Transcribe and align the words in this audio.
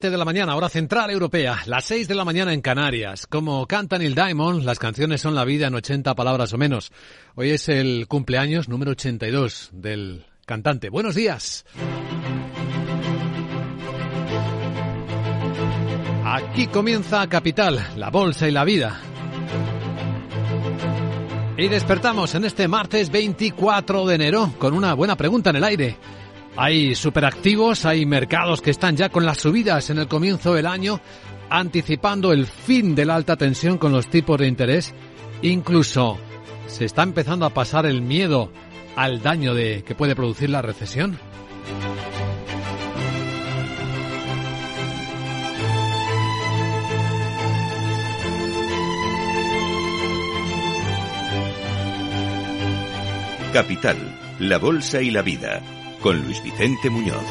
de 0.00 0.16
la 0.16 0.24
mañana, 0.24 0.54
hora 0.54 0.68
central 0.68 1.10
europea, 1.10 1.58
las 1.66 1.86
6 1.86 2.06
de 2.06 2.14
la 2.14 2.24
mañana 2.24 2.52
en 2.52 2.60
Canarias. 2.60 3.26
Como 3.26 3.66
canta 3.66 3.98
Neil 3.98 4.14
Diamond, 4.14 4.62
las 4.62 4.78
canciones 4.78 5.20
son 5.20 5.34
la 5.34 5.44
vida 5.44 5.66
en 5.66 5.74
80 5.74 6.14
palabras 6.14 6.52
o 6.52 6.56
menos. 6.56 6.92
Hoy 7.34 7.50
es 7.50 7.68
el 7.68 8.06
cumpleaños 8.06 8.68
número 8.68 8.92
82 8.92 9.70
del 9.72 10.24
cantante. 10.46 10.88
Buenos 10.88 11.16
días. 11.16 11.66
Aquí 16.24 16.68
comienza 16.68 17.26
Capital, 17.26 17.84
la 17.96 18.10
bolsa 18.10 18.46
y 18.46 18.52
la 18.52 18.62
vida. 18.62 19.00
Y 21.56 21.66
despertamos 21.66 22.36
en 22.36 22.44
este 22.44 22.68
martes 22.68 23.10
24 23.10 24.06
de 24.06 24.14
enero 24.14 24.52
con 24.60 24.74
una 24.74 24.94
buena 24.94 25.16
pregunta 25.16 25.50
en 25.50 25.56
el 25.56 25.64
aire. 25.64 25.96
Hay 26.60 26.96
superactivos, 26.96 27.84
hay 27.84 28.04
mercados 28.04 28.60
que 28.60 28.72
están 28.72 28.96
ya 28.96 29.10
con 29.10 29.24
las 29.24 29.38
subidas 29.38 29.90
en 29.90 29.98
el 29.98 30.08
comienzo 30.08 30.54
del 30.54 30.66
año, 30.66 31.00
anticipando 31.50 32.32
el 32.32 32.46
fin 32.46 32.96
de 32.96 33.04
la 33.04 33.14
alta 33.14 33.36
tensión 33.36 33.78
con 33.78 33.92
los 33.92 34.08
tipos 34.08 34.40
de 34.40 34.48
interés. 34.48 34.92
Incluso 35.42 36.18
se 36.66 36.84
está 36.84 37.04
empezando 37.04 37.46
a 37.46 37.50
pasar 37.50 37.86
el 37.86 38.02
miedo 38.02 38.50
al 38.96 39.22
daño 39.22 39.54
de 39.54 39.84
que 39.84 39.94
puede 39.94 40.16
producir 40.16 40.50
la 40.50 40.60
recesión. 40.60 41.16
Capital, 53.52 53.96
la 54.40 54.58
Bolsa 54.58 55.00
y 55.00 55.12
la 55.12 55.22
Vida, 55.22 55.62
con 56.00 56.20
Luis 56.22 56.42
Vicente 56.42 56.90
Muñoz. 56.90 57.24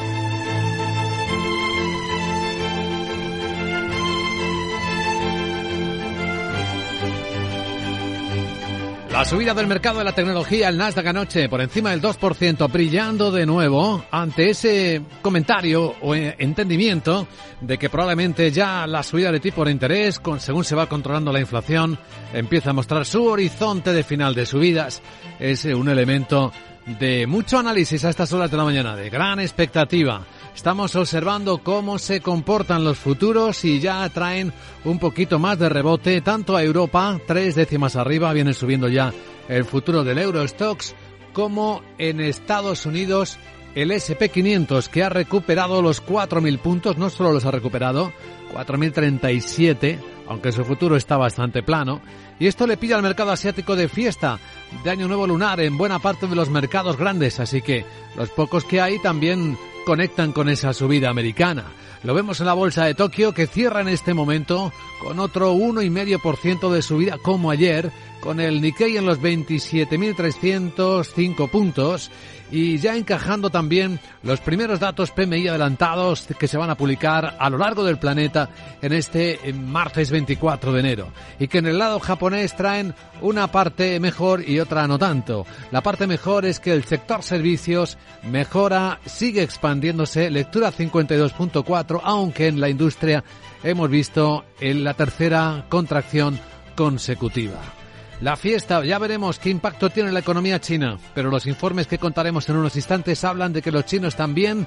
La 9.17 9.25
subida 9.25 9.55
del 9.55 9.65
mercado 9.65 9.97
de 9.97 10.05
la 10.05 10.11
tecnología, 10.11 10.69
el 10.69 10.77
Nasdaq 10.77 11.07
anoche 11.07 11.49
por 11.49 11.59
encima 11.59 11.89
del 11.89 12.03
2%, 12.03 12.71
brillando 12.71 13.31
de 13.31 13.47
nuevo 13.47 14.05
ante 14.11 14.51
ese 14.51 15.01
comentario 15.23 15.95
o 16.01 16.13
entendimiento 16.13 17.27
de 17.59 17.79
que 17.79 17.89
probablemente 17.89 18.51
ya 18.51 18.85
la 18.85 19.01
subida 19.01 19.31
de 19.31 19.39
tipo 19.39 19.65
de 19.65 19.71
interés, 19.71 20.21
según 20.37 20.63
se 20.63 20.75
va 20.75 20.87
controlando 20.87 21.31
la 21.31 21.39
inflación, 21.39 21.97
empieza 22.31 22.69
a 22.69 22.73
mostrar 22.73 23.07
su 23.07 23.25
horizonte 23.25 23.91
de 23.91 24.03
final 24.03 24.35
de 24.35 24.45
subidas. 24.45 25.01
Es 25.39 25.65
un 25.65 25.89
elemento 25.89 26.51
de 26.99 27.27
mucho 27.27 27.59
análisis 27.59 28.05
a 28.05 28.09
estas 28.09 28.31
horas 28.31 28.49
de 28.49 28.57
la 28.57 28.63
mañana, 28.63 28.95
de 28.95 29.09
gran 29.09 29.39
expectativa. 29.39 30.25
Estamos 30.55 30.95
observando 30.95 31.59
cómo 31.59 31.99
se 31.99 32.21
comportan 32.21 32.83
los 32.83 32.97
futuros 32.97 33.63
y 33.65 33.79
ya 33.79 34.07
traen 34.09 34.53
un 34.85 34.97
poquito 34.97 35.37
más 35.37 35.59
de 35.59 35.69
rebote, 35.69 36.21
tanto 36.21 36.55
a 36.55 36.63
Europa, 36.63 37.19
tres 37.27 37.55
décimas 37.55 37.95
arriba, 37.95 38.33
viene 38.33 38.53
subiendo 38.53 38.87
ya 38.87 39.13
el 39.49 39.65
futuro 39.65 40.03
del 40.03 40.17
Eurostox, 40.17 40.95
como 41.33 41.83
en 41.97 42.21
Estados 42.21 42.85
Unidos 42.85 43.37
el 43.75 43.91
SP500, 43.91 44.87
que 44.87 45.03
ha 45.03 45.09
recuperado 45.09 45.83
los 45.83 46.03
4.000 46.03 46.57
puntos, 46.57 46.97
no 46.97 47.11
solo 47.11 47.33
los 47.33 47.45
ha 47.45 47.51
recuperado, 47.51 48.11
4.037, 48.53 49.99
aunque 50.27 50.51
su 50.51 50.65
futuro 50.65 50.95
está 50.95 51.17
bastante 51.17 51.61
plano, 51.61 52.01
y 52.39 52.47
esto 52.47 52.67
le 52.67 52.77
pilla 52.77 52.95
al 52.95 53.03
mercado 53.03 53.31
asiático 53.31 53.75
de 53.75 53.87
fiesta, 53.87 54.39
de 54.83 54.89
Año 54.89 55.07
Nuevo 55.07 55.27
Lunar 55.27 55.59
en 55.59 55.77
buena 55.77 55.99
parte 55.99 56.27
de 56.27 56.35
los 56.35 56.49
mercados 56.49 56.97
grandes, 56.97 57.39
así 57.39 57.61
que 57.61 57.85
los 58.15 58.29
pocos 58.29 58.63
que 58.63 58.81
hay 58.81 58.99
también 58.99 59.57
conectan 59.85 60.33
con 60.33 60.49
esa 60.49 60.73
subida 60.73 61.09
americana. 61.09 61.65
Lo 62.03 62.13
vemos 62.13 62.39
en 62.39 62.45
la 62.45 62.53
bolsa 62.53 62.85
de 62.85 62.93
Tokio 62.93 63.33
que 63.33 63.47
cierra 63.47 63.81
en 63.81 63.87
este 63.87 64.13
momento 64.13 64.71
con 65.01 65.19
otro 65.19 65.53
1,5% 65.53 66.69
de 66.69 66.81
subida 66.81 67.17
como 67.17 67.49
ayer, 67.49 67.91
con 68.19 68.39
el 68.39 68.61
Nikkei 68.61 68.97
en 68.97 69.05
los 69.05 69.21
27.305 69.21 71.49
puntos 71.49 72.09
y 72.51 72.77
ya 72.77 72.95
encajando 72.95 73.49
también 73.49 73.99
los 74.23 74.39
primeros 74.39 74.79
datos 74.79 75.11
PMI 75.11 75.49
adelantados 75.49 76.27
que 76.39 76.47
se 76.47 76.57
van 76.57 76.69
a 76.69 76.75
publicar 76.75 77.35
a 77.39 77.49
lo 77.49 77.57
largo 77.57 77.83
del 77.83 77.99
planeta 77.99 78.49
en 78.81 78.93
este 78.93 79.39
martes 79.53 80.11
24 80.11 80.71
de 80.71 80.79
enero 80.79 81.11
y 81.39 81.47
que 81.47 81.57
en 81.57 81.67
el 81.67 81.77
lado 81.77 81.99
japonés 81.99 82.55
traen 82.55 82.93
una 83.21 83.47
parte 83.47 83.99
mejor 83.99 84.47
y 84.47 84.59
otra 84.59 84.87
no 84.87 84.97
tanto. 84.97 85.45
La 85.71 85.81
parte 85.81 86.07
mejor 86.07 86.45
es 86.45 86.59
que 86.59 86.73
el 86.73 86.85
sector 86.85 87.23
servicios 87.23 87.97
mejora, 88.23 88.99
sigue 89.05 89.43
expandiéndose, 89.43 90.29
lectura 90.29 90.71
52.4, 90.71 92.01
aunque 92.03 92.47
en 92.47 92.61
la 92.61 92.69
industria 92.69 93.23
hemos 93.63 93.89
visto 93.89 94.45
en 94.59 94.83
la 94.83 94.93
tercera 94.93 95.65
contracción 95.69 96.39
consecutiva. 96.75 97.76
La 98.21 98.35
fiesta, 98.35 98.83
ya 98.83 98.97
veremos 98.97 99.37
qué 99.37 99.51
impacto 99.51 99.91
tiene 99.91 100.09
en 100.09 100.13
la 100.15 100.21
economía 100.21 100.59
china, 100.59 100.97
pero 101.13 101.29
los 101.29 101.45
informes 101.45 101.85
que 101.85 101.99
contaremos 101.99 102.49
en 102.49 102.55
unos 102.55 102.75
instantes 102.75 103.23
hablan 103.23 103.53
de 103.53 103.61
que 103.61 103.71
los 103.71 103.85
chinos 103.85 104.15
también 104.15 104.65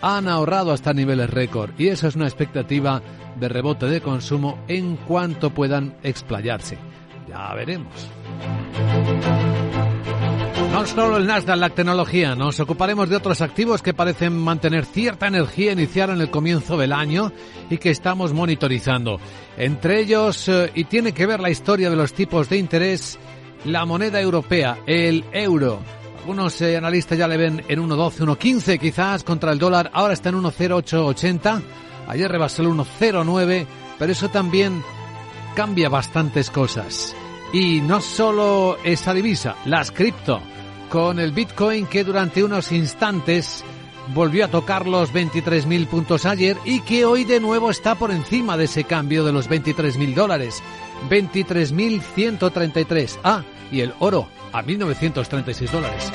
han 0.00 0.28
ahorrado 0.28 0.70
hasta 0.70 0.92
niveles 0.92 1.30
récord 1.30 1.70
y 1.76 1.88
eso 1.88 2.06
es 2.06 2.14
una 2.14 2.26
expectativa 2.26 3.02
de 3.36 3.48
rebote 3.48 3.86
de 3.86 4.00
consumo 4.00 4.58
en 4.68 4.96
cuanto 4.96 5.50
puedan 5.50 5.96
explayarse. 6.04 6.78
Ya 7.28 7.52
veremos. 7.54 7.90
No 10.74 10.84
solo 10.84 11.18
el 11.18 11.26
Nasdaq, 11.28 11.56
la 11.56 11.70
tecnología, 11.70 12.34
nos 12.34 12.58
ocuparemos 12.58 13.08
de 13.08 13.14
otros 13.14 13.40
activos 13.42 13.80
que 13.80 13.94
parecen 13.94 14.36
mantener 14.36 14.84
cierta 14.84 15.28
energía 15.28 15.70
inicial 15.70 16.10
en 16.10 16.20
el 16.20 16.30
comienzo 16.30 16.76
del 16.76 16.92
año 16.92 17.30
y 17.70 17.78
que 17.78 17.90
estamos 17.90 18.32
monitorizando. 18.32 19.20
Entre 19.56 20.00
ellos, 20.00 20.48
eh, 20.48 20.72
y 20.74 20.82
tiene 20.86 21.12
que 21.12 21.26
ver 21.26 21.38
la 21.38 21.50
historia 21.50 21.90
de 21.90 21.94
los 21.94 22.12
tipos 22.12 22.48
de 22.48 22.56
interés, 22.58 23.20
la 23.64 23.84
moneda 23.84 24.20
europea, 24.20 24.78
el 24.84 25.24
euro. 25.30 25.78
Algunos 26.18 26.60
eh, 26.60 26.76
analistas 26.76 27.18
ya 27.18 27.28
le 27.28 27.36
ven 27.36 27.64
en 27.68 27.80
1.12, 27.80 28.26
1.15 28.36 28.80
quizás 28.80 29.22
contra 29.22 29.52
el 29.52 29.60
dólar, 29.60 29.92
ahora 29.94 30.14
está 30.14 30.30
en 30.30 30.42
1.0880, 30.42 31.62
ayer 32.08 32.28
rebasó 32.28 32.62
el 32.62 32.70
1.09, 32.70 33.66
pero 33.96 34.10
eso 34.10 34.28
también 34.28 34.82
cambia 35.54 35.88
bastantes 35.88 36.50
cosas. 36.50 37.14
Y 37.52 37.80
no 37.80 38.00
solo 38.00 38.76
esa 38.82 39.14
divisa, 39.14 39.54
las 39.66 39.92
cripto 39.92 40.42
con 40.94 41.18
el 41.18 41.32
Bitcoin 41.32 41.86
que 41.86 42.04
durante 42.04 42.44
unos 42.44 42.70
instantes 42.70 43.64
volvió 44.14 44.44
a 44.44 44.48
tocar 44.48 44.86
los 44.86 45.12
23.000 45.12 45.88
puntos 45.88 46.24
ayer 46.24 46.56
y 46.64 46.82
que 46.82 47.04
hoy 47.04 47.24
de 47.24 47.40
nuevo 47.40 47.68
está 47.68 47.96
por 47.96 48.12
encima 48.12 48.56
de 48.56 48.66
ese 48.66 48.84
cambio 48.84 49.24
de 49.24 49.32
los 49.32 49.50
23.000 49.50 50.14
dólares. 50.14 50.62
23.133. 51.10 53.18
Ah, 53.24 53.42
y 53.72 53.80
el 53.80 53.92
oro 53.98 54.28
a 54.52 54.62
1.936 54.62 55.68
dólares. 55.68 56.12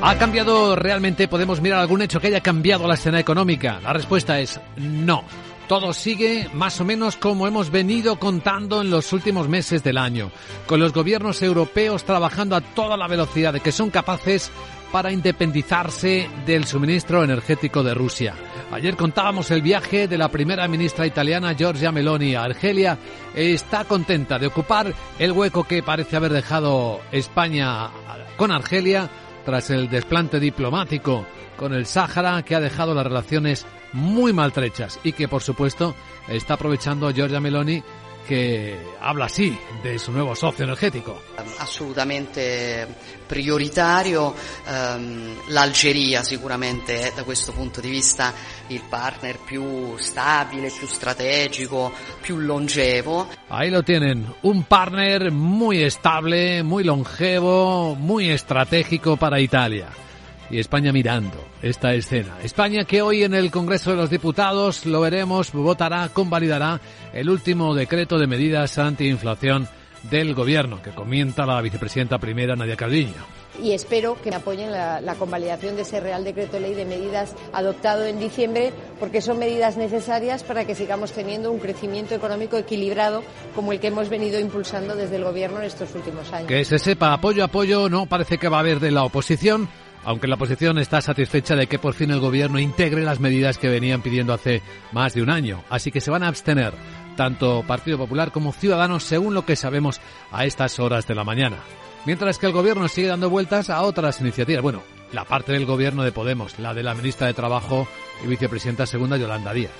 ¿Ha 0.00 0.16
cambiado 0.16 0.74
realmente? 0.74 1.28
¿Podemos 1.28 1.60
mirar 1.60 1.80
algún 1.80 2.00
hecho 2.00 2.18
que 2.18 2.28
haya 2.28 2.40
cambiado 2.40 2.88
la 2.88 2.94
escena 2.94 3.20
económica? 3.20 3.78
La 3.82 3.92
respuesta 3.92 4.40
es 4.40 4.58
no. 4.78 5.22
Todo 5.68 5.92
sigue 5.92 6.48
más 6.54 6.80
o 6.80 6.84
menos 6.84 7.16
como 7.16 7.48
hemos 7.48 7.70
venido 7.70 8.20
contando 8.20 8.82
en 8.82 8.90
los 8.90 9.12
últimos 9.12 9.48
meses 9.48 9.82
del 9.82 9.98
año, 9.98 10.30
con 10.66 10.78
los 10.78 10.92
gobiernos 10.92 11.42
europeos 11.42 12.04
trabajando 12.04 12.54
a 12.54 12.60
toda 12.60 12.96
la 12.96 13.08
velocidad 13.08 13.52
de 13.52 13.58
que 13.58 13.72
son 13.72 13.90
capaces 13.90 14.52
para 14.92 15.10
independizarse 15.10 16.30
del 16.46 16.66
suministro 16.66 17.24
energético 17.24 17.82
de 17.82 17.94
Rusia. 17.94 18.34
Ayer 18.70 18.96
contábamos 18.96 19.50
el 19.50 19.60
viaje 19.60 20.06
de 20.06 20.16
la 20.16 20.28
primera 20.28 20.68
ministra 20.68 21.04
italiana 21.04 21.54
Giorgia 21.54 21.90
Meloni 21.90 22.36
a 22.36 22.44
Argelia. 22.44 22.96
Está 23.34 23.84
contenta 23.84 24.38
de 24.38 24.46
ocupar 24.46 24.94
el 25.18 25.32
hueco 25.32 25.64
que 25.64 25.82
parece 25.82 26.16
haber 26.16 26.32
dejado 26.32 27.00
España 27.10 27.90
con 28.36 28.52
Argelia 28.52 29.10
tras 29.46 29.70
el 29.70 29.88
desplante 29.88 30.40
diplomático 30.40 31.24
con 31.56 31.72
el 31.72 31.86
Sáhara 31.86 32.42
que 32.42 32.56
ha 32.56 32.60
dejado 32.60 32.94
las 32.94 33.06
relaciones 33.06 33.64
muy 33.92 34.32
maltrechas 34.32 34.98
y 35.04 35.12
que 35.12 35.28
por 35.28 35.40
supuesto 35.40 35.94
está 36.28 36.54
aprovechando 36.54 37.10
Giorgia 37.12 37.40
Meloni 37.40 37.82
que 38.26 38.76
habla 39.00 39.26
así 39.26 39.56
de 39.82 39.98
su 39.98 40.12
nuevo 40.12 40.34
socio 40.34 40.64
energético. 40.64 41.22
Assolutamente 41.58 42.86
prioritario, 43.26 44.34
um, 44.66 45.34
l'Algeria 45.48 46.22
sicuramente 46.22 47.08
è 47.08 47.12
da 47.14 47.22
questo 47.22 47.52
punto 47.52 47.80
di 47.80 47.88
vista 47.88 48.32
il 48.68 48.82
partner 48.88 49.38
più 49.44 49.96
stabile, 49.96 50.70
più 50.76 50.86
strategico, 50.86 51.92
più 52.20 52.38
longevo. 52.38 53.28
Ahí 53.48 53.70
lo 53.70 53.82
tienen, 53.82 54.34
un 54.42 54.64
partner 54.64 55.30
muy 55.30 55.82
estable, 55.82 56.62
muy 56.62 56.84
longevo, 56.84 57.94
muy 57.94 58.30
estratégico 58.30 59.16
para 59.16 59.38
Italia 59.38 60.04
y 60.50 60.58
España 60.58 60.92
mirando 60.92 61.36
esta 61.62 61.94
escena. 61.94 62.38
España 62.42 62.84
que 62.84 63.02
hoy 63.02 63.24
en 63.24 63.34
el 63.34 63.50
Congreso 63.50 63.90
de 63.90 63.96
los 63.96 64.10
Diputados 64.10 64.86
lo 64.86 65.00
veremos, 65.00 65.52
votará, 65.52 66.08
convalidará 66.12 66.80
el 67.12 67.30
último 67.30 67.74
decreto 67.74 68.18
de 68.18 68.26
medidas 68.26 68.78
antiinflación 68.78 69.68
del 70.10 70.34
Gobierno, 70.34 70.82
que 70.82 70.90
comienza 70.90 71.46
la 71.46 71.60
vicepresidenta 71.60 72.18
primera, 72.18 72.54
Nadia 72.54 72.76
Calviño 72.76 73.36
y 73.62 73.72
espero 73.72 74.16
que 74.22 74.30
me 74.30 74.36
apoyen 74.36 74.70
la, 74.70 75.00
la, 75.00 75.14
convalidación 75.14 75.76
de 75.76 75.82
ese 75.82 76.00
Real 76.00 76.24
Decreto 76.24 76.58
Ley 76.58 76.74
de 76.74 76.84
medidas 76.84 77.34
adoptado 77.52 78.04
en 78.04 78.18
diciembre, 78.18 78.72
porque 79.00 79.20
son 79.20 79.38
medidas 79.38 79.76
necesarias 79.76 80.42
para 80.42 80.64
que 80.64 80.74
sigamos 80.74 81.12
teniendo 81.12 81.50
un 81.50 81.58
crecimiento 81.58 82.14
económico 82.14 82.56
equilibrado 82.56 83.22
como 83.54 83.72
el 83.72 83.80
que 83.80 83.88
hemos 83.88 84.08
venido 84.08 84.38
impulsando 84.40 84.94
desde 84.94 85.16
el 85.16 85.24
Gobierno 85.24 85.58
en 85.58 85.64
estos 85.64 85.94
últimos 85.94 86.32
años. 86.32 86.48
Que 86.48 86.64
se 86.64 86.78
sepa, 86.78 87.12
apoyo, 87.12 87.44
apoyo, 87.44 87.88
no 87.88 88.06
parece 88.06 88.38
que 88.38 88.48
va 88.48 88.58
a 88.58 88.60
haber 88.60 88.80
de 88.80 88.90
la 88.90 89.04
oposición 89.04 89.68
aunque 90.06 90.28
la 90.28 90.36
oposición 90.36 90.78
está 90.78 91.00
satisfecha 91.00 91.56
de 91.56 91.66
que 91.66 91.80
por 91.80 91.92
fin 91.92 92.12
el 92.12 92.20
gobierno 92.20 92.60
integre 92.60 93.02
las 93.02 93.18
medidas 93.18 93.58
que 93.58 93.68
venían 93.68 94.02
pidiendo 94.02 94.32
hace 94.32 94.62
más 94.92 95.14
de 95.14 95.22
un 95.22 95.30
año. 95.30 95.64
Así 95.68 95.90
que 95.90 96.00
se 96.00 96.12
van 96.12 96.22
a 96.22 96.28
abstener 96.28 96.72
tanto 97.16 97.64
Partido 97.66 97.98
Popular 97.98 98.30
como 98.30 98.52
Ciudadanos 98.52 99.02
según 99.02 99.34
lo 99.34 99.44
que 99.44 99.56
sabemos 99.56 100.00
a 100.30 100.44
estas 100.44 100.78
horas 100.78 101.08
de 101.08 101.16
la 101.16 101.24
mañana. 101.24 101.56
Mientras 102.04 102.38
que 102.38 102.46
el 102.46 102.52
gobierno 102.52 102.86
sigue 102.86 103.08
dando 103.08 103.28
vueltas 103.28 103.68
a 103.68 103.82
otras 103.82 104.20
iniciativas. 104.20 104.62
Bueno, 104.62 104.84
la 105.12 105.24
parte 105.24 105.52
del 105.52 105.66
gobierno 105.66 106.04
de 106.04 106.12
Podemos, 106.12 106.56
la 106.60 106.72
de 106.72 106.84
la 106.84 106.94
ministra 106.94 107.26
de 107.26 107.34
Trabajo 107.34 107.88
y 108.24 108.28
vicepresidenta 108.28 108.86
segunda 108.86 109.16
Yolanda 109.16 109.52
Díaz. 109.52 109.72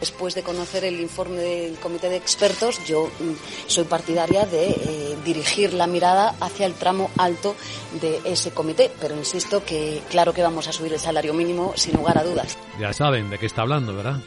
Después 0.00 0.34
de 0.34 0.42
conocer 0.42 0.84
el 0.84 1.00
informe 1.00 1.38
del 1.38 1.76
comité 1.76 2.08
de 2.08 2.16
expertos, 2.16 2.84
yo 2.86 3.06
mm, 3.06 3.32
soy 3.66 3.84
partidaria 3.84 4.44
de 4.44 4.68
eh, 4.68 5.16
dirigir 5.24 5.72
la 5.72 5.86
mirada 5.86 6.34
hacia 6.40 6.66
el 6.66 6.74
tramo 6.74 7.10
alto 7.16 7.56
de 8.00 8.20
ese 8.24 8.50
comité, 8.50 8.90
pero 9.00 9.16
insisto 9.16 9.64
que 9.64 10.02
claro 10.10 10.34
que 10.34 10.42
vamos 10.42 10.68
a 10.68 10.72
subir 10.72 10.92
el 10.92 11.00
salario 11.00 11.32
mínimo 11.32 11.72
sin 11.76 11.94
lugar 11.94 12.18
a 12.18 12.24
dudas. 12.24 12.58
Ya 12.78 12.92
saben 12.92 13.30
de 13.30 13.38
qué 13.38 13.46
está 13.46 13.62
hablando, 13.62 13.94
¿verdad? 13.94 14.20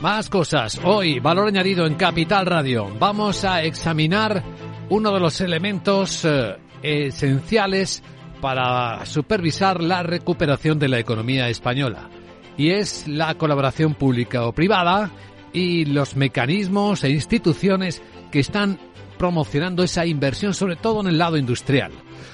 Más 0.00 0.30
cosas. 0.30 0.80
Hoy, 0.84 1.18
valor 1.20 1.48
añadido 1.48 1.86
en 1.86 1.96
Capital 1.96 2.46
Radio. 2.46 2.94
Vamos 2.98 3.44
a 3.44 3.62
examinar 3.62 4.42
uno 4.88 5.12
de 5.12 5.20
los 5.20 5.40
elementos 5.40 6.24
eh, 6.24 6.56
esenciales 6.82 8.02
para 8.46 9.04
supervisar 9.06 9.82
la 9.82 10.04
recuperación 10.04 10.78
de 10.78 10.86
la 10.86 11.00
economía 11.00 11.48
española. 11.48 12.08
Y 12.56 12.70
es 12.70 13.08
la 13.08 13.34
colaboración 13.34 13.94
pública 13.94 14.46
o 14.46 14.52
privada 14.52 15.10
y 15.52 15.84
los 15.84 16.14
mecanismos 16.14 17.02
e 17.02 17.10
instituciones 17.10 18.00
que 18.30 18.38
están 18.38 18.78
promocionando 19.18 19.82
esa 19.82 20.06
inversión, 20.06 20.54
sobre 20.54 20.76
todo 20.76 21.00
en 21.00 21.08
el 21.08 21.18
lado 21.18 21.36
industrial. 21.36 21.90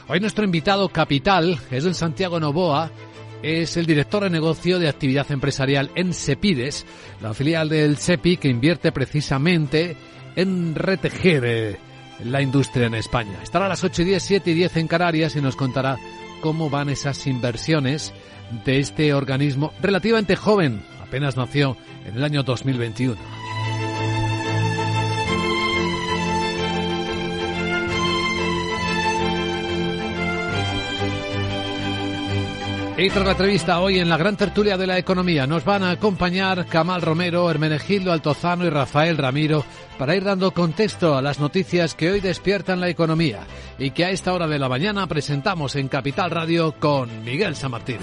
Hoy 0.06 0.20
nuestro 0.20 0.44
invitado 0.44 0.90
capital 0.90 1.58
es 1.70 1.86
el 1.86 1.94
Santiago 1.94 2.38
Novoa, 2.38 2.90
es 3.42 3.78
el 3.78 3.86
director 3.86 4.24
de 4.24 4.28
negocio 4.28 4.78
de 4.78 4.90
actividad 4.90 5.32
empresarial 5.32 5.90
en 5.94 6.12
Sepides, 6.12 6.84
la 7.22 7.32
filial 7.32 7.70
del 7.70 7.96
CEPI 7.96 8.36
que 8.36 8.48
invierte 8.48 8.92
precisamente 8.92 9.96
en 10.36 10.74
retejer 10.74 11.44
eh, 11.46 11.76
la 12.24 12.42
industria 12.42 12.86
en 12.86 12.94
España. 12.94 13.38
Estará 13.42 13.66
a 13.66 13.68
las 13.68 13.84
8 13.84 14.02
y 14.02 14.04
10, 14.06 14.22
7 14.22 14.50
y 14.50 14.54
10 14.54 14.76
en 14.78 14.88
Canarias 14.88 15.36
y 15.36 15.40
nos 15.40 15.56
contará 15.56 15.98
cómo 16.40 16.70
van 16.70 16.88
esas 16.88 17.26
inversiones 17.26 18.12
de 18.64 18.78
este 18.78 19.14
organismo 19.14 19.72
relativamente 19.80 20.36
joven, 20.36 20.82
apenas 21.02 21.36
nació 21.36 21.76
en 22.04 22.16
el 22.16 22.24
año 22.24 22.42
2021. 22.42 23.16
Y 33.02 33.08
tras 33.08 33.24
la 33.24 33.32
entrevista 33.32 33.80
hoy 33.80 33.98
en 33.98 34.08
la 34.08 34.16
gran 34.16 34.36
tertulia 34.36 34.76
de 34.76 34.86
la 34.86 34.98
economía 34.98 35.46
nos 35.46 35.64
van 35.64 35.82
a 35.82 35.90
acompañar 35.90 36.66
Camal 36.66 37.02
Romero, 37.02 37.50
Hermenegildo 37.50 38.12
Altozano 38.12 38.64
y 38.64 38.70
Rafael 38.70 39.16
Ramiro 39.16 39.64
para 39.98 40.16
ir 40.16 40.24
dando 40.24 40.52
contexto 40.52 41.16
a 41.16 41.22
las 41.22 41.40
noticias 41.40 41.94
que 41.94 42.10
hoy 42.10 42.20
despiertan 42.20 42.80
la 42.80 42.88
economía 42.88 43.40
y 43.78 43.90
que 43.90 44.04
a 44.04 44.10
esta 44.10 44.32
hora 44.32 44.46
de 44.46 44.58
la 44.58 44.68
mañana 44.68 45.06
presentamos 45.06 45.76
en 45.76 45.88
Capital 45.88 46.30
Radio 46.30 46.74
con 46.78 47.24
Miguel 47.24 47.56
San 47.56 47.70
Martín. 47.70 47.98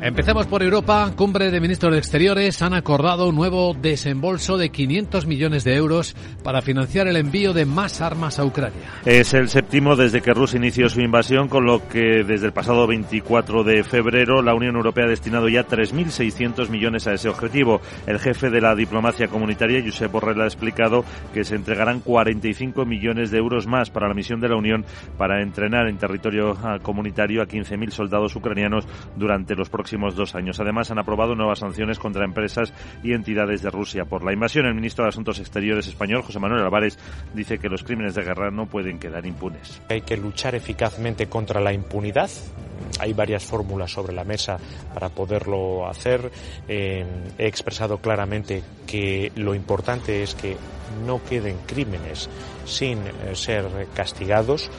Empecemos 0.00 0.46
por 0.46 0.62
Europa. 0.62 1.12
Cumbre 1.16 1.50
de 1.50 1.60
ministros 1.60 1.92
de 1.92 1.98
Exteriores 1.98 2.62
han 2.62 2.72
acordado 2.72 3.28
un 3.28 3.34
nuevo 3.34 3.74
desembolso 3.74 4.56
de 4.56 4.70
500 4.70 5.26
millones 5.26 5.64
de 5.64 5.74
euros 5.74 6.14
para 6.44 6.62
financiar 6.62 7.08
el 7.08 7.16
envío 7.16 7.52
de 7.52 7.66
más 7.66 8.00
armas 8.00 8.38
a 8.38 8.44
Ucrania. 8.44 8.78
Es 9.04 9.34
el 9.34 9.48
séptimo 9.48 9.96
desde 9.96 10.20
que 10.20 10.32
Rusia 10.32 10.58
inició 10.58 10.88
su 10.88 11.00
invasión, 11.00 11.48
con 11.48 11.66
lo 11.66 11.88
que 11.88 12.22
desde 12.22 12.46
el 12.46 12.52
pasado 12.52 12.86
24 12.86 13.64
de 13.64 13.82
febrero 13.82 14.40
la 14.40 14.54
Unión 14.54 14.76
Europea 14.76 15.06
ha 15.06 15.08
destinado 15.08 15.48
ya 15.48 15.66
3.600 15.66 16.68
millones 16.68 17.08
a 17.08 17.14
ese 17.14 17.28
objetivo. 17.28 17.80
El 18.06 18.20
jefe 18.20 18.50
de 18.50 18.60
la 18.60 18.76
diplomacia 18.76 19.26
comunitaria, 19.26 19.82
Josep 19.84 20.12
Borrell, 20.12 20.40
ha 20.42 20.46
explicado 20.46 21.04
que 21.34 21.42
se 21.42 21.56
entregarán 21.56 21.98
45 22.00 22.86
millones 22.86 23.32
de 23.32 23.38
euros 23.38 23.66
más 23.66 23.90
para 23.90 24.06
la 24.06 24.14
misión 24.14 24.40
de 24.40 24.48
la 24.48 24.56
Unión 24.56 24.84
para 25.16 25.42
entrenar 25.42 25.88
en 25.88 25.98
territorio 25.98 26.56
ah, 26.62 26.78
comunitario 26.80 27.42
a 27.42 27.48
15.000 27.48 27.90
soldados 27.90 28.36
ucranianos 28.36 28.86
durante 29.16 29.56
los 29.56 29.68
próximos 29.68 29.87
dos 30.14 30.34
años. 30.34 30.60
Además, 30.60 30.90
han 30.90 30.98
aprobado 30.98 31.34
nuevas 31.34 31.60
sanciones 31.60 31.98
contra 31.98 32.24
empresas 32.24 32.72
y 33.02 33.12
entidades 33.12 33.62
de 33.62 33.70
Rusia 33.70 34.04
por 34.04 34.24
la 34.24 34.32
invasión. 34.32 34.66
El 34.66 34.74
ministro 34.74 35.04
de 35.04 35.10
Asuntos 35.10 35.38
Exteriores 35.38 35.86
español, 35.86 36.22
José 36.22 36.38
Manuel 36.38 36.62
Álvarez, 36.62 36.98
dice 37.34 37.58
que 37.58 37.68
los 37.68 37.82
crímenes 37.82 38.14
de 38.14 38.22
guerra 38.22 38.50
no 38.50 38.66
pueden 38.66 38.98
quedar 38.98 39.26
impunes. 39.26 39.80
Hay 39.88 40.02
que 40.02 40.16
luchar 40.16 40.54
eficazmente 40.54 41.26
contra 41.26 41.60
la 41.60 41.72
impunidad. 41.72 42.30
Hay 43.00 43.12
varias 43.12 43.44
fórmulas 43.44 43.92
sobre 43.92 44.12
la 44.12 44.24
mesa 44.24 44.58
para 44.94 45.08
poderlo 45.08 45.88
hacer. 45.88 46.30
Eh, 46.68 47.04
he 47.38 47.46
expresado 47.46 47.98
claramente 47.98 48.62
que 48.86 49.32
lo 49.36 49.54
importante 49.54 50.22
es 50.22 50.34
que 50.34 50.56
no 51.06 51.22
queden 51.22 51.56
crímenes 51.66 52.28
sin 52.64 52.98
eh, 52.98 53.34
ser 53.34 53.64
castigados. 53.94 54.70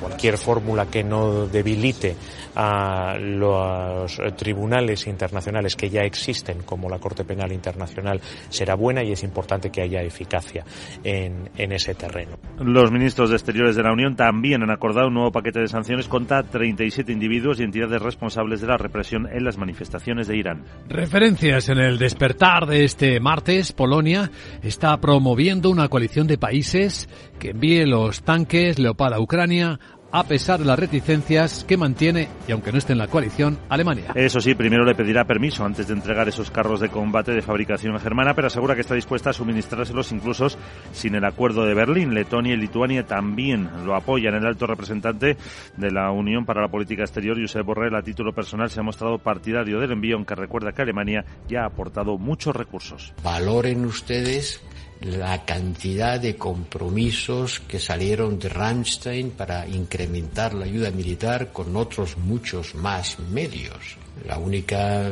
Cualquier 0.00 0.38
fórmula 0.38 0.86
que 0.86 1.04
no 1.04 1.46
debilite 1.46 2.16
a 2.54 3.16
los 3.18 4.20
tribunales 4.36 5.06
internacionales 5.06 5.76
que 5.76 5.90
ya 5.90 6.02
existen, 6.02 6.62
como 6.64 6.88
la 6.88 6.98
Corte 6.98 7.24
Penal 7.24 7.52
Internacional, 7.52 8.20
será 8.48 8.74
buena 8.74 9.02
y 9.02 9.12
es 9.12 9.22
importante 9.22 9.70
que 9.70 9.82
haya 9.82 10.02
eficacia 10.02 10.64
en, 11.04 11.50
en 11.56 11.72
ese 11.72 11.94
terreno. 11.94 12.38
Los 12.58 12.90
ministros 12.90 13.30
de 13.30 13.36
Exteriores 13.36 13.76
de 13.76 13.82
la 13.82 13.92
Unión 13.92 14.16
también 14.16 14.62
han 14.62 14.70
acordado 14.70 15.08
un 15.08 15.14
nuevo 15.14 15.32
paquete 15.32 15.60
de 15.60 15.68
sanciones 15.68 16.08
contra 16.08 16.42
37 16.42 17.12
individuos 17.12 17.60
y 17.60 17.64
entidades 17.64 18.00
responsables 18.02 18.60
de 18.60 18.66
la 18.66 18.76
represión 18.76 19.28
en 19.32 19.44
las 19.44 19.58
manifestaciones 19.58 20.28
de 20.28 20.36
Irán. 20.36 20.64
Referencias 20.88 21.68
en 21.68 21.78
el 21.78 21.98
despertar 21.98 22.66
de 22.66 22.84
este 22.84 23.20
martes, 23.20 23.72
Polonia 23.72 24.30
está 24.62 24.98
promoviendo 25.00 25.70
una 25.70 25.88
coalición 25.88 26.26
de 26.26 26.38
países 26.38 27.08
que 27.38 27.50
envíe 27.50 27.86
los 27.86 28.22
tanques 28.22 28.78
Leopard 28.78 29.14
a 29.14 29.20
Ucrania 29.20 29.78
a 30.12 30.24
pesar 30.24 30.60
de 30.60 30.66
las 30.66 30.78
reticencias 30.78 31.64
que 31.64 31.76
mantiene, 31.76 32.28
y 32.46 32.52
aunque 32.52 32.70
no 32.70 32.78
esté 32.78 32.92
en 32.92 32.98
la 32.98 33.08
coalición, 33.08 33.58
Alemania. 33.68 34.12
Eso 34.14 34.40
sí, 34.40 34.54
primero 34.54 34.84
le 34.84 34.94
pedirá 34.94 35.24
permiso 35.24 35.64
antes 35.64 35.88
de 35.88 35.94
entregar 35.94 36.28
esos 36.28 36.50
carros 36.50 36.80
de 36.80 36.90
combate 36.90 37.32
de 37.32 37.42
fabricación 37.42 37.98
germana, 37.98 38.34
pero 38.34 38.48
asegura 38.48 38.74
que 38.74 38.82
está 38.82 38.94
dispuesta 38.94 39.30
a 39.30 39.32
suministrárselos 39.32 40.12
incluso 40.12 40.48
sin 40.92 41.14
el 41.14 41.24
acuerdo 41.24 41.64
de 41.64 41.74
Berlín. 41.74 42.14
Letonia 42.14 42.54
y 42.54 42.58
Lituania 42.58 43.06
también 43.06 43.68
lo 43.84 43.94
apoyan. 43.94 44.34
El 44.34 44.46
alto 44.46 44.66
representante 44.66 45.36
de 45.76 45.90
la 45.90 46.10
Unión 46.10 46.44
para 46.44 46.60
la 46.60 46.68
Política 46.68 47.02
Exterior, 47.02 47.40
Josep 47.40 47.64
Borrell, 47.64 47.94
a 47.94 48.02
título 48.02 48.32
personal 48.32 48.70
se 48.70 48.80
ha 48.80 48.82
mostrado 48.82 49.18
partidario 49.18 49.80
del 49.80 49.92
envío, 49.92 50.16
aunque 50.16 50.34
recuerda 50.34 50.72
que 50.72 50.82
Alemania 50.82 51.24
ya 51.48 51.62
ha 51.62 51.66
aportado 51.66 52.18
muchos 52.18 52.54
recursos. 52.54 53.14
Valoren 53.22 53.84
ustedes 53.84 54.62
la 55.04 55.44
cantidad 55.44 56.20
de 56.20 56.36
compromisos 56.36 57.60
que 57.60 57.78
salieron 57.78 58.38
de 58.38 58.48
Ramstein 58.48 59.30
para 59.30 59.66
incrementar 59.66 60.54
la 60.54 60.64
ayuda 60.64 60.90
militar 60.90 61.52
con 61.52 61.76
otros 61.76 62.16
muchos 62.16 62.74
más 62.74 63.18
medios. 63.18 63.96
La 64.26 64.38
única 64.38 65.10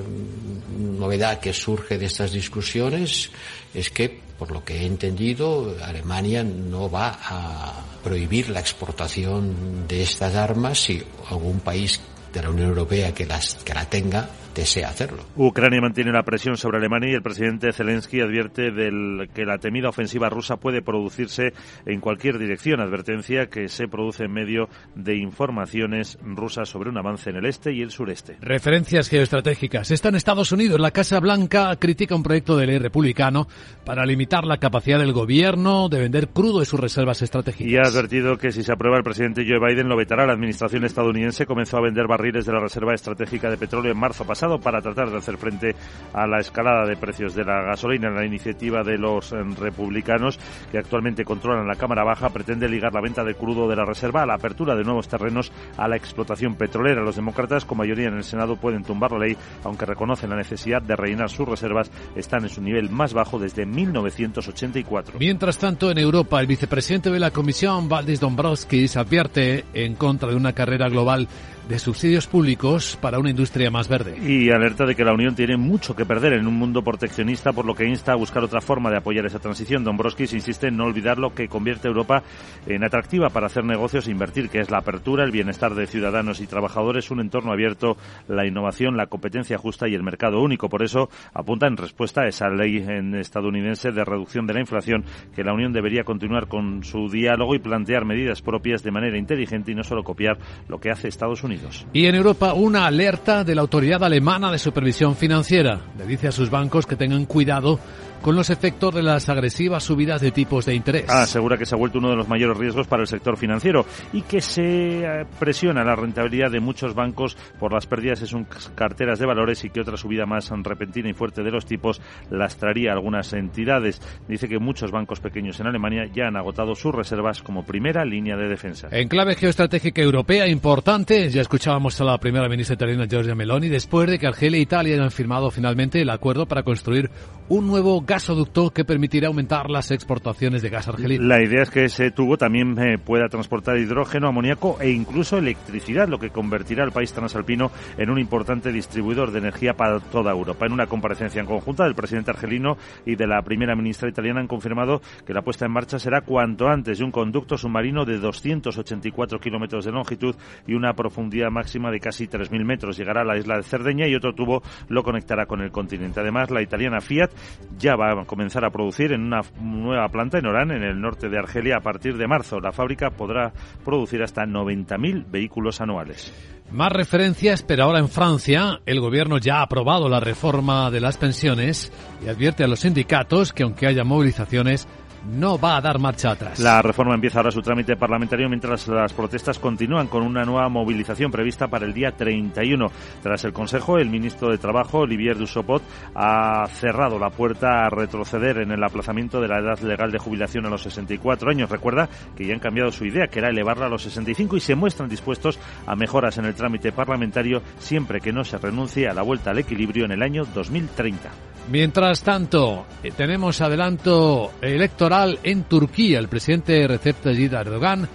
novedad 0.78 1.40
que 1.40 1.52
surge 1.52 1.98
de 1.98 2.06
estas 2.06 2.32
discusiones 2.32 3.30
es 3.74 3.90
que, 3.90 4.20
por 4.38 4.50
lo 4.50 4.64
que 4.64 4.82
he 4.82 4.86
entendido, 4.86 5.74
Alemania 5.82 6.44
no 6.44 6.90
va 6.90 7.18
a 7.22 7.84
prohibir 8.02 8.50
la 8.50 8.60
exportación 8.60 9.86
de 9.88 10.02
estas 10.02 10.34
armas 10.34 10.78
si 10.80 11.02
algún 11.28 11.60
país 11.60 12.00
de 12.32 12.42
la 12.42 12.50
Unión 12.50 12.68
Europea 12.68 13.12
que, 13.12 13.26
las, 13.26 13.56
que 13.56 13.74
la 13.74 13.84
tenga 13.84 14.28
desea 14.54 14.88
hacerlo. 14.88 15.22
Ucrania 15.36 15.80
mantiene 15.80 16.12
la 16.12 16.22
presión 16.22 16.56
sobre 16.56 16.78
Alemania 16.78 17.10
y 17.10 17.14
el 17.14 17.22
presidente 17.22 17.72
Zelensky 17.72 18.20
advierte 18.20 18.70
del 18.70 19.28
que 19.34 19.44
la 19.44 19.58
temida 19.58 19.88
ofensiva 19.88 20.28
rusa 20.28 20.56
puede 20.56 20.82
producirse 20.82 21.52
en 21.86 22.00
cualquier 22.00 22.38
dirección. 22.38 22.80
Advertencia 22.80 23.46
que 23.46 23.68
se 23.68 23.88
produce 23.88 24.24
en 24.24 24.32
medio 24.32 24.68
de 24.94 25.16
informaciones 25.16 26.18
rusas 26.22 26.68
sobre 26.68 26.90
un 26.90 26.98
avance 26.98 27.30
en 27.30 27.36
el 27.36 27.46
este 27.46 27.72
y 27.72 27.82
el 27.82 27.90
sureste. 27.90 28.36
Referencias 28.40 29.08
geoestratégicas. 29.08 29.90
Está 29.90 30.08
en 30.08 30.16
Estados 30.16 30.52
Unidos. 30.52 30.80
La 30.80 30.90
Casa 30.90 31.20
Blanca 31.20 31.74
critica 31.76 32.14
un 32.14 32.22
proyecto 32.22 32.56
de 32.56 32.66
ley 32.66 32.78
republicano 32.78 33.46
para 33.84 34.04
limitar 34.04 34.44
la 34.44 34.58
capacidad 34.58 34.98
del 34.98 35.12
gobierno 35.12 35.88
de 35.88 36.00
vender 36.00 36.28
crudo 36.28 36.60
de 36.60 36.66
sus 36.66 36.80
reservas 36.80 37.22
estratégicas. 37.22 37.70
Y 37.70 37.76
ha 37.76 37.82
advertido 37.82 38.36
que 38.36 38.52
si 38.52 38.62
se 38.62 38.72
aprueba 38.72 38.96
el 38.96 39.04
presidente 39.04 39.44
Joe 39.46 39.60
Biden 39.60 39.88
lo 39.88 39.96
vetará. 39.96 40.26
La 40.26 40.32
administración 40.32 40.84
estadounidense 40.84 41.46
comenzó 41.46 41.76
a 41.76 41.82
vender 41.82 42.06
barriles 42.06 42.46
de 42.46 42.52
la 42.52 42.60
reserva 42.60 42.94
estratégica 42.94 43.48
de 43.48 43.56
petróleo 43.56 43.92
en 43.92 43.98
marzo 43.98 44.24
pasado 44.24 44.39
para 44.60 44.80
tratar 44.80 45.10
de 45.10 45.18
hacer 45.18 45.36
frente 45.36 45.74
a 46.14 46.26
la 46.26 46.40
escalada 46.40 46.86
de 46.86 46.96
precios 46.96 47.34
de 47.34 47.44
la 47.44 47.62
gasolina. 47.62 48.10
La 48.10 48.24
iniciativa 48.24 48.82
de 48.82 48.96
los 48.96 49.32
eh, 49.32 49.36
republicanos, 49.58 50.38
que 50.70 50.78
actualmente 50.78 51.24
controlan 51.24 51.66
la 51.66 51.76
Cámara 51.76 52.04
Baja, 52.04 52.30
pretende 52.30 52.68
ligar 52.68 52.94
la 52.94 53.02
venta 53.02 53.22
de 53.22 53.34
crudo 53.34 53.68
de 53.68 53.76
la 53.76 53.84
reserva 53.84 54.22
a 54.22 54.26
la 54.26 54.34
apertura 54.34 54.74
de 54.74 54.84
nuevos 54.84 55.08
terrenos 55.08 55.52
a 55.76 55.88
la 55.88 55.96
explotación 55.96 56.54
petrolera. 56.54 57.02
Los 57.02 57.16
demócratas, 57.16 57.64
con 57.64 57.78
mayoría 57.78 58.08
en 58.08 58.16
el 58.16 58.24
Senado, 58.24 58.56
pueden 58.56 58.82
tumbar 58.82 59.12
la 59.12 59.18
ley, 59.18 59.36
aunque 59.64 59.84
reconocen 59.84 60.30
la 60.30 60.36
necesidad 60.36 60.80
de 60.80 60.96
rellenar 60.96 61.28
sus 61.28 61.46
reservas. 61.46 61.90
Están 62.16 62.44
en 62.44 62.48
su 62.48 62.62
nivel 62.62 62.88
más 62.88 63.12
bajo 63.12 63.38
desde 63.38 63.66
1984. 63.66 65.18
Mientras 65.18 65.58
tanto, 65.58 65.90
en 65.90 65.98
Europa, 65.98 66.40
el 66.40 66.46
vicepresidente 66.46 67.10
de 67.10 67.20
la 67.20 67.30
Comisión, 67.30 67.88
Valdis 67.88 68.20
Dombrovskis, 68.20 68.96
advierte 68.96 69.64
en 69.74 69.94
contra 69.94 70.30
de 70.30 70.36
una 70.36 70.52
carrera 70.52 70.88
global 70.88 71.28
de 71.70 71.78
subsidios 71.78 72.26
públicos 72.26 72.98
para 73.00 73.20
una 73.20 73.30
industria 73.30 73.70
más 73.70 73.86
verde. 73.86 74.18
Y 74.20 74.50
alerta 74.50 74.84
de 74.86 74.96
que 74.96 75.04
la 75.04 75.12
Unión 75.12 75.36
tiene 75.36 75.56
mucho 75.56 75.94
que 75.94 76.04
perder 76.04 76.32
en 76.32 76.48
un 76.48 76.54
mundo 76.54 76.82
proteccionista, 76.82 77.52
por 77.52 77.64
lo 77.64 77.76
que 77.76 77.86
insta 77.86 78.10
a 78.10 78.16
buscar 78.16 78.42
otra 78.42 78.60
forma 78.60 78.90
de 78.90 78.96
apoyar 78.96 79.24
esa 79.24 79.38
transición. 79.38 79.84
Dombrovskis 79.84 80.32
insiste 80.32 80.66
en 80.66 80.76
no 80.76 80.86
olvidar 80.86 81.18
lo 81.18 81.32
que 81.32 81.46
convierte 81.46 81.86
a 81.86 81.90
Europa 81.92 82.24
en 82.66 82.82
atractiva 82.82 83.28
para 83.28 83.46
hacer 83.46 83.64
negocios 83.64 84.08
e 84.08 84.10
invertir, 84.10 84.48
que 84.48 84.58
es 84.58 84.68
la 84.68 84.78
apertura, 84.78 85.22
el 85.22 85.30
bienestar 85.30 85.76
de 85.76 85.86
ciudadanos 85.86 86.40
y 86.40 86.48
trabajadores, 86.48 87.12
un 87.12 87.20
entorno 87.20 87.52
abierto, 87.52 87.96
la 88.26 88.44
innovación, 88.44 88.96
la 88.96 89.06
competencia 89.06 89.56
justa 89.56 89.86
y 89.86 89.94
el 89.94 90.02
mercado 90.02 90.42
único. 90.42 90.68
Por 90.68 90.82
eso 90.82 91.08
apunta 91.32 91.68
en 91.68 91.76
respuesta 91.76 92.22
a 92.22 92.26
esa 92.26 92.48
ley 92.48 92.84
estadounidense 93.14 93.92
de 93.92 94.04
reducción 94.04 94.44
de 94.48 94.54
la 94.54 94.60
inflación 94.60 95.04
que 95.36 95.44
la 95.44 95.54
Unión 95.54 95.72
debería 95.72 96.02
continuar 96.02 96.48
con 96.48 96.82
su 96.82 97.08
diálogo 97.08 97.54
y 97.54 97.60
plantear 97.60 98.04
medidas 98.04 98.42
propias 98.42 98.82
de 98.82 98.90
manera 98.90 99.16
inteligente 99.16 99.70
y 99.70 99.76
no 99.76 99.84
solo 99.84 100.02
copiar 100.02 100.36
lo 100.66 100.80
que 100.80 100.90
hace 100.90 101.06
Estados 101.06 101.44
Unidos. 101.44 101.59
Y 101.92 102.06
en 102.06 102.14
Europa 102.14 102.54
una 102.54 102.86
alerta 102.86 103.44
de 103.44 103.54
la 103.54 103.60
Autoridad 103.60 104.04
Alemana 104.04 104.50
de 104.50 104.58
Supervisión 104.58 105.16
Financiera. 105.16 105.80
Le 105.98 106.06
dice 106.06 106.28
a 106.28 106.32
sus 106.32 106.50
bancos 106.50 106.86
que 106.86 106.96
tengan 106.96 107.26
cuidado 107.26 107.78
con 108.20 108.36
los 108.36 108.50
efectos 108.50 108.94
de 108.94 109.02
las 109.02 109.28
agresivas 109.28 109.84
subidas 109.84 110.20
de 110.20 110.30
tipos 110.30 110.66
de 110.66 110.74
interés. 110.74 111.04
Ah, 111.08 111.22
asegura 111.22 111.56
que 111.56 111.66
se 111.66 111.74
ha 111.74 111.78
vuelto 111.78 111.98
uno 111.98 112.10
de 112.10 112.16
los 112.16 112.28
mayores 112.28 112.56
riesgos 112.56 112.86
para 112.86 113.02
el 113.02 113.08
sector 113.08 113.36
financiero 113.36 113.86
y 114.12 114.22
que 114.22 114.40
se 114.40 115.04
eh, 115.04 115.26
presiona 115.38 115.84
la 115.84 115.96
rentabilidad 115.96 116.50
de 116.50 116.60
muchos 116.60 116.94
bancos 116.94 117.36
por 117.58 117.72
las 117.72 117.86
pérdidas 117.86 118.20
en 118.22 118.26
sus 118.26 118.46
carteras 118.74 119.18
de 119.18 119.26
valores 119.26 119.64
y 119.64 119.70
que 119.70 119.80
otra 119.80 119.96
subida 119.96 120.26
más 120.26 120.50
repentina 120.50 121.08
y 121.08 121.14
fuerte 121.14 121.42
de 121.42 121.50
los 121.50 121.66
tipos 121.66 122.00
lastraría 122.30 122.90
a 122.90 122.94
algunas 122.94 123.32
entidades. 123.32 124.00
Dice 124.28 124.48
que 124.48 124.58
muchos 124.58 124.90
bancos 124.90 125.20
pequeños 125.20 125.60
en 125.60 125.66
Alemania 125.66 126.06
ya 126.12 126.28
han 126.28 126.36
agotado 126.36 126.74
sus 126.74 126.94
reservas 126.94 127.42
como 127.42 127.64
primera 127.64 128.04
línea 128.04 128.36
de 128.36 128.48
defensa. 128.48 128.88
En 128.90 129.08
clave 129.08 129.34
geoestratégica 129.34 130.02
europea 130.02 130.46
importante, 130.48 131.28
ya 131.30 131.40
escuchábamos 131.40 132.00
a 132.00 132.04
la 132.04 132.18
primera 132.18 132.48
ministra 132.48 132.74
italiana 132.74 133.06
Giorgia 133.06 133.34
Meloni 133.34 133.68
después 133.68 134.08
de 134.08 134.18
que 134.18 134.26
Argelia 134.26 134.58
e 134.58 134.62
Italia 134.62 134.94
hayan 134.94 135.10
firmado 135.10 135.50
finalmente 135.50 136.00
el 136.00 136.10
acuerdo 136.10 136.46
para 136.46 136.62
construir 136.62 137.10
un 137.48 137.66
nuevo 137.66 138.00
gasoducto 138.10 138.70
que 138.70 138.84
permitirá 138.84 139.28
aumentar 139.28 139.70
las 139.70 139.92
exportaciones 139.92 140.62
de 140.62 140.68
gas 140.68 140.88
argelino. 140.88 141.22
La 141.22 141.40
idea 141.44 141.62
es 141.62 141.70
que 141.70 141.84
ese 141.84 142.10
tubo 142.10 142.36
también 142.36 142.76
eh, 142.76 142.98
pueda 142.98 143.28
transportar 143.28 143.78
hidrógeno, 143.78 144.26
amoníaco 144.26 144.78
e 144.80 144.90
incluso 144.90 145.38
electricidad, 145.38 146.08
lo 146.08 146.18
que 146.18 146.30
convertirá 146.30 146.82
al 146.82 146.90
país 146.90 147.12
transalpino 147.12 147.70
en 147.96 148.10
un 148.10 148.18
importante 148.18 148.72
distribuidor 148.72 149.30
de 149.30 149.38
energía 149.38 149.74
para 149.74 150.00
toda 150.00 150.32
Europa. 150.32 150.66
En 150.66 150.72
una 150.72 150.88
comparecencia 150.88 151.40
en 151.40 151.46
conjunta 151.46 151.84
del 151.84 151.94
presidente 151.94 152.32
argelino 152.32 152.76
y 153.06 153.14
de 153.14 153.28
la 153.28 153.42
primera 153.42 153.76
ministra 153.76 154.08
italiana 154.08 154.40
han 154.40 154.48
confirmado 154.48 155.00
que 155.24 155.32
la 155.32 155.42
puesta 155.42 155.66
en 155.66 155.70
marcha 155.72 156.00
será 156.00 156.22
cuanto 156.22 156.66
antes 156.66 156.98
de 156.98 157.04
un 157.04 157.12
conducto 157.12 157.56
submarino 157.56 158.04
de 158.04 158.18
284 158.18 159.38
kilómetros 159.38 159.84
de 159.84 159.92
longitud 159.92 160.34
y 160.66 160.74
una 160.74 160.94
profundidad 160.94 161.52
máxima 161.52 161.92
de 161.92 162.00
casi 162.00 162.26
3.000 162.26 162.64
metros. 162.64 162.96
Llegará 162.96 163.20
a 163.20 163.24
la 163.24 163.38
isla 163.38 163.56
de 163.58 163.62
Cerdeña 163.62 164.08
y 164.08 164.16
otro 164.16 164.34
tubo 164.34 164.64
lo 164.88 165.04
conectará 165.04 165.46
con 165.46 165.60
el 165.60 165.70
continente. 165.70 166.18
Además, 166.18 166.50
la 166.50 166.60
italiana 166.60 167.00
Fiat 167.00 167.30
ya 167.78 167.99
va 168.00 168.22
a 168.22 168.24
comenzar 168.24 168.64
a 168.64 168.70
producir 168.70 169.12
en 169.12 169.22
una 169.22 169.42
nueva 169.60 170.08
planta 170.08 170.38
en 170.38 170.46
Orán, 170.46 170.70
en 170.70 170.82
el 170.82 171.00
norte 171.00 171.28
de 171.28 171.38
Argelia, 171.38 171.76
a 171.76 171.80
partir 171.80 172.16
de 172.16 172.26
marzo. 172.26 172.60
La 172.60 172.72
fábrica 172.72 173.10
podrá 173.10 173.52
producir 173.84 174.22
hasta 174.22 174.44
90.000 174.44 175.30
vehículos 175.30 175.80
anuales. 175.80 176.32
Más 176.70 176.92
referencias, 176.92 177.64
pero 177.64 177.84
ahora 177.84 177.98
en 177.98 178.08
Francia 178.08 178.80
el 178.86 179.00
gobierno 179.00 179.38
ya 179.38 179.58
ha 179.58 179.62
aprobado 179.62 180.08
la 180.08 180.20
reforma 180.20 180.90
de 180.90 181.00
las 181.00 181.16
pensiones 181.16 181.92
y 182.24 182.28
advierte 182.28 182.62
a 182.62 182.68
los 182.68 182.80
sindicatos 182.80 183.52
que 183.52 183.64
aunque 183.64 183.88
haya 183.88 184.04
movilizaciones, 184.04 184.86
no 185.26 185.58
va 185.58 185.76
a 185.76 185.80
dar 185.80 185.98
marcha 185.98 186.32
atrás. 186.32 186.58
La 186.58 186.82
reforma 186.82 187.14
empieza 187.14 187.38
ahora 187.38 187.50
su 187.50 187.62
trámite 187.62 187.96
parlamentario 187.96 188.48
mientras 188.48 188.88
las 188.88 189.12
protestas 189.12 189.58
continúan 189.58 190.06
con 190.08 190.22
una 190.22 190.44
nueva 190.44 190.68
movilización 190.68 191.30
prevista 191.30 191.68
para 191.68 191.86
el 191.86 191.92
día 191.92 192.12
31. 192.12 192.90
Tras 193.22 193.44
el 193.44 193.52
Consejo, 193.52 193.98
el 193.98 194.10
ministro 194.10 194.50
de 194.50 194.58
Trabajo, 194.58 195.00
Olivier 195.00 195.36
Dussopt, 195.36 195.84
ha 196.14 196.66
cerrado 196.68 197.18
la 197.18 197.30
puerta 197.30 197.86
a 197.86 197.90
retroceder 197.90 198.58
en 198.58 198.72
el 198.72 198.82
aplazamiento 198.82 199.40
de 199.40 199.48
la 199.48 199.58
edad 199.58 199.78
legal 199.80 200.10
de 200.10 200.18
jubilación 200.18 200.66
a 200.66 200.70
los 200.70 200.82
64 200.82 201.50
años. 201.50 201.70
Recuerda 201.70 202.08
que 202.36 202.46
ya 202.46 202.54
han 202.54 202.60
cambiado 202.60 202.90
su 202.92 203.04
idea, 203.04 203.28
que 203.28 203.38
era 203.38 203.50
elevarla 203.50 203.86
a 203.86 203.90
los 203.90 204.02
65 204.02 204.56
y 204.56 204.60
se 204.60 204.74
muestran 204.74 205.08
dispuestos 205.08 205.58
a 205.86 205.96
mejoras 205.96 206.38
en 206.38 206.46
el 206.46 206.54
trámite 206.54 206.92
parlamentario 206.92 207.62
siempre 207.78 208.20
que 208.20 208.32
no 208.32 208.44
se 208.44 208.58
renuncie 208.58 209.08
a 209.08 209.14
la 209.14 209.22
vuelta 209.22 209.50
al 209.50 209.58
equilibrio 209.58 210.04
en 210.04 210.12
el 210.12 210.22
año 210.22 210.44
2030. 210.44 211.49
Mientras 211.70 212.22
tanto, 212.22 212.84
eh, 213.00 213.12
tenemos 213.16 213.60
adelanto 213.60 214.54
electoral 214.60 215.38
en 215.44 215.62
Turquía. 215.62 216.18
El 216.18 216.26
presidente 216.26 216.84
Recep 216.88 217.22
Tayyip 217.22 217.52
Erdogan 217.52 218.08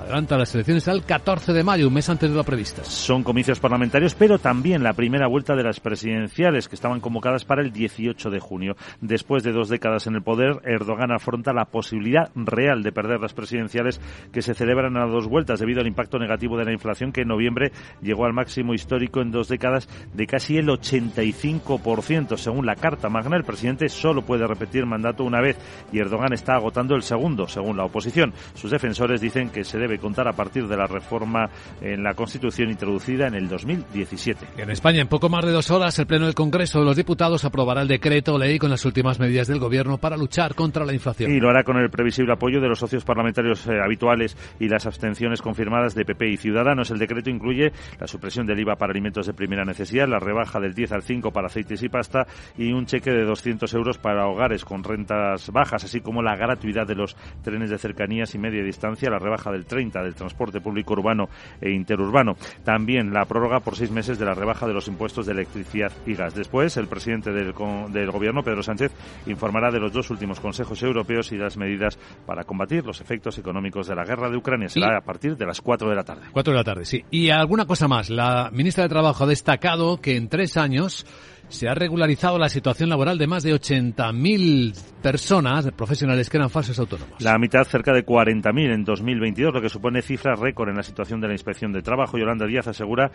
adelanta 0.00 0.38
las 0.38 0.54
elecciones 0.54 0.88
al 0.88 1.04
14 1.04 1.52
de 1.52 1.64
mayo, 1.64 1.88
un 1.88 1.94
mes 1.94 2.08
antes 2.08 2.30
de 2.30 2.36
lo 2.36 2.44
previsto. 2.44 2.84
Son 2.84 3.22
comicios 3.22 3.60
parlamentarios, 3.60 4.14
pero 4.14 4.38
también 4.38 4.82
la 4.82 4.92
primera 4.92 5.28
vuelta 5.28 5.54
de 5.54 5.62
las 5.62 5.80
presidenciales, 5.80 6.68
que 6.68 6.74
estaban 6.74 7.00
convocadas 7.00 7.44
para 7.44 7.62
el 7.62 7.72
18 7.72 8.30
de 8.30 8.40
junio. 8.40 8.76
Después 9.00 9.42
de 9.42 9.52
dos 9.52 9.68
décadas 9.68 10.06
en 10.06 10.14
el 10.16 10.22
poder, 10.22 10.60
Erdogan 10.64 11.12
afronta 11.12 11.52
la 11.52 11.66
posibilidad 11.66 12.30
real 12.34 12.82
de 12.82 12.92
perder 12.92 13.20
las 13.20 13.34
presidenciales 13.34 14.00
que 14.32 14.42
se 14.42 14.54
celebran 14.54 14.96
a 14.96 15.06
dos 15.06 15.26
vueltas 15.26 15.60
debido 15.60 15.80
al 15.80 15.86
impacto 15.86 16.18
negativo 16.18 16.56
de 16.56 16.64
la 16.64 16.72
inflación 16.72 17.12
que 17.12 17.22
en 17.22 17.28
noviembre 17.28 17.72
llegó 18.02 18.24
al 18.26 18.32
máximo 18.32 18.74
histórico 18.74 19.20
en 19.20 19.30
dos 19.30 19.48
décadas 19.48 19.88
de 20.14 20.26
casi 20.26 20.56
el 20.56 20.68
85%. 20.68 22.36
Según 22.36 22.66
la 22.66 22.76
Carta 22.76 23.08
Magna, 23.08 23.36
el 23.36 23.44
presidente 23.44 23.88
solo 23.88 24.22
puede 24.22 24.46
repetir 24.46 24.86
mandato 24.86 25.24
una 25.24 25.40
vez 25.40 25.56
y 25.92 25.98
Erdogan 25.98 26.32
está 26.32 26.54
agotando 26.54 26.94
el 26.94 27.02
segundo, 27.02 27.48
según 27.48 27.76
la 27.76 27.84
oposición. 27.84 28.32
Sus 28.54 28.70
defensores 28.70 29.20
dicen 29.20 29.50
que 29.50 29.64
se 29.64 29.78
debe 29.78 29.89
contar 29.98 30.28
a 30.28 30.32
partir 30.32 30.66
de 30.66 30.76
la 30.76 30.86
reforma 30.86 31.48
en 31.80 32.02
la 32.02 32.14
Constitución 32.14 32.70
introducida 32.70 33.26
en 33.26 33.34
el 33.34 33.48
2017. 33.48 34.46
En 34.58 34.70
España, 34.70 35.00
en 35.00 35.08
poco 35.08 35.28
más 35.28 35.44
de 35.44 35.52
dos 35.52 35.70
horas, 35.70 35.98
el 35.98 36.06
Pleno 36.06 36.26
del 36.26 36.34
Congreso 36.34 36.80
de 36.80 36.84
los 36.84 36.96
Diputados 36.96 37.44
aprobará 37.44 37.82
el 37.82 37.88
decreto 37.88 38.38
ley 38.38 38.58
con 38.58 38.70
las 38.70 38.84
últimas 38.84 39.18
medidas 39.18 39.48
del 39.48 39.58
Gobierno 39.58 39.98
para 39.98 40.16
luchar 40.16 40.54
contra 40.54 40.84
la 40.84 40.92
inflación. 40.92 41.32
Y 41.32 41.40
lo 41.40 41.50
hará 41.50 41.64
con 41.64 41.76
el 41.76 41.90
previsible 41.90 42.32
apoyo 42.32 42.60
de 42.60 42.68
los 42.68 42.78
socios 42.78 43.04
parlamentarios 43.04 43.66
eh, 43.66 43.80
habituales 43.82 44.36
y 44.58 44.68
las 44.68 44.86
abstenciones 44.86 45.42
confirmadas 45.42 45.94
de 45.94 46.04
PP 46.04 46.28
y 46.28 46.36
Ciudadanos. 46.36 46.90
El 46.90 46.98
decreto 46.98 47.30
incluye 47.30 47.72
la 47.98 48.06
supresión 48.06 48.46
del 48.46 48.60
IVA 48.60 48.76
para 48.76 48.92
alimentos 48.92 49.26
de 49.26 49.32
primera 49.32 49.64
necesidad, 49.64 50.08
la 50.08 50.18
rebaja 50.18 50.60
del 50.60 50.74
10 50.74 50.92
al 50.92 51.02
5 51.02 51.32
para 51.32 51.46
aceites 51.46 51.82
y 51.82 51.88
pasta 51.88 52.26
y 52.56 52.72
un 52.72 52.86
cheque 52.86 53.10
de 53.10 53.24
200 53.24 53.72
euros 53.74 53.98
para 53.98 54.26
hogares 54.26 54.64
con 54.64 54.84
rentas 54.84 55.50
bajas, 55.50 55.84
así 55.84 56.00
como 56.00 56.22
la 56.22 56.36
gratuidad 56.36 56.86
de 56.86 56.94
los 56.94 57.16
trenes 57.42 57.70
de 57.70 57.78
cercanías 57.78 58.34
y 58.34 58.38
media 58.38 58.62
distancia, 58.62 59.10
la 59.10 59.18
rebaja 59.18 59.50
del 59.50 59.66
30 59.66 59.79
del 59.80 60.14
transporte 60.14 60.60
público 60.60 60.92
urbano 60.92 61.28
e 61.60 61.70
interurbano. 61.70 62.36
También 62.64 63.12
la 63.12 63.24
prórroga 63.24 63.60
por 63.60 63.76
seis 63.76 63.90
meses 63.90 64.18
de 64.18 64.24
la 64.24 64.34
rebaja 64.34 64.66
de 64.66 64.74
los 64.74 64.88
impuestos 64.88 65.26
de 65.26 65.32
electricidad 65.32 65.92
y 66.06 66.14
gas. 66.14 66.34
Después, 66.34 66.76
el 66.76 66.86
presidente 66.86 67.32
del, 67.32 67.54
del 67.92 68.10
Gobierno, 68.10 68.42
Pedro 68.42 68.62
Sánchez, 68.62 68.92
informará 69.26 69.70
de 69.70 69.80
los 69.80 69.92
dos 69.92 70.10
últimos 70.10 70.40
consejos 70.40 70.82
europeos 70.82 71.32
y 71.32 71.36
las 71.36 71.56
medidas 71.56 71.98
para 72.26 72.44
combatir 72.44 72.84
los 72.84 73.00
efectos 73.00 73.38
económicos 73.38 73.86
de 73.86 73.94
la 73.94 74.04
guerra 74.04 74.30
de 74.30 74.36
Ucrania. 74.36 74.68
Será 74.68 74.98
a 74.98 75.02
partir 75.02 75.36
de 75.36 75.46
las 75.46 75.60
4 75.60 75.88
de 75.88 75.96
la 75.96 76.04
tarde. 76.04 76.22
4 76.32 76.52
de 76.52 76.58
la 76.58 76.64
tarde, 76.64 76.84
sí. 76.84 77.04
Y 77.10 77.30
alguna 77.30 77.66
cosa 77.66 77.88
más. 77.88 78.10
La 78.10 78.50
ministra 78.52 78.84
de 78.84 78.90
Trabajo 78.90 79.24
ha 79.24 79.26
destacado 79.26 80.00
que 80.00 80.16
en 80.16 80.28
tres 80.28 80.56
años 80.56 81.06
se 81.50 81.68
ha 81.68 81.74
regularizado 81.74 82.38
la 82.38 82.48
situación 82.48 82.88
laboral 82.88 83.18
de 83.18 83.26
más 83.26 83.42
de 83.42 83.54
80.000 83.54 84.74
personas, 85.02 85.70
profesionales 85.72 86.30
que 86.30 86.36
eran 86.36 86.48
falsos 86.48 86.78
autónomos. 86.78 87.20
La 87.20 87.38
mitad, 87.38 87.64
cerca 87.64 87.92
de 87.92 88.06
40.000 88.06 88.72
en 88.72 88.84
2022, 88.84 89.54
lo 89.54 89.60
que 89.60 89.68
supone 89.68 90.00
cifras 90.00 90.38
récord 90.38 90.70
en 90.70 90.76
la 90.76 90.82
situación 90.82 91.20
de 91.20 91.28
la 91.28 91.34
inspección 91.34 91.72
de 91.72 91.82
trabajo. 91.82 92.16
Yolanda 92.16 92.46
Díaz 92.46 92.68
asegura 92.68 93.10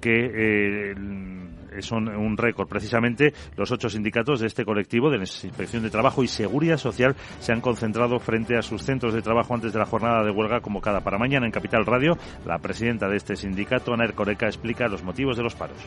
que 0.00 0.30
eh, 0.34 0.94
son 1.82 2.08
un 2.08 2.36
récord. 2.36 2.68
Precisamente 2.68 3.32
los 3.56 3.70
ocho 3.70 3.88
sindicatos 3.88 4.40
de 4.40 4.46
este 4.46 4.64
colectivo 4.64 5.10
de 5.10 5.18
inspección 5.18 5.82
de 5.82 5.90
trabajo 5.90 6.22
y 6.22 6.28
seguridad 6.28 6.78
social 6.78 7.14
se 7.40 7.52
han 7.52 7.60
concentrado 7.60 8.18
frente 8.18 8.56
a 8.56 8.62
sus 8.62 8.82
centros 8.82 9.14
de 9.14 9.22
trabajo 9.22 9.54
antes 9.54 9.72
de 9.72 9.78
la 9.78 9.86
jornada 9.86 10.24
de 10.24 10.30
huelga 10.30 10.60
convocada 10.60 11.00
para 11.00 11.18
mañana 11.18 11.46
en 11.46 11.52
Capital 11.52 11.86
Radio. 11.86 12.16
La 12.46 12.58
presidenta 12.58 13.08
de 13.08 13.16
este 13.16 13.36
sindicato, 13.36 13.92
Ana 13.92 14.04
Ercoreca, 14.04 14.46
explica 14.46 14.88
los 14.88 15.02
motivos 15.02 15.36
de 15.36 15.42
los 15.42 15.54
paros. 15.54 15.78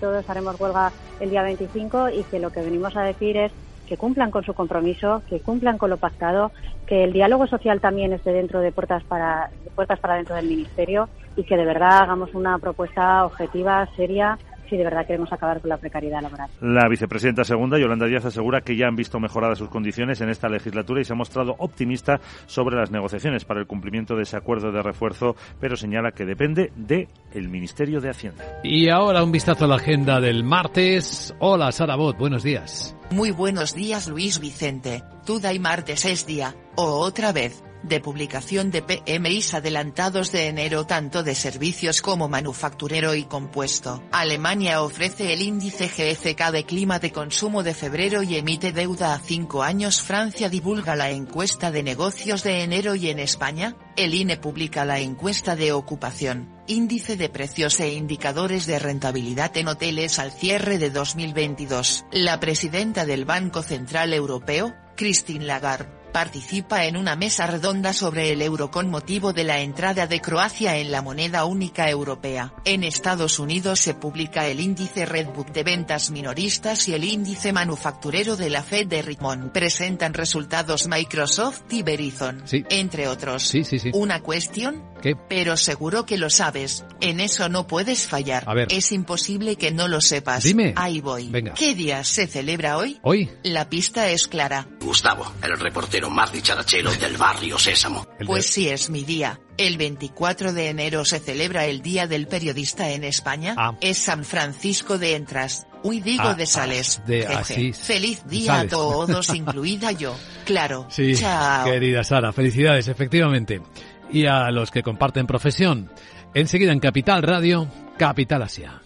Todos 0.00 0.28
haremos 0.28 0.60
huelga 0.60 0.92
el 1.20 1.30
día 1.30 1.42
25 1.42 2.10
y 2.10 2.22
que 2.24 2.38
lo 2.38 2.50
que 2.50 2.60
venimos 2.60 2.96
a 2.96 3.02
decir 3.02 3.36
es 3.36 3.52
que 3.86 3.96
cumplan 3.96 4.30
con 4.30 4.44
su 4.44 4.52
compromiso, 4.52 5.22
que 5.28 5.40
cumplan 5.40 5.78
con 5.78 5.90
lo 5.90 5.96
pactado, 5.96 6.50
que 6.86 7.04
el 7.04 7.12
diálogo 7.12 7.46
social 7.46 7.80
también 7.80 8.12
esté 8.12 8.32
dentro 8.32 8.60
de 8.60 8.72
puertas 8.72 9.04
para 9.04 9.50
puertas 9.74 10.00
para 10.00 10.16
dentro 10.16 10.34
del 10.34 10.48
ministerio 10.48 11.08
y 11.36 11.44
que 11.44 11.56
de 11.56 11.64
verdad 11.64 12.02
hagamos 12.02 12.34
una 12.34 12.58
propuesta 12.58 13.24
objetiva, 13.24 13.86
seria 13.94 14.38
si 14.68 14.76
de 14.76 14.84
verdad 14.84 15.06
queremos 15.06 15.32
acabar 15.32 15.60
con 15.60 15.70
la 15.70 15.78
precariedad 15.78 16.20
laboral. 16.22 16.48
La 16.60 16.88
vicepresidenta 16.88 17.44
segunda, 17.44 17.78
Yolanda 17.78 18.06
Díaz, 18.06 18.24
asegura 18.24 18.60
que 18.60 18.76
ya 18.76 18.86
han 18.86 18.96
visto 18.96 19.20
mejoradas 19.20 19.58
sus 19.58 19.68
condiciones 19.68 20.20
en 20.20 20.28
esta 20.28 20.48
legislatura 20.48 21.00
y 21.00 21.04
se 21.04 21.12
ha 21.12 21.16
mostrado 21.16 21.54
optimista 21.58 22.20
sobre 22.46 22.76
las 22.76 22.90
negociaciones 22.90 23.44
para 23.44 23.60
el 23.60 23.66
cumplimiento 23.66 24.16
de 24.16 24.22
ese 24.22 24.36
acuerdo 24.36 24.72
de 24.72 24.82
refuerzo, 24.82 25.36
pero 25.60 25.76
señala 25.76 26.12
que 26.12 26.24
depende 26.24 26.72
de 26.76 27.08
el 27.32 27.48
Ministerio 27.48 28.00
de 28.00 28.10
Hacienda. 28.10 28.44
Y 28.62 28.88
ahora 28.88 29.22
un 29.22 29.32
vistazo 29.32 29.64
a 29.64 29.68
la 29.68 29.76
agenda 29.76 30.20
del 30.20 30.44
martes. 30.44 31.34
Hola, 31.38 31.72
Sara 31.72 31.96
Bot, 31.96 32.18
buenos 32.18 32.42
días. 32.42 32.96
Muy 33.10 33.30
buenos 33.30 33.74
días, 33.74 34.08
Luis 34.08 34.40
Vicente. 34.40 35.02
Tuda 35.24 35.52
y 35.52 35.58
martes 35.58 36.04
es 36.04 36.26
día, 36.26 36.54
o 36.76 37.00
otra 37.00 37.32
vez, 37.32 37.62
de 37.82 38.00
publicación 38.00 38.70
de 38.70 38.82
PMIs 38.82 39.54
adelantados 39.54 40.32
de 40.32 40.48
enero 40.48 40.86
tanto 40.86 41.22
de 41.22 41.34
servicios 41.34 42.02
como 42.02 42.28
manufacturero 42.28 43.14
y 43.14 43.24
compuesto. 43.24 44.02
Alemania 44.12 44.82
ofrece 44.82 45.32
el 45.32 45.42
índice 45.42 45.88
GFK 45.88 46.50
de 46.50 46.64
clima 46.64 46.98
de 46.98 47.12
consumo 47.12 47.62
de 47.62 47.74
febrero 47.74 48.22
y 48.22 48.36
emite 48.36 48.72
deuda 48.72 49.14
a 49.14 49.18
cinco 49.18 49.62
años. 49.62 50.02
Francia 50.02 50.48
divulga 50.48 50.96
la 50.96 51.10
encuesta 51.10 51.70
de 51.70 51.82
negocios 51.82 52.42
de 52.42 52.62
enero 52.62 52.94
y 52.94 53.10
en 53.10 53.18
España, 53.18 53.76
el 53.96 54.14
INE 54.14 54.36
publica 54.36 54.84
la 54.84 55.00
encuesta 55.00 55.56
de 55.56 55.72
ocupación, 55.72 56.54
índice 56.66 57.16
de 57.16 57.28
precios 57.28 57.80
e 57.80 57.92
indicadores 57.94 58.66
de 58.66 58.78
rentabilidad 58.78 59.56
en 59.56 59.68
hoteles 59.68 60.18
al 60.18 60.32
cierre 60.32 60.78
de 60.78 60.90
2022. 60.90 62.04
La 62.12 62.40
presidenta 62.40 63.06
del 63.06 63.24
Banco 63.24 63.62
Central 63.62 64.12
Europeo, 64.12 64.74
Christine 64.96 65.44
Lagarde, 65.44 66.05
participa 66.16 66.86
en 66.86 66.96
una 66.96 67.14
mesa 67.14 67.46
redonda 67.46 67.92
sobre 67.92 68.32
el 68.32 68.40
euro 68.40 68.70
con 68.70 68.88
motivo 68.88 69.34
de 69.34 69.44
la 69.44 69.60
entrada 69.60 70.06
de 70.06 70.22
Croacia 70.22 70.78
en 70.78 70.90
la 70.90 71.02
moneda 71.02 71.44
única 71.44 71.90
europea. 71.90 72.54
En 72.64 72.84
Estados 72.84 73.38
Unidos 73.38 73.80
se 73.80 73.92
publica 73.92 74.46
el 74.46 74.60
índice 74.60 75.04
Redbook 75.04 75.48
de 75.52 75.62
ventas 75.62 76.10
minoristas 76.10 76.88
y 76.88 76.94
el 76.94 77.04
índice 77.04 77.52
manufacturero 77.52 78.34
de 78.34 78.48
la 78.48 78.62
Fed 78.62 78.86
de 78.86 79.02
Richmond. 79.02 79.52
Presentan 79.52 80.14
resultados 80.14 80.88
Microsoft 80.88 81.64
y 81.68 81.82
Verizon, 81.82 82.42
entre 82.70 83.08
otros. 83.08 83.42
Sí, 83.46 83.62
sí, 83.64 83.78
sí. 83.78 83.90
Una 83.92 84.22
cuestión, 84.22 84.82
¿Qué? 85.02 85.16
pero 85.28 85.58
seguro 85.58 86.06
que 86.06 86.16
lo 86.16 86.30
sabes. 86.30 86.86
En 87.02 87.20
eso 87.20 87.50
no 87.50 87.66
puedes 87.66 88.06
fallar. 88.06 88.44
A 88.46 88.54
ver. 88.54 88.68
Es 88.70 88.90
imposible 88.90 89.56
que 89.56 89.70
no 89.70 89.86
lo 89.86 90.00
sepas. 90.00 90.44
Dime. 90.44 90.72
Ahí 90.76 91.02
voy. 91.02 91.28
Venga. 91.28 91.52
¿Qué 91.52 91.74
día 91.74 92.04
se 92.04 92.26
celebra 92.26 92.78
hoy? 92.78 92.98
Hoy. 93.02 93.30
La 93.42 93.68
pista 93.68 94.08
es 94.08 94.26
clara. 94.26 94.66
Gustavo, 94.80 95.30
el 95.42 95.58
reportero 95.58 96.05
más 96.10 96.32
dicharachero 96.32 96.90
del 96.92 97.16
barrio 97.16 97.58
Sésamo. 97.58 98.06
Pues 98.26 98.46
sí 98.46 98.68
es 98.68 98.90
mi 98.90 99.04
día. 99.04 99.40
El 99.56 99.76
24 99.78 100.52
de 100.52 100.68
enero 100.68 101.04
se 101.04 101.18
celebra 101.18 101.64
el 101.66 101.80
Día 101.82 102.06
del 102.06 102.26
Periodista 102.28 102.90
en 102.90 103.04
España. 103.04 103.54
Ah. 103.56 103.72
Es 103.80 103.98
San 103.98 104.24
Francisco 104.24 104.98
de 104.98 105.14
Entras. 105.16 105.66
Uy, 105.82 106.00
digo 106.00 106.24
Ah, 106.26 106.34
de 106.34 106.46
Sales. 106.46 107.00
de- 107.06 107.22
Jeje. 107.22 107.34
así. 107.34 107.72
Feliz 107.72 108.22
día 108.26 108.56
Sales. 108.56 108.72
a 108.72 108.76
todos, 108.76 109.28
incluida 109.34 109.92
yo. 109.92 110.16
Claro. 110.44 110.86
Sí, 110.90 111.14
Chao. 111.14 111.64
querida 111.64 112.04
Sara, 112.04 112.32
felicidades, 112.32 112.88
efectivamente. 112.88 113.62
Y 114.10 114.26
a 114.26 114.50
los 114.50 114.70
que 114.70 114.82
comparten 114.82 115.26
profesión. 115.26 115.90
Enseguida 116.34 116.72
en 116.72 116.80
Capital 116.80 117.22
Radio, 117.22 117.68
Capital 117.98 118.42
Asia. 118.42 118.82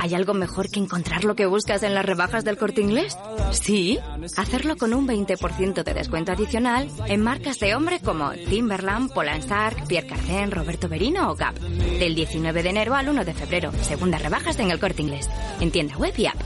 ¿Hay 0.00 0.14
algo 0.14 0.34
mejor 0.34 0.70
que 0.70 0.80
encontrar 0.80 1.24
lo 1.24 1.34
que 1.34 1.46
buscas 1.46 1.82
en 1.82 1.94
las 1.94 2.06
rebajas 2.06 2.44
del 2.44 2.56
corte 2.56 2.80
inglés? 2.80 3.16
Sí, 3.50 3.98
hacerlo 4.36 4.76
con 4.76 4.94
un 4.94 5.06
20% 5.06 5.82
de 5.82 5.94
descuento 5.94 6.32
adicional 6.32 6.88
en 7.06 7.20
marcas 7.20 7.58
de 7.58 7.74
hombre 7.74 8.00
como 8.00 8.30
Timberland, 8.32 9.12
Polanstark, 9.12 9.86
Pierre 9.86 10.06
Cardin, 10.06 10.50
Roberto 10.50 10.88
Berino 10.88 11.30
o 11.30 11.34
Gap. 11.34 11.54
Del 11.58 12.14
19 12.14 12.62
de 12.62 12.70
enero 12.70 12.94
al 12.94 13.08
1 13.08 13.24
de 13.24 13.34
febrero, 13.34 13.72
segundas 13.82 14.22
rebajas 14.22 14.58
en 14.58 14.70
el 14.70 14.80
corte 14.80 15.02
inglés. 15.02 15.28
En 15.60 15.70
tienda 15.70 15.96
web 15.96 16.14
y 16.16 16.26
app. 16.26 16.36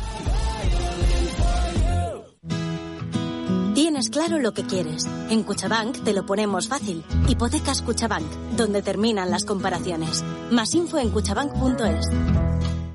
Tienes 3.99 4.11
claro 4.11 4.39
lo 4.39 4.55
que 4.55 4.63
quieres. 4.63 5.07
En 5.29 5.43
Cuchabank 5.43 6.05
te 6.05 6.13
lo 6.13 6.25
ponemos 6.25 6.69
fácil. 6.69 7.03
Hipotecas 7.27 7.83
Cuchabank, 7.83 8.31
donde 8.57 8.81
terminan 8.81 9.29
las 9.29 9.45
comparaciones. 9.45 10.23
Más 10.53 10.73
info 10.77 10.99
en 10.99 11.11
cuchabank.es. 11.11 12.07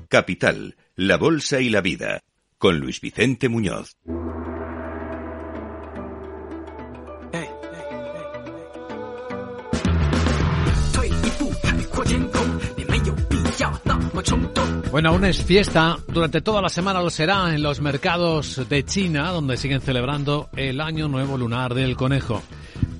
Capital, 0.08 0.76
la 0.96 1.18
Bolsa 1.18 1.60
y 1.60 1.68
la 1.68 1.82
Vida, 1.82 2.20
con 2.56 2.78
Luis 2.78 3.02
Vicente 3.02 3.50
Muñoz. 3.50 3.98
Bueno, 14.94 15.08
aún 15.08 15.24
es 15.24 15.42
fiesta. 15.42 15.98
Durante 16.06 16.40
toda 16.40 16.62
la 16.62 16.68
semana 16.68 17.02
lo 17.02 17.10
será 17.10 17.52
en 17.52 17.64
los 17.64 17.80
mercados 17.80 18.62
de 18.68 18.84
China, 18.84 19.32
donde 19.32 19.56
siguen 19.56 19.80
celebrando 19.80 20.48
el 20.54 20.80
Año 20.80 21.08
Nuevo 21.08 21.36
Lunar 21.36 21.74
del 21.74 21.96
Conejo. 21.96 22.40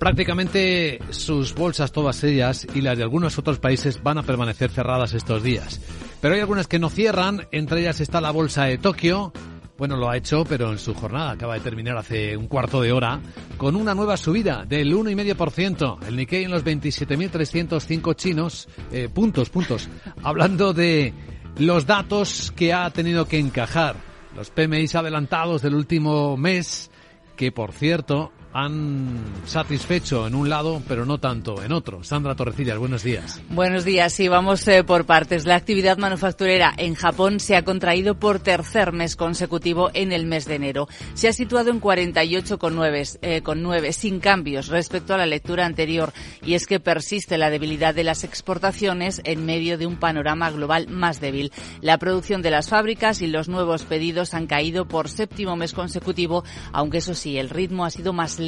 Prácticamente 0.00 0.98
sus 1.10 1.54
bolsas, 1.54 1.92
todas 1.92 2.24
ellas, 2.24 2.66
y 2.74 2.80
las 2.80 2.98
de 2.98 3.04
algunos 3.04 3.38
otros 3.38 3.60
países 3.60 4.02
van 4.02 4.18
a 4.18 4.24
permanecer 4.24 4.72
cerradas 4.72 5.14
estos 5.14 5.44
días. 5.44 5.80
Pero 6.20 6.34
hay 6.34 6.40
algunas 6.40 6.66
que 6.66 6.80
no 6.80 6.90
cierran, 6.90 7.46
entre 7.52 7.82
ellas 7.82 8.00
está 8.00 8.20
la 8.20 8.32
bolsa 8.32 8.64
de 8.64 8.78
Tokio. 8.78 9.32
Bueno, 9.78 9.96
lo 9.96 10.10
ha 10.10 10.16
hecho, 10.16 10.44
pero 10.44 10.72
en 10.72 10.80
su 10.80 10.94
jornada 10.94 11.30
acaba 11.30 11.54
de 11.54 11.60
terminar 11.60 11.96
hace 11.96 12.36
un 12.36 12.48
cuarto 12.48 12.82
de 12.82 12.90
hora, 12.90 13.20
con 13.56 13.76
una 13.76 13.94
nueva 13.94 14.16
subida 14.16 14.64
del 14.64 14.92
1,5%. 14.92 16.08
El 16.08 16.16
Nikkei 16.16 16.42
en 16.42 16.50
los 16.50 16.64
27.305 16.64 18.16
chinos, 18.16 18.68
eh, 18.90 19.08
puntos, 19.14 19.48
puntos. 19.48 19.88
Hablando 20.24 20.72
de 20.72 21.33
los 21.58 21.86
datos 21.86 22.52
que 22.56 22.72
ha 22.72 22.90
tenido 22.90 23.26
que 23.26 23.38
encajar, 23.38 23.96
los 24.34 24.50
PMIs 24.50 24.94
adelantados 24.94 25.62
del 25.62 25.74
último 25.74 26.36
mes, 26.36 26.90
que 27.36 27.52
por 27.52 27.72
cierto 27.72 28.32
han 28.54 29.18
satisfecho 29.46 30.28
en 30.28 30.36
un 30.36 30.48
lado, 30.48 30.80
pero 30.86 31.04
no 31.04 31.18
tanto 31.18 31.60
en 31.64 31.72
otro. 31.72 32.04
Sandra 32.04 32.36
Torrecillas, 32.36 32.78
buenos 32.78 33.02
días. 33.02 33.42
Buenos 33.50 33.84
días, 33.84 34.12
sí, 34.12 34.28
vamos 34.28 34.66
eh, 34.68 34.84
por 34.84 35.06
partes. 35.06 35.44
La 35.44 35.56
actividad 35.56 35.98
manufacturera 35.98 36.72
en 36.76 36.94
Japón 36.94 37.40
se 37.40 37.56
ha 37.56 37.64
contraído 37.64 38.14
por 38.14 38.38
tercer 38.38 38.92
mes 38.92 39.16
consecutivo 39.16 39.90
en 39.92 40.12
el 40.12 40.26
mes 40.26 40.44
de 40.44 40.54
enero. 40.54 40.86
Se 41.14 41.26
ha 41.26 41.32
situado 41.32 41.70
en 41.70 41.80
48,9, 41.80 43.18
eh, 43.22 43.42
con 43.42 43.60
9, 43.60 43.92
sin 43.92 44.20
cambios 44.20 44.68
respecto 44.68 45.14
a 45.14 45.18
la 45.18 45.26
lectura 45.26 45.66
anterior. 45.66 46.12
Y 46.46 46.54
es 46.54 46.68
que 46.68 46.78
persiste 46.78 47.38
la 47.38 47.50
debilidad 47.50 47.92
de 47.92 48.04
las 48.04 48.22
exportaciones 48.22 49.20
en 49.24 49.44
medio 49.44 49.78
de 49.78 49.86
un 49.86 49.96
panorama 49.96 50.52
global 50.52 50.86
más 50.86 51.20
débil. 51.20 51.50
La 51.80 51.98
producción 51.98 52.40
de 52.40 52.52
las 52.52 52.68
fábricas 52.68 53.20
y 53.20 53.26
los 53.26 53.48
nuevos 53.48 53.82
pedidos 53.82 54.32
han 54.32 54.46
caído 54.46 54.86
por 54.86 55.08
séptimo 55.08 55.56
mes 55.56 55.72
consecutivo, 55.72 56.44
aunque 56.72 56.98
eso 56.98 57.14
sí, 57.14 57.36
el 57.36 57.50
ritmo 57.50 57.84
ha 57.84 57.90
sido 57.90 58.12
más 58.12 58.38
lento. 58.38 58.43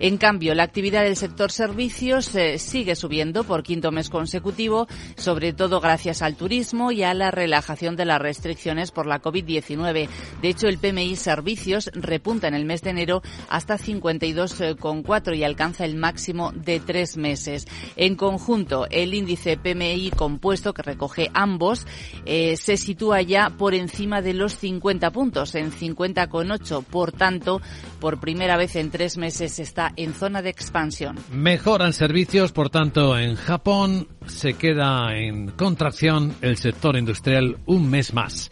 En 0.00 0.18
cambio, 0.18 0.54
la 0.54 0.62
actividad 0.62 1.04
del 1.04 1.16
sector 1.16 1.52
servicios 1.52 2.34
eh, 2.34 2.58
sigue 2.58 2.96
subiendo 2.96 3.44
por 3.44 3.62
quinto 3.62 3.92
mes 3.92 4.08
consecutivo, 4.08 4.86
sobre 5.16 5.52
todo 5.52 5.80
gracias 5.80 6.22
al 6.22 6.36
turismo 6.36 6.90
y 6.92 7.02
a 7.02 7.14
la 7.14 7.30
relajación 7.30 7.96
de 7.96 8.04
las 8.04 8.20
restricciones 8.20 8.90
por 8.90 9.06
la 9.06 9.20
COVID-19. 9.20 10.08
De 10.42 10.48
hecho, 10.48 10.68
el 10.68 10.78
PMI 10.78 11.16
servicios 11.16 11.90
repunta 11.94 12.48
en 12.48 12.54
el 12.54 12.64
mes 12.64 12.82
de 12.82 12.90
enero 12.90 13.22
hasta 13.48 13.78
52,4 13.78 15.36
y 15.36 15.44
alcanza 15.44 15.84
el 15.84 15.96
máximo 15.96 16.52
de 16.52 16.80
tres 16.80 17.16
meses. 17.16 17.66
En 17.96 18.16
conjunto, 18.16 18.86
el 18.90 19.14
índice 19.14 19.56
PMI 19.56 20.10
compuesto 20.10 20.72
que 20.72 20.82
recoge 20.82 21.30
ambos 21.34 21.86
eh, 22.24 22.56
se 22.56 22.76
sitúa 22.76 23.22
ya 23.22 23.50
por 23.50 23.74
encima 23.74 24.22
de 24.22 24.34
los 24.34 24.56
50 24.56 25.10
puntos, 25.10 25.54
en 25.54 25.70
50,8. 25.70 26.84
Por 26.84 27.12
tanto, 27.12 27.60
por 28.00 28.20
primera 28.20 28.56
vez 28.56 28.76
en 28.76 28.90
tres 28.90 29.03
tres 29.04 29.18
meses 29.18 29.58
está 29.58 29.92
en 29.96 30.14
zona 30.14 30.40
de 30.40 30.48
expansión. 30.48 31.18
Mejoran 31.30 31.92
servicios, 31.92 32.52
por 32.52 32.70
tanto, 32.70 33.18
en 33.18 33.34
Japón 33.36 34.08
se 34.24 34.54
queda 34.54 35.14
en 35.14 35.50
contracción 35.50 36.34
el 36.40 36.56
sector 36.56 36.96
industrial 36.96 37.58
un 37.66 37.90
mes 37.90 38.14
más. 38.14 38.50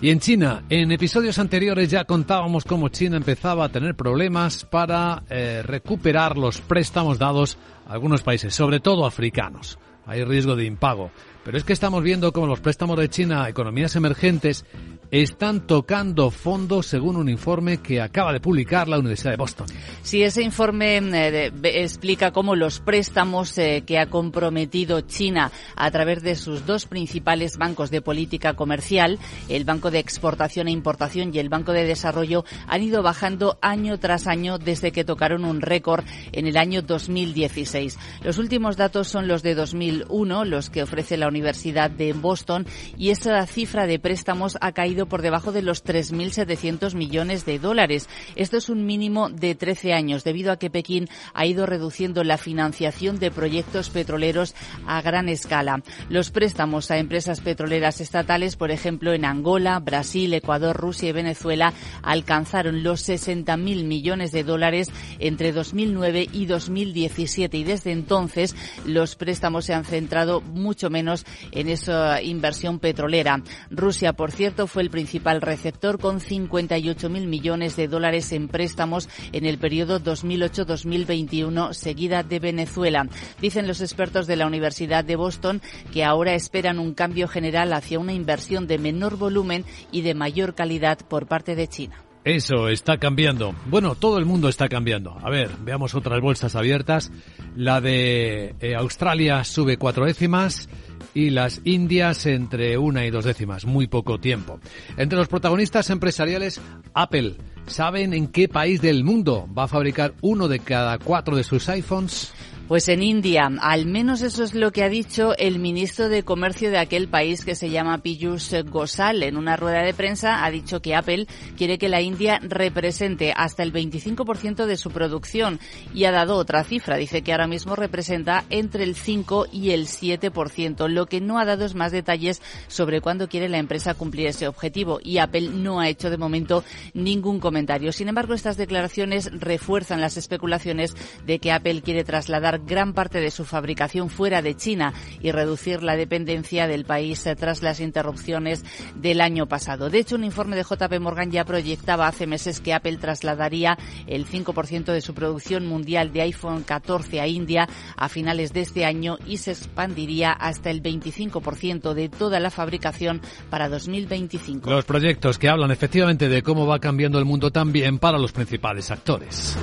Y 0.00 0.10
en 0.10 0.20
China, 0.20 0.62
en 0.68 0.92
episodios 0.92 1.40
anteriores 1.40 1.90
ya 1.90 2.04
contábamos 2.04 2.64
cómo 2.64 2.90
China 2.90 3.16
empezaba 3.16 3.64
a 3.64 3.70
tener 3.70 3.96
problemas 3.96 4.64
para 4.64 5.24
eh, 5.30 5.62
recuperar 5.64 6.38
los 6.38 6.60
préstamos 6.60 7.18
dados 7.18 7.58
a 7.88 7.94
algunos 7.94 8.22
países, 8.22 8.54
sobre 8.54 8.78
todo 8.78 9.04
africanos. 9.04 9.80
Hay 10.06 10.22
riesgo 10.22 10.54
de 10.54 10.64
impago. 10.64 11.10
Pero 11.48 11.56
es 11.56 11.64
que 11.64 11.72
estamos 11.72 12.02
viendo 12.02 12.30
cómo 12.30 12.46
los 12.46 12.60
préstamos 12.60 12.98
de 12.98 13.08
China 13.08 13.44
a 13.44 13.48
economías 13.48 13.96
emergentes 13.96 14.66
están 15.10 15.66
tocando 15.66 16.30
fondos 16.30 16.84
según 16.84 17.16
un 17.16 17.30
informe 17.30 17.78
que 17.78 18.02
acaba 18.02 18.34
de 18.34 18.40
publicar 18.40 18.86
la 18.86 18.98
Universidad 18.98 19.30
de 19.30 19.38
Boston. 19.38 19.66
Sí, 20.02 20.22
ese 20.22 20.42
informe 20.42 20.98
eh, 20.98 21.50
explica 21.62 22.30
cómo 22.30 22.54
los 22.54 22.80
préstamos 22.80 23.56
eh, 23.56 23.84
que 23.86 23.98
ha 23.98 24.10
comprometido 24.10 25.00
China 25.00 25.50
a 25.74 25.90
través 25.90 26.22
de 26.22 26.34
sus 26.34 26.66
dos 26.66 26.84
principales 26.84 27.56
bancos 27.56 27.90
de 27.90 28.02
política 28.02 28.52
comercial, 28.52 29.18
el 29.48 29.64
Banco 29.64 29.90
de 29.90 30.00
Exportación 30.00 30.68
e 30.68 30.72
Importación 30.72 31.34
y 31.34 31.38
el 31.38 31.48
Banco 31.48 31.72
de 31.72 31.84
Desarrollo, 31.86 32.44
han 32.66 32.82
ido 32.82 33.02
bajando 33.02 33.58
año 33.62 33.98
tras 33.98 34.26
año 34.26 34.58
desde 34.58 34.92
que 34.92 35.04
tocaron 35.04 35.46
un 35.46 35.62
récord 35.62 36.04
en 36.32 36.46
el 36.46 36.58
año 36.58 36.82
2016. 36.82 37.98
Los 38.22 38.36
últimos 38.36 38.76
datos 38.76 39.08
son 39.08 39.26
los 39.26 39.42
de 39.42 39.54
2001, 39.54 40.44
los 40.44 40.68
que 40.68 40.82
ofrece 40.82 41.16
la 41.16 41.28
Universidad 41.28 41.37
de 41.42 42.12
Boston, 42.12 42.66
y 42.96 43.10
esa 43.10 43.46
cifra 43.46 43.86
de 43.86 43.98
préstamos 43.98 44.58
ha 44.60 44.72
caído 44.72 45.06
por 45.06 45.22
debajo 45.22 45.52
de 45.52 45.62
los 45.62 45.84
3.700 45.84 46.94
millones 46.94 47.44
de 47.46 47.58
dólares. 47.58 48.08
Esto 48.36 48.56
es 48.56 48.68
un 48.68 48.86
mínimo 48.86 49.28
de 49.28 49.54
13 49.54 49.92
años, 49.92 50.24
debido 50.24 50.52
a 50.52 50.58
que 50.58 50.70
Pekín 50.70 51.08
ha 51.34 51.46
ido 51.46 51.66
reduciendo 51.66 52.24
la 52.24 52.38
financiación 52.38 53.18
de 53.18 53.30
proyectos 53.30 53.90
petroleros 53.90 54.54
a 54.86 55.00
gran 55.02 55.28
escala. 55.28 55.82
Los 56.08 56.30
préstamos 56.30 56.90
a 56.90 56.98
empresas 56.98 57.40
petroleras 57.40 58.00
estatales, 58.00 58.56
por 58.56 58.70
ejemplo, 58.70 59.12
en 59.12 59.24
Angola, 59.24 59.78
Brasil, 59.78 60.32
Ecuador, 60.34 60.76
Rusia 60.76 61.10
y 61.10 61.12
Venezuela, 61.12 61.72
alcanzaron 62.02 62.82
los 62.82 63.08
60.000 63.08 63.84
millones 63.84 64.32
de 64.32 64.44
dólares 64.44 64.88
entre 65.18 65.52
2009 65.52 66.28
y 66.32 66.46
2017 66.46 67.56
y 67.56 67.64
desde 67.64 67.92
entonces 67.92 68.54
los 68.84 69.16
préstamos 69.16 69.64
se 69.64 69.74
han 69.74 69.84
centrado 69.84 70.40
mucho 70.40 70.90
menos 70.90 71.17
en 71.52 71.68
esa 71.68 72.22
inversión 72.22 72.78
petrolera. 72.78 73.42
Rusia, 73.70 74.12
por 74.12 74.32
cierto, 74.32 74.66
fue 74.66 74.82
el 74.82 74.90
principal 74.90 75.40
receptor 75.40 75.98
con 75.98 76.20
58.000 76.20 77.26
millones 77.26 77.76
de 77.76 77.88
dólares 77.88 78.32
en 78.32 78.48
préstamos 78.48 79.08
en 79.32 79.46
el 79.46 79.58
periodo 79.58 80.00
2008-2021, 80.00 81.72
seguida 81.72 82.22
de 82.22 82.38
Venezuela. 82.38 83.06
Dicen 83.40 83.66
los 83.66 83.80
expertos 83.80 84.26
de 84.26 84.36
la 84.36 84.46
Universidad 84.46 85.04
de 85.04 85.16
Boston 85.16 85.62
que 85.92 86.04
ahora 86.04 86.34
esperan 86.34 86.78
un 86.78 86.94
cambio 86.94 87.28
general 87.28 87.72
hacia 87.72 87.98
una 87.98 88.12
inversión 88.12 88.66
de 88.66 88.78
menor 88.78 89.16
volumen 89.16 89.64
y 89.92 90.02
de 90.02 90.14
mayor 90.14 90.54
calidad 90.54 90.98
por 91.08 91.26
parte 91.26 91.54
de 91.54 91.68
China. 91.68 92.07
Eso 92.28 92.68
está 92.68 92.98
cambiando. 92.98 93.54
Bueno, 93.70 93.94
todo 93.94 94.18
el 94.18 94.26
mundo 94.26 94.50
está 94.50 94.68
cambiando. 94.68 95.16
A 95.22 95.30
ver, 95.30 95.48
veamos 95.60 95.94
otras 95.94 96.20
bolsas 96.20 96.54
abiertas. 96.56 97.10
La 97.56 97.80
de 97.80 98.54
eh, 98.60 98.74
Australia 98.74 99.44
sube 99.44 99.78
cuatro 99.78 100.04
décimas 100.04 100.68
y 101.14 101.30
las 101.30 101.62
Indias 101.64 102.26
entre 102.26 102.76
una 102.76 103.06
y 103.06 103.10
dos 103.10 103.24
décimas, 103.24 103.64
muy 103.64 103.86
poco 103.86 104.20
tiempo. 104.20 104.60
Entre 104.98 105.18
los 105.18 105.28
protagonistas 105.28 105.88
empresariales, 105.88 106.60
Apple. 106.92 107.36
¿Saben 107.66 108.12
en 108.12 108.26
qué 108.26 108.46
país 108.46 108.82
del 108.82 109.04
mundo 109.04 109.48
va 109.56 109.64
a 109.64 109.68
fabricar 109.68 110.12
uno 110.20 110.48
de 110.48 110.58
cada 110.58 110.98
cuatro 110.98 111.34
de 111.34 111.44
sus 111.44 111.66
iPhones? 111.70 112.34
Pues 112.68 112.90
en 112.90 113.02
India, 113.02 113.50
al 113.62 113.86
menos 113.86 114.20
eso 114.20 114.44
es 114.44 114.54
lo 114.54 114.72
que 114.72 114.82
ha 114.82 114.90
dicho 114.90 115.34
el 115.38 115.58
ministro 115.58 116.10
de 116.10 116.22
Comercio 116.22 116.70
de 116.70 116.76
aquel 116.76 117.08
país 117.08 117.42
que 117.42 117.54
se 117.54 117.70
llama 117.70 118.02
Piyush 118.02 118.62
Gosal. 118.66 119.22
En 119.22 119.38
una 119.38 119.56
rueda 119.56 119.82
de 119.82 119.94
prensa 119.94 120.44
ha 120.44 120.50
dicho 120.50 120.82
que 120.82 120.94
Apple 120.94 121.26
quiere 121.56 121.78
que 121.78 121.88
la 121.88 122.02
India 122.02 122.38
represente 122.42 123.32
hasta 123.34 123.62
el 123.62 123.72
25% 123.72 124.66
de 124.66 124.76
su 124.76 124.90
producción 124.90 125.58
y 125.94 126.04
ha 126.04 126.10
dado 126.10 126.36
otra 126.36 126.62
cifra. 126.62 126.98
Dice 126.98 127.22
que 127.22 127.32
ahora 127.32 127.46
mismo 127.46 127.74
representa 127.74 128.44
entre 128.50 128.84
el 128.84 128.96
5 128.96 129.46
y 129.50 129.70
el 129.70 129.86
7%. 129.86 130.88
Lo 130.88 131.06
que 131.06 131.22
no 131.22 131.38
ha 131.38 131.46
dado 131.46 131.64
es 131.64 131.74
más 131.74 131.90
detalles 131.90 132.42
sobre 132.66 133.00
cuándo 133.00 133.30
quiere 133.30 133.48
la 133.48 133.56
empresa 133.56 133.94
cumplir 133.94 134.26
ese 134.26 134.46
objetivo 134.46 135.00
y 135.02 135.18
Apple 135.18 135.48
no 135.54 135.80
ha 135.80 135.88
hecho 135.88 136.10
de 136.10 136.18
momento 136.18 136.62
ningún 136.92 137.40
comentario. 137.40 137.92
Sin 137.92 138.08
embargo, 138.08 138.34
estas 138.34 138.58
declaraciones 138.58 139.30
refuerzan 139.32 140.02
las 140.02 140.18
especulaciones 140.18 140.94
de 141.24 141.38
que 141.38 141.50
Apple 141.50 141.80
quiere 141.80 142.04
trasladar 142.04 142.57
gran 142.58 142.92
parte 142.92 143.20
de 143.20 143.30
su 143.30 143.44
fabricación 143.44 144.10
fuera 144.10 144.42
de 144.42 144.56
China 144.56 144.92
y 145.20 145.32
reducir 145.32 145.82
la 145.82 145.96
dependencia 145.96 146.66
del 146.66 146.84
país 146.84 147.26
eh, 147.26 147.36
tras 147.36 147.62
las 147.62 147.80
interrupciones 147.80 148.64
del 148.94 149.20
año 149.20 149.46
pasado. 149.46 149.90
De 149.90 149.98
hecho, 149.98 150.16
un 150.16 150.24
informe 150.24 150.56
de 150.56 150.64
JP 150.64 151.00
Morgan 151.00 151.30
ya 151.30 151.44
proyectaba 151.44 152.06
hace 152.06 152.26
meses 152.26 152.60
que 152.60 152.74
Apple 152.74 152.96
trasladaría 152.96 153.78
el 154.06 154.26
5% 154.26 154.92
de 154.92 155.00
su 155.00 155.14
producción 155.14 155.66
mundial 155.66 156.12
de 156.12 156.22
iPhone 156.22 156.62
14 156.62 157.20
a 157.20 157.26
India 157.26 157.68
a 157.96 158.08
finales 158.08 158.52
de 158.52 158.60
este 158.60 158.84
año 158.84 159.18
y 159.26 159.38
se 159.38 159.52
expandiría 159.52 160.32
hasta 160.32 160.70
el 160.70 160.82
25% 160.82 161.94
de 161.94 162.08
toda 162.08 162.40
la 162.40 162.50
fabricación 162.50 163.20
para 163.50 163.68
2025. 163.68 164.70
Los 164.70 164.84
proyectos 164.84 165.38
que 165.38 165.48
hablan 165.48 165.70
efectivamente 165.70 166.28
de 166.28 166.42
cómo 166.42 166.66
va 166.66 166.78
cambiando 166.78 167.18
el 167.18 167.24
mundo 167.24 167.50
también 167.50 167.98
para 167.98 168.18
los 168.18 168.32
principales 168.32 168.90
actores. 168.90 169.56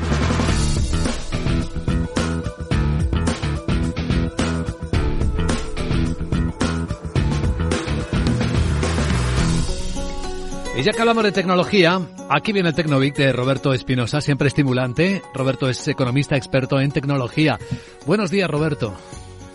Y 10.77 10.83
ya 10.83 10.91
que 10.91 10.99
hablamos 10.99 11.23
de 11.23 11.31
tecnología, 11.31 12.01
aquí 12.29 12.51
viene 12.51 12.67
el 12.67 12.75
Tecnovic 12.75 13.15
de 13.15 13.31
Roberto 13.31 13.73
Espinosa, 13.73 14.19
siempre 14.19 14.49
estimulante. 14.49 15.21
Roberto 15.33 15.69
es 15.69 15.87
economista 15.87 16.35
experto 16.35 16.81
en 16.81 16.91
tecnología. 16.91 17.57
Buenos 18.05 18.29
días, 18.29 18.49
Roberto. 18.49 18.93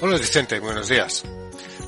Hola, 0.01 0.17
Vicente, 0.17 0.59
buenos 0.61 0.89
días. 0.89 1.25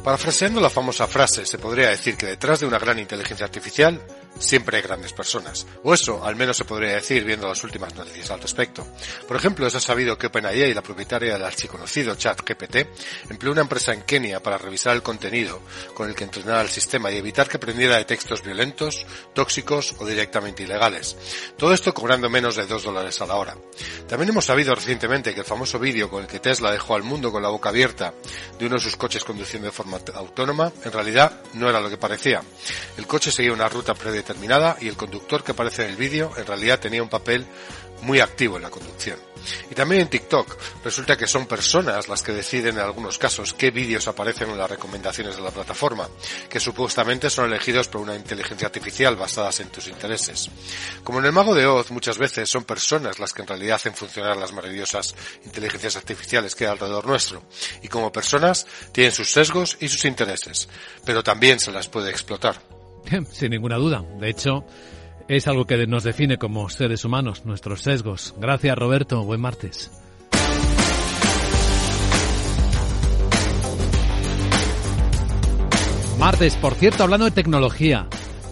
Parafraseando 0.04 0.60
la 0.60 0.68
famosa 0.68 1.06
frase, 1.06 1.46
se 1.46 1.58
podría 1.58 1.88
decir 1.88 2.18
que 2.18 2.26
detrás 2.26 2.60
de 2.60 2.66
una 2.66 2.78
gran 2.78 2.98
inteligencia 2.98 3.46
artificial 3.46 4.02
siempre 4.42 4.76
hay 4.76 4.82
grandes 4.82 5.12
personas. 5.12 5.66
O 5.82 5.94
eso, 5.94 6.24
al 6.24 6.36
menos 6.36 6.56
se 6.56 6.64
podría 6.64 6.94
decir 6.94 7.24
viendo 7.24 7.48
las 7.48 7.62
últimas 7.64 7.94
noticias 7.94 8.30
al 8.30 8.40
respecto. 8.40 8.86
Por 9.26 9.36
ejemplo, 9.36 9.66
es 9.66 9.72
sabido 9.82 10.18
que 10.18 10.26
OpenAI, 10.26 10.74
la 10.74 10.82
propietaria 10.82 11.34
del 11.34 11.44
archiconocido 11.44 12.14
ChatGPT, 12.14 12.76
empleó 13.30 13.52
una 13.52 13.62
empresa 13.62 13.92
en 13.92 14.02
Kenia 14.02 14.42
para 14.42 14.58
revisar 14.58 14.94
el 14.94 15.02
contenido 15.02 15.60
con 15.94 16.08
el 16.08 16.14
que 16.14 16.24
entrenara 16.24 16.62
el 16.62 16.68
sistema 16.68 17.10
y 17.10 17.16
evitar 17.16 17.48
que 17.48 17.56
aprendiera 17.56 17.96
de 17.96 18.04
textos 18.04 18.42
violentos, 18.42 19.06
tóxicos 19.34 19.94
o 19.98 20.06
directamente 20.06 20.64
ilegales. 20.64 21.16
Todo 21.56 21.72
esto 21.72 21.94
cobrando 21.94 22.28
menos 22.28 22.56
de 22.56 22.66
2 22.66 22.82
dólares 22.82 23.20
a 23.20 23.26
la 23.26 23.36
hora. 23.36 23.56
También 24.08 24.30
hemos 24.30 24.44
sabido 24.44 24.74
recientemente 24.74 25.34
que 25.34 25.40
el 25.40 25.46
famoso 25.46 25.78
vídeo 25.78 26.10
con 26.10 26.22
el 26.22 26.28
que 26.28 26.40
Tesla 26.40 26.70
dejó 26.72 26.94
al 26.94 27.02
mundo 27.02 27.32
con 27.32 27.42
la 27.42 27.48
boca 27.48 27.68
abierta 27.68 28.12
de 28.58 28.66
uno 28.66 28.76
de 28.76 28.82
sus 28.82 28.96
coches 28.96 29.24
conduciendo 29.24 29.66
de 29.66 29.72
forma 29.72 29.98
autónoma, 30.14 30.72
en 30.84 30.92
realidad 30.92 31.40
no 31.54 31.68
era 31.68 31.80
lo 31.80 31.88
que 31.88 31.96
parecía. 31.96 32.42
El 32.96 33.06
coche 33.06 33.30
seguía 33.30 33.52
una 33.52 33.68
ruta 33.68 33.94
predeterminada 33.94 34.31
y 34.80 34.88
el 34.88 34.96
conductor 34.96 35.42
que 35.42 35.52
aparece 35.52 35.84
en 35.84 35.90
el 35.90 35.96
vídeo 35.96 36.32
en 36.36 36.46
realidad 36.46 36.80
tenía 36.80 37.02
un 37.02 37.08
papel 37.08 37.46
muy 38.02 38.20
activo 38.20 38.56
en 38.56 38.62
la 38.62 38.70
conducción. 38.70 39.18
Y 39.70 39.74
también 39.74 40.02
en 40.02 40.08
TikTok 40.08 40.56
resulta 40.84 41.16
que 41.16 41.26
son 41.26 41.46
personas 41.46 42.08
las 42.08 42.22
que 42.22 42.32
deciden 42.32 42.76
en 42.76 42.84
algunos 42.84 43.18
casos 43.18 43.54
qué 43.54 43.70
vídeos 43.70 44.06
aparecen 44.06 44.50
en 44.50 44.58
las 44.58 44.70
recomendaciones 44.70 45.36
de 45.36 45.42
la 45.42 45.50
plataforma, 45.50 46.08
que 46.48 46.60
supuestamente 46.60 47.30
son 47.30 47.46
elegidos 47.46 47.88
por 47.88 48.00
una 48.00 48.14
inteligencia 48.14 48.66
artificial 48.66 49.16
basadas 49.16 49.60
en 49.60 49.68
tus 49.68 49.88
intereses. 49.88 50.48
Como 51.02 51.18
en 51.18 51.26
el 51.26 51.32
Mago 51.32 51.54
de 51.54 51.66
Oz, 51.66 51.90
muchas 51.90 52.18
veces 52.18 52.48
son 52.48 52.64
personas 52.64 53.18
las 53.18 53.32
que 53.32 53.42
en 53.42 53.48
realidad 53.48 53.76
hacen 53.76 53.94
funcionar 53.94 54.36
las 54.36 54.52
maravillosas 54.52 55.14
inteligencias 55.44 55.96
artificiales 55.96 56.54
que 56.54 56.64
hay 56.64 56.72
alrededor 56.72 57.06
nuestro. 57.06 57.42
Y 57.82 57.88
como 57.88 58.12
personas 58.12 58.66
tienen 58.92 59.12
sus 59.12 59.30
sesgos 59.30 59.76
y 59.80 59.88
sus 59.88 60.04
intereses, 60.04 60.68
pero 61.04 61.22
también 61.22 61.58
se 61.58 61.72
las 61.72 61.88
puede 61.88 62.10
explotar. 62.10 62.81
Sin 63.30 63.50
ninguna 63.50 63.76
duda. 63.76 64.04
De 64.20 64.30
hecho, 64.30 64.64
es 65.28 65.46
algo 65.46 65.66
que 65.66 65.86
nos 65.86 66.04
define 66.04 66.38
como 66.38 66.68
seres 66.68 67.04
humanos, 67.04 67.44
nuestros 67.44 67.82
sesgos. 67.82 68.34
Gracias, 68.38 68.76
Roberto. 68.76 69.22
Buen 69.24 69.40
martes. 69.40 69.90
Martes, 76.18 76.54
por 76.56 76.74
cierto, 76.74 77.02
hablando 77.02 77.24
de 77.24 77.32
tecnología. 77.32 78.06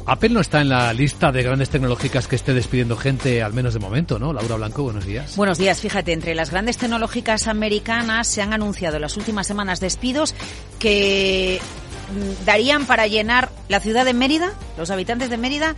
Apple 0.06 0.30
no 0.30 0.40
está 0.40 0.60
en 0.60 0.70
la 0.70 0.92
lista 0.92 1.30
de 1.30 1.42
grandes 1.44 1.70
tecnológicas 1.70 2.26
que 2.26 2.34
esté 2.34 2.52
despidiendo 2.52 2.96
gente, 2.96 3.44
al 3.44 3.52
menos 3.52 3.74
de 3.74 3.78
momento, 3.78 4.18
¿no? 4.18 4.32
Laura 4.32 4.56
Blanco, 4.56 4.82
buenos 4.82 5.06
días. 5.06 5.36
Buenos 5.36 5.56
días. 5.56 5.80
Fíjate, 5.80 6.12
entre 6.12 6.34
las 6.34 6.50
grandes 6.50 6.78
tecnológicas 6.78 7.46
americanas 7.46 8.26
se 8.26 8.42
han 8.42 8.52
anunciado 8.52 8.96
en 8.96 9.02
las 9.02 9.16
últimas 9.16 9.46
semanas 9.46 9.78
despidos 9.78 10.34
que 10.80 11.60
darían 12.44 12.86
para 12.86 13.06
llenar 13.06 13.50
la 13.68 13.80
ciudad 13.80 14.04
de 14.04 14.14
Mérida, 14.14 14.52
los 14.76 14.90
habitantes 14.90 15.30
de 15.30 15.36
Mérida 15.36 15.74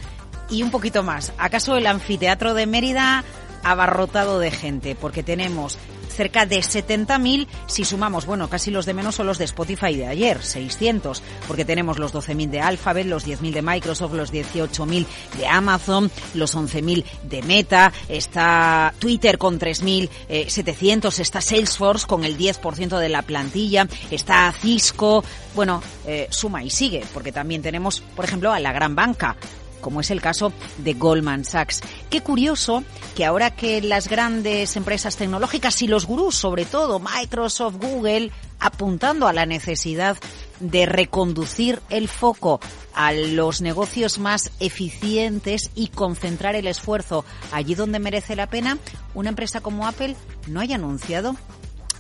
y 0.51 0.63
un 0.63 0.71
poquito 0.71 1.03
más. 1.03 1.33
¿Acaso 1.39 1.77
el 1.77 1.87
anfiteatro 1.87 2.55
de 2.55 2.67
Mérida 2.67 3.25
abarrotado 3.63 4.39
de 4.39 4.51
gente, 4.51 4.95
porque 4.95 5.23
tenemos 5.23 5.79
cerca 6.13 6.47
de 6.47 6.59
70.000 6.59 7.47
si 7.67 7.85
sumamos, 7.85 8.27
bueno, 8.27 8.49
casi 8.49 8.71
los 8.71 8.87
de 8.87 8.95
menos 8.95 9.15
son 9.17 9.27
los 9.27 9.39
de 9.39 9.45
Spotify 9.47 9.97
de 9.97 10.07
ayer, 10.07 10.43
600, 10.43 11.23
porque 11.49 11.65
tenemos 11.65 11.99
los 11.99 12.15
12.000 12.15 12.51
de 12.51 12.61
Alphabet, 12.61 13.07
los 13.07 13.27
10.000 13.27 13.53
de 13.53 13.63
Microsoft, 13.63 14.13
los 14.13 14.33
18.000 14.33 15.07
de 15.39 15.47
Amazon, 15.47 16.11
los 16.35 16.55
11.000 16.55 17.05
de 17.25 17.43
Meta, 17.43 17.93
está 18.09 18.95
Twitter 18.99 19.39
con 19.39 19.59
3.700, 19.59 21.19
está 21.19 21.41
Salesforce 21.41 22.07
con 22.07 22.25
el 22.25 22.37
10% 22.37 22.99
de 22.99 23.09
la 23.09 23.23
plantilla, 23.23 23.89
está 24.11 24.53
Cisco, 24.53 25.25
bueno, 25.55 25.83
eh, 26.07 26.29
suma 26.31 26.63
y 26.63 26.71
sigue, 26.71 27.05
porque 27.13 27.33
también 27.33 27.63
tenemos, 27.63 28.01
por 28.15 28.25
ejemplo, 28.25 28.53
a 28.53 28.61
la 28.61 28.73
gran 28.73 28.95
banca, 28.95 29.37
como 29.83 30.01
es 30.01 30.11
el 30.11 30.23
caso 30.23 30.55
de 30.79 30.95
Goldman 30.95 31.45
Sachs. 31.45 31.83
Qué 32.09 32.23
curioso 32.23 32.85
que 33.15 33.27
ahora 33.27 33.51
que 33.51 33.83
las 33.83 34.09
grandes 34.09 34.77
empresas 34.77 35.17
tecnológicas 35.17 35.83
y 35.83 35.89
los 35.89 36.07
gurús, 36.07 36.37
sobre 36.37 36.65
todo 36.65 36.99
Microsoft, 37.01 37.77
Google, 37.77 38.31
apuntando 38.59 39.27
a 39.29 39.35
la 39.35 39.45
necesidad 39.45 40.17
de 40.61 40.87
reconducir 40.87 41.83
el 41.91 42.09
foco 42.09 42.61
a 42.95 43.13
los 43.13 43.61
negocios 43.61 44.19
más 44.19 44.53
eficientes 44.61 45.71
y 45.75 45.89
concentrar 45.89 46.55
el 46.55 46.67
esfuerzo 46.67 47.25
allí 47.51 47.75
donde 47.75 47.99
merece 47.99 48.37
la 48.37 48.49
pena, 48.49 48.79
una 49.15 49.31
empresa 49.31 49.61
como 49.61 49.87
Apple 49.87 50.17
no 50.47 50.61
haya 50.61 50.77
anunciado 50.77 51.37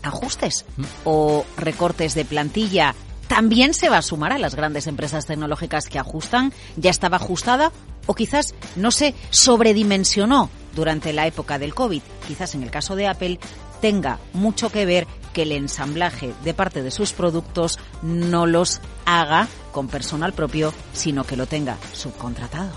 ajustes 0.03 0.65
o 1.05 1.45
recortes 1.57 2.15
de 2.15 2.25
plantilla 2.25 2.95
también 3.33 3.73
se 3.73 3.89
va 3.89 3.97
a 3.97 4.03
sumar 4.03 4.35
a 4.35 4.39
las 4.39 4.55
grandes 4.55 4.87
empresas 4.87 5.25
tecnológicas 5.25 5.89
que 5.89 5.99
ajustan, 5.99 6.53
ya 6.77 6.91
estaba 6.91 7.17
ajustada 7.17 7.73
o 8.05 8.15
quizás 8.15 8.55
no 8.77 8.91
se 8.91 9.15
sobredimensionó 9.31 10.51
durante 10.77 11.15
la 11.15 11.27
época 11.27 11.59
del 11.59 11.75
COVID. 11.75 12.03
Quizás 12.29 12.55
en 12.55 12.63
el 12.63 12.71
caso 12.71 12.95
de 12.95 13.07
Apple 13.07 13.39
tenga 13.81 14.19
mucho 14.35 14.69
que 14.69 14.85
ver 14.85 15.07
que 15.33 15.45
el 15.45 15.53
ensamblaje 15.53 16.35
de 16.45 16.53
parte 16.53 16.83
de 16.83 16.91
sus 16.91 17.15
productos 17.15 17.79
no 18.03 18.45
los 18.45 18.83
haga 19.07 19.49
con 19.73 19.89
personal 19.89 20.35
propio, 20.35 20.75
sino 20.93 21.25
que 21.25 21.37
lo 21.37 21.47
tenga 21.47 21.79
subcontratado. 21.95 22.73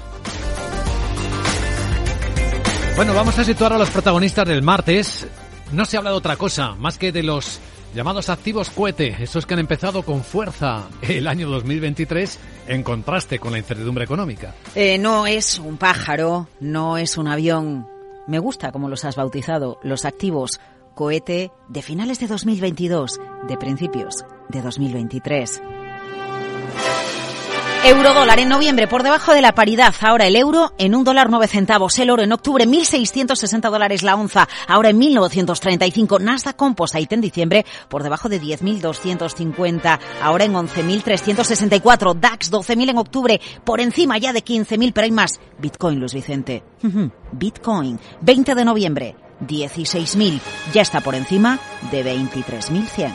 Bueno, 2.95 3.13
vamos 3.13 3.37
a 3.37 3.43
situar 3.43 3.73
a 3.73 3.77
los 3.77 3.89
protagonistas 3.89 4.47
del 4.47 4.61
martes. 4.61 5.27
No 5.73 5.83
se 5.83 5.97
habla 5.97 6.11
de 6.11 6.15
otra 6.15 6.37
cosa, 6.37 6.75
más 6.75 6.97
que 6.97 7.11
de 7.11 7.23
los 7.23 7.59
llamados 7.95 8.29
activos 8.29 8.69
cohete, 8.69 9.15
esos 9.21 9.45
que 9.45 9.53
han 9.53 9.61
empezado 9.61 10.03
con 10.03 10.23
fuerza 10.23 10.89
el 11.01 11.27
año 11.27 11.49
2023 11.49 12.39
en 12.67 12.83
contraste 12.83 13.39
con 13.39 13.53
la 13.53 13.57
incertidumbre 13.57 14.03
económica. 14.03 14.53
Eh, 14.75 14.97
no 14.97 15.25
es 15.25 15.57
un 15.59 15.77
pájaro, 15.77 16.49
no 16.59 16.97
es 16.97 17.17
un 17.17 17.27
avión. 17.27 17.87
Me 18.27 18.39
gusta 18.39 18.71
como 18.71 18.89
los 18.89 19.05
has 19.05 19.15
bautizado, 19.15 19.79
los 19.81 20.03
activos 20.03 20.59
cohete 20.93 21.51
de 21.69 21.81
finales 21.81 22.19
de 22.19 22.27
2022, 22.27 23.19
de 23.47 23.57
principios 23.57 24.25
de 24.49 24.61
2023. 24.61 25.61
Eurodólar 27.85 28.39
en 28.39 28.49
noviembre 28.49 28.87
por 28.87 29.03
debajo 29.03 29.31
de 29.31 29.41
la 29.41 29.53
paridad. 29.53 29.93
Ahora 30.01 30.25
el 30.25 30.35
euro 30.35 30.73
en 30.79 30.95
un 30.95 31.03
dólar 31.03 31.29
nueve 31.29 31.47
centavos. 31.47 31.99
El 31.99 32.09
oro 32.09 32.23
en 32.23 32.31
octubre 32.31 32.65
1.660 32.65 33.69
dólares 33.69 34.01
la 34.01 34.15
onza. 34.15 34.47
Ahora 34.67 34.89
en 34.89 34.99
1.935. 34.99 36.19
Nasdaq 36.19 36.55
Composite 36.55 37.13
en 37.13 37.21
diciembre 37.21 37.63
por 37.87 38.01
debajo 38.01 38.27
de 38.27 38.41
10.250. 38.41 39.99
Ahora 40.19 40.45
en 40.45 40.53
11.364. 40.53 42.19
DAX 42.19 42.51
12.000 42.51 42.89
en 42.89 42.97
octubre 42.97 43.39
por 43.63 43.79
encima 43.79 44.17
ya 44.17 44.33
de 44.33 44.43
15.000. 44.43 44.91
Pero 44.91 45.05
hay 45.05 45.11
más. 45.11 45.39
Bitcoin, 45.59 45.99
Luis 45.99 46.15
Vicente. 46.15 46.63
Bitcoin 47.33 47.99
20 48.21 48.55
de 48.55 48.65
noviembre 48.65 49.15
16.000. 49.41 50.39
Ya 50.73 50.81
está 50.81 51.01
por 51.01 51.13
encima 51.13 51.59
de 51.91 52.03
23.100. 52.03 53.13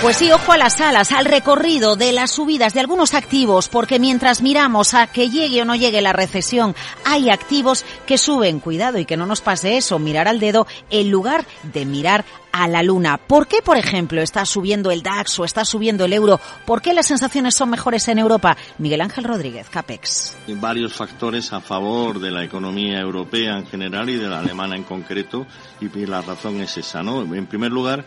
Pues 0.00 0.18
sí, 0.18 0.30
ojo 0.30 0.52
a 0.52 0.56
las 0.56 0.80
alas, 0.80 1.10
al 1.10 1.24
recorrido 1.24 1.96
de 1.96 2.12
las 2.12 2.30
subidas 2.30 2.72
de 2.72 2.78
algunos 2.78 3.14
activos, 3.14 3.68
porque 3.68 3.98
mientras 3.98 4.42
miramos 4.42 4.94
a 4.94 5.08
que 5.08 5.28
llegue 5.28 5.62
o 5.62 5.64
no 5.64 5.74
llegue 5.74 6.00
la 6.00 6.12
recesión, 6.12 6.76
hay 7.04 7.30
activos 7.30 7.84
que 8.06 8.16
suben. 8.16 8.60
Cuidado 8.60 9.00
y 9.00 9.04
que 9.04 9.16
no 9.16 9.26
nos 9.26 9.40
pase 9.40 9.76
eso, 9.76 9.98
mirar 9.98 10.28
al 10.28 10.38
dedo 10.38 10.68
en 10.88 11.10
lugar 11.10 11.44
de 11.64 11.84
mirar 11.84 12.24
a 12.52 12.68
la 12.68 12.84
luna. 12.84 13.18
¿Por 13.18 13.48
qué, 13.48 13.60
por 13.60 13.76
ejemplo, 13.76 14.22
está 14.22 14.46
subiendo 14.46 14.92
el 14.92 15.02
DAX 15.02 15.40
o 15.40 15.44
está 15.44 15.64
subiendo 15.64 16.04
el 16.04 16.12
euro? 16.12 16.40
¿Por 16.64 16.80
qué 16.80 16.94
las 16.94 17.06
sensaciones 17.06 17.56
son 17.56 17.68
mejores 17.68 18.06
en 18.06 18.20
Europa? 18.20 18.56
Miguel 18.78 19.00
Ángel 19.00 19.24
Rodríguez, 19.24 19.68
CAPEX. 19.68 20.36
Varios 20.46 20.94
factores 20.94 21.52
a 21.52 21.60
favor 21.60 22.20
de 22.20 22.30
la 22.30 22.44
economía 22.44 23.00
europea 23.00 23.58
en 23.58 23.66
general 23.66 24.08
y 24.08 24.16
de 24.16 24.28
la 24.28 24.38
alemana 24.38 24.76
en 24.76 24.84
concreto, 24.84 25.44
y 25.80 25.88
la 26.06 26.22
razón 26.22 26.60
es 26.60 26.78
esa, 26.78 27.02
¿no? 27.02 27.22
En 27.34 27.46
primer 27.46 27.72
lugar, 27.72 28.04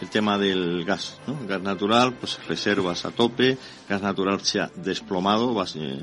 el 0.00 0.10
tema 0.10 0.38
del 0.38 0.84
gas, 0.84 1.20
¿no? 1.26 1.36
Gas 1.46 1.62
natural, 1.62 2.14
pues 2.14 2.38
reservas 2.46 3.04
a 3.04 3.10
tope, 3.10 3.56
gas 3.88 4.02
natural 4.02 4.40
se 4.40 4.60
ha 4.60 4.70
desplomado 4.74 5.54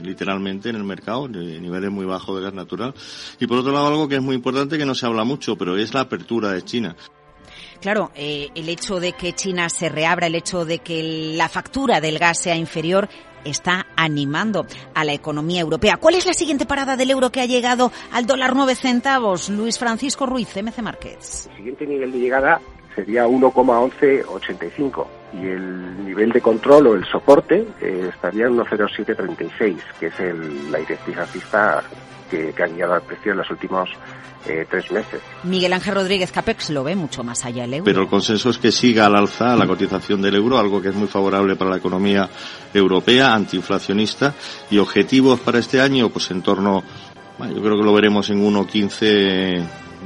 literalmente 0.01 0.69
en 0.69 0.75
el 0.75 0.84
mercado, 0.84 1.27
de 1.27 1.60
niveles 1.60 1.91
muy 1.91 2.06
bajos 2.06 2.38
de 2.38 2.43
gas 2.43 2.54
natural. 2.54 2.93
Y 3.39 3.47
por 3.47 3.60
otro 3.60 3.71
lado, 3.71 3.88
algo 3.88 4.08
que 4.08 4.15
es 4.15 4.21
muy 4.21 4.36
importante 4.36 4.77
que 4.77 4.86
no 4.86 4.95
se 4.95 5.06
habla 5.06 5.23
mucho, 5.23 5.58
pero 5.58 5.77
es 5.77 5.93
la 5.93 6.01
apertura 6.01 6.51
de 6.51 6.63
China. 6.63 6.95
Claro, 7.82 8.12
eh, 8.15 8.49
el 8.54 8.69
hecho 8.69 8.99
de 8.99 9.13
que 9.13 9.34
China 9.34 9.67
se 9.67 9.89
reabra, 9.89 10.27
el 10.27 10.36
hecho 10.36 10.65
de 10.65 10.80
que 10.80 11.34
la 11.36 11.49
factura 11.49 11.99
del 11.99 12.19
gas 12.19 12.39
sea 12.39 12.56
inferior, 12.56 13.10
está 13.43 13.88
animando 13.95 14.67
a 14.93 15.04
la 15.04 15.13
economía 15.13 15.62
europea. 15.62 15.97
¿Cuál 15.97 16.13
es 16.13 16.27
la 16.27 16.34
siguiente 16.34 16.67
parada 16.67 16.95
del 16.95 17.10
euro 17.10 17.32
que 17.32 17.41
ha 17.41 17.45
llegado 17.47 17.91
al 18.12 18.27
dólar 18.27 18.56
nueve 18.56 18.75
centavos? 18.75 19.49
Luis 19.49 19.80
Francisco 19.80 20.27
Ruiz, 20.27 20.56
MC 20.56 20.82
Markets. 20.84 21.47
El 21.49 21.58
siguiente 21.58 21.88
nivel 21.88 22.12
de 22.12 22.19
llegada 22.19 22.62
sería 22.95 23.25
1,1185 23.25 25.08
y 25.34 25.47
el 25.47 26.06
nivel 26.06 26.32
de 26.32 26.41
control 26.41 26.88
o 26.88 26.93
el 26.95 27.06
soporte 27.06 27.65
eh, 27.82 28.10
estaría 28.13 28.47
en 28.47 28.58
1,0736, 28.58 29.77
que 29.99 30.08
es 30.08 30.19
el, 30.19 30.71
la 30.71 30.80
directriz 30.80 31.17
alcista 31.17 31.84
que, 32.30 32.54
que 32.54 32.63
ha 32.63 32.67
guiado 32.67 32.93
al 32.93 33.01
precio 33.01 33.32
en 33.32 33.38
los 33.38 33.49
últimos 33.49 33.89
eh, 34.47 34.65
tres 34.69 34.91
meses. 34.91 35.21
Miguel 35.43 35.71
Ángel 35.71 35.93
Rodríguez 35.93 36.32
Capex 36.32 36.71
lo 36.71 36.84
ve 36.84 36.95
mucho 36.95 37.23
más 37.23 37.45
allá 37.45 37.65
el 37.65 37.75
euro. 37.75 37.86
Pero 37.86 38.01
el 38.01 38.08
consenso 38.08 38.49
es 38.49 38.58
que 38.58 38.71
siga 38.71 39.06
al 39.06 39.15
alza 39.15 39.56
la 39.56 39.67
cotización 39.67 40.19
del 40.21 40.36
euro, 40.36 40.58
algo 40.58 40.82
que 40.82 40.89
es 40.89 40.95
muy 40.95 41.08
favorable 41.08 41.56
para 41.56 41.69
la 41.69 41.77
economía 41.77 42.27
europea, 42.73 43.34
antiinflacionista, 43.36 44.34
y 44.71 44.80
objetivos 44.80 45.39
para 45.41 45.60
este 45.60 45.80
año, 45.80 46.10
pues 46.10 46.32
en 46.32 46.41
torno, 46.41 46.84
bueno, 47.38 47.54
yo 47.54 47.62
creo 47.62 47.77
que 47.77 47.86
lo 47.86 47.93
veremos 47.93 48.32
en 48.32 48.43
1,15 48.43 49.63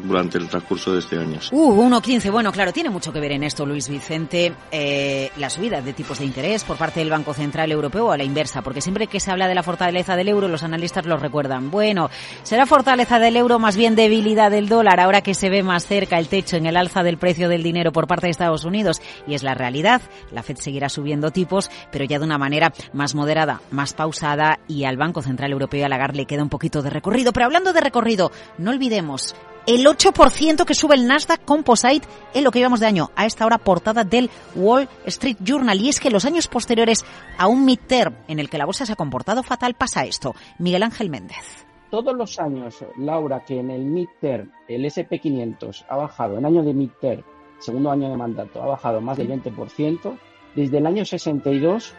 durante 0.08 0.38
el 0.38 0.48
transcurso 0.48 0.94
de 0.94 1.00
este 1.00 1.18
año. 1.18 1.40
Uh, 1.52 1.90
1,15. 1.90 2.32
Bueno, 2.32 2.52
claro, 2.52 2.72
tiene 2.72 2.90
mucho 2.90 3.12
que 3.12 3.20
ver 3.20 3.32
en 3.32 3.44
esto, 3.44 3.66
Luis 3.66 3.90
Vicente, 3.90 4.54
eh, 4.72 5.32
la 5.38 5.50
subida 5.50 5.82
de 5.82 5.94
tipos 5.94 6.20
de 6.20 6.26
interés 6.26 6.64
por 6.64 6.78
parte 6.78 7.00
del 7.00 7.10
Banco 7.10 7.34
Central 7.34 7.72
Europeo 7.72 8.12
a 8.12 8.18
la 8.18 8.24
inversa, 8.24 8.62
porque 8.62 8.82
siempre 8.82 9.08
que 9.08 9.20
se 9.20 9.32
habla 9.32 9.48
de 9.48 9.56
la 9.56 9.64
fortaleza 9.64 10.16
del 10.16 10.30
euro, 10.30 10.48
los 10.48 10.64
analistas 10.64 11.06
lo 11.06 11.18
recuerdan. 11.18 11.72
Bueno, 11.72 12.10
será 12.44 12.66
fortaleza 12.66 13.20
del 13.20 13.38
euro, 13.38 13.60
más 13.60 13.78
bien 13.78 13.96
debilidad 13.96 14.52
del 14.52 14.70
dólar, 14.70 15.00
ahora 15.00 15.22
que 15.22 15.34
se 15.34 15.50
ve 15.50 15.64
más 15.64 15.86
cerca 15.86 16.18
el 16.18 16.28
techo 16.28 16.58
en 16.58 16.66
el 16.66 16.78
alza 16.78 17.04
del 17.04 17.18
precio 17.18 17.50
del 17.50 17.64
dinero 17.64 17.92
por 17.92 18.08
parte 18.08 18.28
de 18.28 18.32
Estados 18.32 18.66
Unidos. 18.66 19.02
Y 19.28 19.34
es 19.34 19.44
la 19.44 19.54
realidad. 19.54 20.02
La 20.32 20.44
Fed 20.44 20.58
seguirá 20.58 20.90
subiendo 20.90 21.32
tipos, 21.32 21.70
pero 21.92 22.06
ya 22.06 22.20
de 22.20 22.26
una 22.26 22.38
manera 22.38 22.74
más 22.94 23.16
moderada, 23.16 23.62
más 23.72 23.94
pausada, 23.94 24.60
y 24.68 24.86
al 24.86 24.98
Banco 24.98 25.22
Central 25.22 25.52
Europeo 25.52 25.86
a 25.86 25.90
Lagarde 25.90 26.18
le 26.18 26.26
queda 26.26 26.44
un 26.44 26.50
poquito 26.50 26.82
de 26.82 26.90
recorrido. 26.90 27.34
Pero 27.34 27.46
hablando 27.46 27.74
de 27.74 27.82
recorrido, 27.82 28.32
no 28.58 28.72
olvidemos 28.72 29.36
el 29.68 29.86
8% 29.86 30.66
que 30.66 30.76
sube 30.76 30.96
el 30.96 31.08
Nasdaq 31.08 31.44
Composite 31.44 32.08
en 32.34 32.44
lo 32.44 32.52
que 32.52 32.60
llevamos 32.60 32.80
de 32.80 32.88
año. 32.88 33.10
A 33.16 33.26
esta 33.26 33.46
hora 33.46 33.58
portada 33.58 34.04
del 34.04 34.30
Wall 34.56 34.88
Street 35.06 35.38
Journal. 35.42 35.80
Y 35.82 35.90
es 35.90 36.00
que 36.00 36.10
los 36.10 36.26
años 36.26 36.48
posteriores 36.48 37.04
a 37.38 37.48
un 37.48 37.66
midterm 37.66 38.16
en 38.28 38.40
el 38.40 38.50
que 38.50 38.58
la 38.58 38.66
bolsa 38.66 38.86
se 38.86 38.94
ha 38.94 38.96
comportado 38.96 39.44
fatal 39.44 39.74
pasa 39.74 40.06
esto. 40.06 40.36
Miguel 40.60 40.84
Ángel 40.84 41.10
Méndez. 41.10 41.66
Todos 41.90 42.16
los 42.16 42.40
años, 42.40 42.84
Laura, 42.98 43.44
que 43.46 43.60
en 43.60 43.72
el 43.72 43.86
midterm 43.86 44.52
el 44.68 44.84
SP500 44.86 45.86
ha 45.88 45.96
bajado, 45.96 46.38
en 46.38 46.46
año 46.46 46.64
de 46.64 46.74
midterm, 46.74 47.24
segundo 47.60 47.92
año 47.92 48.10
de 48.10 48.18
mandato, 48.18 48.62
ha 48.62 48.66
bajado 48.66 49.00
más 49.02 49.18
del 49.18 49.30
20%, 49.30 50.18
desde 50.56 50.78
el 50.78 50.86
año 50.86 51.06
62 51.06 51.94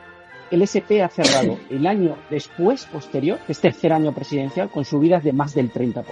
el 0.50 0.62
SP 0.62 1.02
ha 1.02 1.08
cerrado 1.08 1.58
el 1.70 1.86
año 1.86 2.16
después, 2.30 2.86
posterior, 2.86 3.38
que 3.46 3.52
es 3.52 3.60
tercer 3.60 3.92
año 3.92 4.12
presidencial, 4.12 4.70
con 4.70 4.84
subidas 4.84 5.24
de 5.24 5.32
más 5.32 5.54
del 5.54 5.72
30%. 5.72 6.04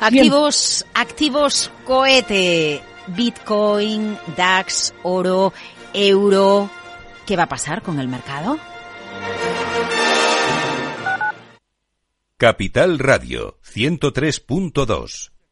Activos, 0.00 0.86
activos 0.94 1.70
cohete, 1.84 2.80
Bitcoin, 3.08 4.16
DAX, 4.36 4.94
oro, 5.02 5.52
euro. 5.92 6.70
¿Qué 7.26 7.36
va 7.36 7.44
a 7.44 7.48
pasar 7.48 7.82
con 7.82 7.98
el 8.00 8.08
mercado? 8.08 8.58
Capital 12.36 12.98
Radio 12.98 13.58
103.2 13.62 15.30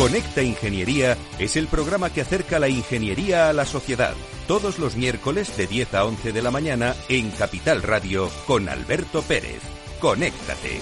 Conecta 0.00 0.42
Ingeniería 0.42 1.14
es 1.38 1.56
el 1.56 1.66
programa 1.66 2.10
que 2.10 2.22
acerca 2.22 2.58
la 2.58 2.70
ingeniería 2.70 3.50
a 3.50 3.52
la 3.52 3.66
sociedad. 3.66 4.14
Todos 4.48 4.78
los 4.78 4.96
miércoles 4.96 5.54
de 5.58 5.66
10 5.66 5.92
a 5.92 6.06
11 6.06 6.32
de 6.32 6.40
la 6.40 6.50
mañana 6.50 6.94
en 7.10 7.30
Capital 7.32 7.82
Radio 7.82 8.30
con 8.46 8.70
Alberto 8.70 9.20
Pérez. 9.20 9.60
Conéctate. 10.00 10.80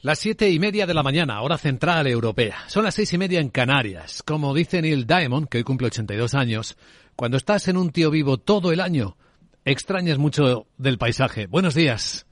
Las 0.00 0.20
siete 0.20 0.48
y 0.48 0.60
media 0.60 0.86
de 0.86 0.94
la 0.94 1.02
mañana, 1.02 1.42
hora 1.42 1.58
central 1.58 2.06
europea. 2.06 2.58
Son 2.68 2.84
las 2.84 2.94
seis 2.94 3.12
y 3.14 3.18
media 3.18 3.40
en 3.40 3.48
Canarias. 3.48 4.22
Como 4.22 4.54
dice 4.54 4.80
Neil 4.80 5.08
Diamond, 5.08 5.48
que 5.48 5.58
hoy 5.58 5.64
cumple 5.64 5.88
82 5.88 6.34
años, 6.34 6.76
cuando 7.16 7.36
estás 7.36 7.66
en 7.66 7.76
un 7.76 7.90
tío 7.90 8.12
vivo 8.12 8.38
todo 8.38 8.70
el 8.70 8.78
año, 8.78 9.16
extrañas 9.64 10.18
mucho 10.18 10.66
del 10.76 10.98
paisaje. 10.98 11.46
Buenos 11.46 11.74
días. 11.74 12.26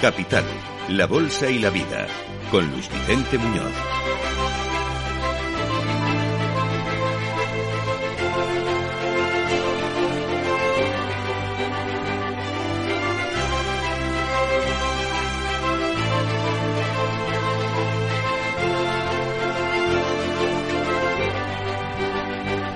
Capital, 0.00 0.44
la 0.88 1.06
Bolsa 1.06 1.50
y 1.50 1.58
la 1.58 1.70
Vida, 1.70 2.06
con 2.52 2.70
Luis 2.70 2.88
Vicente 2.88 3.36
Muñoz. 3.36 3.97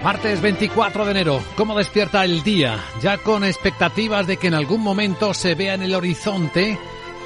Martes 0.02 0.40
24 0.40 1.04
de 1.04 1.10
enero, 1.12 1.40
¿cómo 1.56 1.78
despierta 1.78 2.24
el 2.24 2.42
día? 2.42 2.76
Ya 3.00 3.18
con 3.18 3.44
expectativas 3.44 4.26
de 4.26 4.36
que 4.36 4.48
en 4.48 4.54
algún 4.54 4.80
momento 4.80 5.32
se 5.32 5.54
vea 5.54 5.74
en 5.74 5.82
el 5.82 5.94
horizonte 5.94 6.76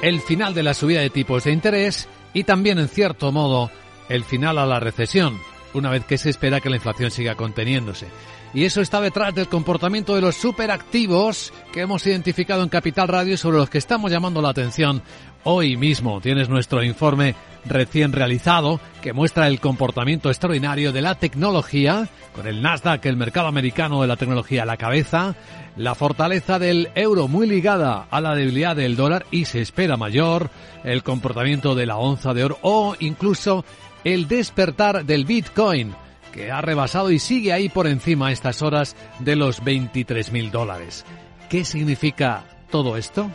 el 0.03 0.21
final 0.21 0.53
de 0.53 0.61
la 0.61 0.75
subida 0.75 1.01
de 1.01 1.09
tipos 1.09 1.45
de 1.45 1.53
interés 1.53 2.07
y 2.33 2.43
también, 2.43 2.77
en 2.77 2.87
cierto 2.87 3.31
modo, 3.31 3.71
el 4.09 4.23
final 4.23 4.59
a 4.59 4.67
la 4.67 4.79
recesión, 4.79 5.39
una 5.73 5.89
vez 5.89 6.05
que 6.05 6.19
se 6.19 6.29
espera 6.29 6.61
que 6.61 6.69
la 6.69 6.75
inflación 6.75 7.09
siga 7.09 7.33
conteniéndose. 7.33 8.09
Y 8.53 8.63
eso 8.63 8.81
está 8.81 9.01
detrás 9.01 9.35
del 9.35 9.47
comportamiento 9.47 10.15
de 10.15 10.21
los 10.21 10.35
superactivos 10.35 11.53
que 11.73 11.81
hemos 11.81 12.05
identificado 12.07 12.63
en 12.63 12.69
Capital 12.69 13.07
Radio 13.07 13.33
y 13.33 13.37
sobre 13.37 13.57
los 13.57 13.69
que 13.69 13.77
estamos 13.77 14.11
llamando 14.11 14.41
la 14.41 14.49
atención 14.49 15.01
hoy 15.43 15.77
mismo. 15.77 16.21
Tienes 16.21 16.49
nuestro 16.49 16.83
informe 16.83 17.35
recién 17.65 18.13
realizado 18.13 18.79
que 19.01 19.13
muestra 19.13 19.47
el 19.47 19.59
comportamiento 19.59 20.29
extraordinario 20.29 20.91
de 20.91 21.01
la 21.01 21.15
tecnología, 21.15 22.07
con 22.33 22.47
el 22.47 22.61
Nasdaq, 22.61 23.05
el 23.05 23.17
mercado 23.17 23.47
americano 23.47 24.01
de 24.01 24.07
la 24.07 24.15
tecnología 24.15 24.63
a 24.63 24.65
la 24.65 24.77
cabeza, 24.77 25.35
la 25.75 25.95
fortaleza 25.95 26.57
del 26.57 26.89
euro 26.95 27.27
muy 27.27 27.47
ligada 27.47 28.07
a 28.09 28.21
la 28.21 28.35
debilidad 28.35 28.75
del 28.75 28.95
dólar 28.95 29.25
y 29.29 29.45
se 29.45 29.61
espera 29.61 29.97
mayor, 29.97 30.49
el 30.83 31.03
comportamiento 31.03 31.75
de 31.75 31.85
la 31.85 31.97
onza 31.97 32.33
de 32.33 32.45
oro 32.45 32.57
o 32.61 32.95
incluso 32.99 33.63
el 34.03 34.27
despertar 34.27 35.05
del 35.05 35.25
Bitcoin 35.25 35.93
que 36.37 36.51
ha 36.51 36.61
rebasado 36.61 37.11
y 37.11 37.17
sigue 37.17 37.51
ahí 37.51 37.67
por 37.67 37.87
encima 37.87 38.31
estas 38.31 38.61
horas 38.61 38.95
de 39.19 39.35
los 39.35 39.63
23 39.63 40.31
mil 40.31 40.51
dólares. 40.51 41.03
¿Qué 41.49 41.65
significa 41.65 42.45
todo 42.69 42.95
esto? 42.95 43.29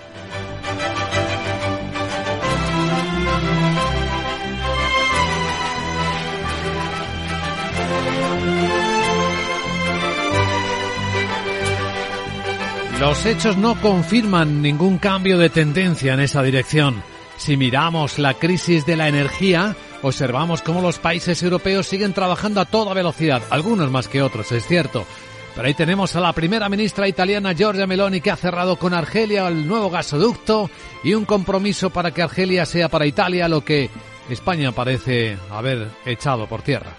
Los 13.01 13.27
hechos 13.27 13.57
no 13.57 13.75
confirman 13.81 14.62
ningún 14.62 14.99
cambio 14.99 15.38
de 15.38 15.51
tendencia 15.51 16.15
en 16.15 16.21
esa 16.21 16.41
dirección. 16.45 17.03
Si 17.37 17.57
miramos 17.57 18.21
la 18.21 18.35
crisis 18.35 18.87
de 18.87 18.97
la 18.97 19.09
energía, 19.09 19.75
observamos 20.03 20.62
cómo 20.62 20.81
los 20.81 20.99
países 20.99 21.43
europeos 21.43 21.87
siguen 21.87 22.12
trabajando 22.12 22.61
a 22.61 22.65
toda 22.65 22.95
velocidad, 22.95 23.43
algunos 23.51 23.91
más 23.91 24.09
que 24.09 24.23
otros, 24.23 24.53
es 24.53 24.67
cierto. 24.67 25.07
Pero 25.55 25.67
ahí 25.67 25.75
tenemos 25.75 26.17
a 26.17 26.21
la 26.21 26.33
primera 26.33 26.69
ministra 26.69 27.07
italiana 27.07 27.55
Giorgia 27.55 27.87
Meloni 27.87 28.21
que 28.21 28.31
ha 28.31 28.37
cerrado 28.37 28.77
con 28.77 28.95
Argelia 28.95 29.47
el 29.49 29.67
nuevo 29.67 29.91
gasoducto 29.91 30.71
y 31.05 31.12
un 31.15 31.27
compromiso 31.27 31.91
para 31.91 32.11
que 32.11 32.23
Argelia 32.23 32.65
sea 32.65 32.88
para 32.88 33.07
Italia 33.07 33.49
lo 33.49 33.62
que 33.62 33.91
España 34.31 34.73
parece 34.73 35.37
haber 35.51 35.88
echado 36.07 36.47
por 36.47 36.62
tierra. 36.62 36.93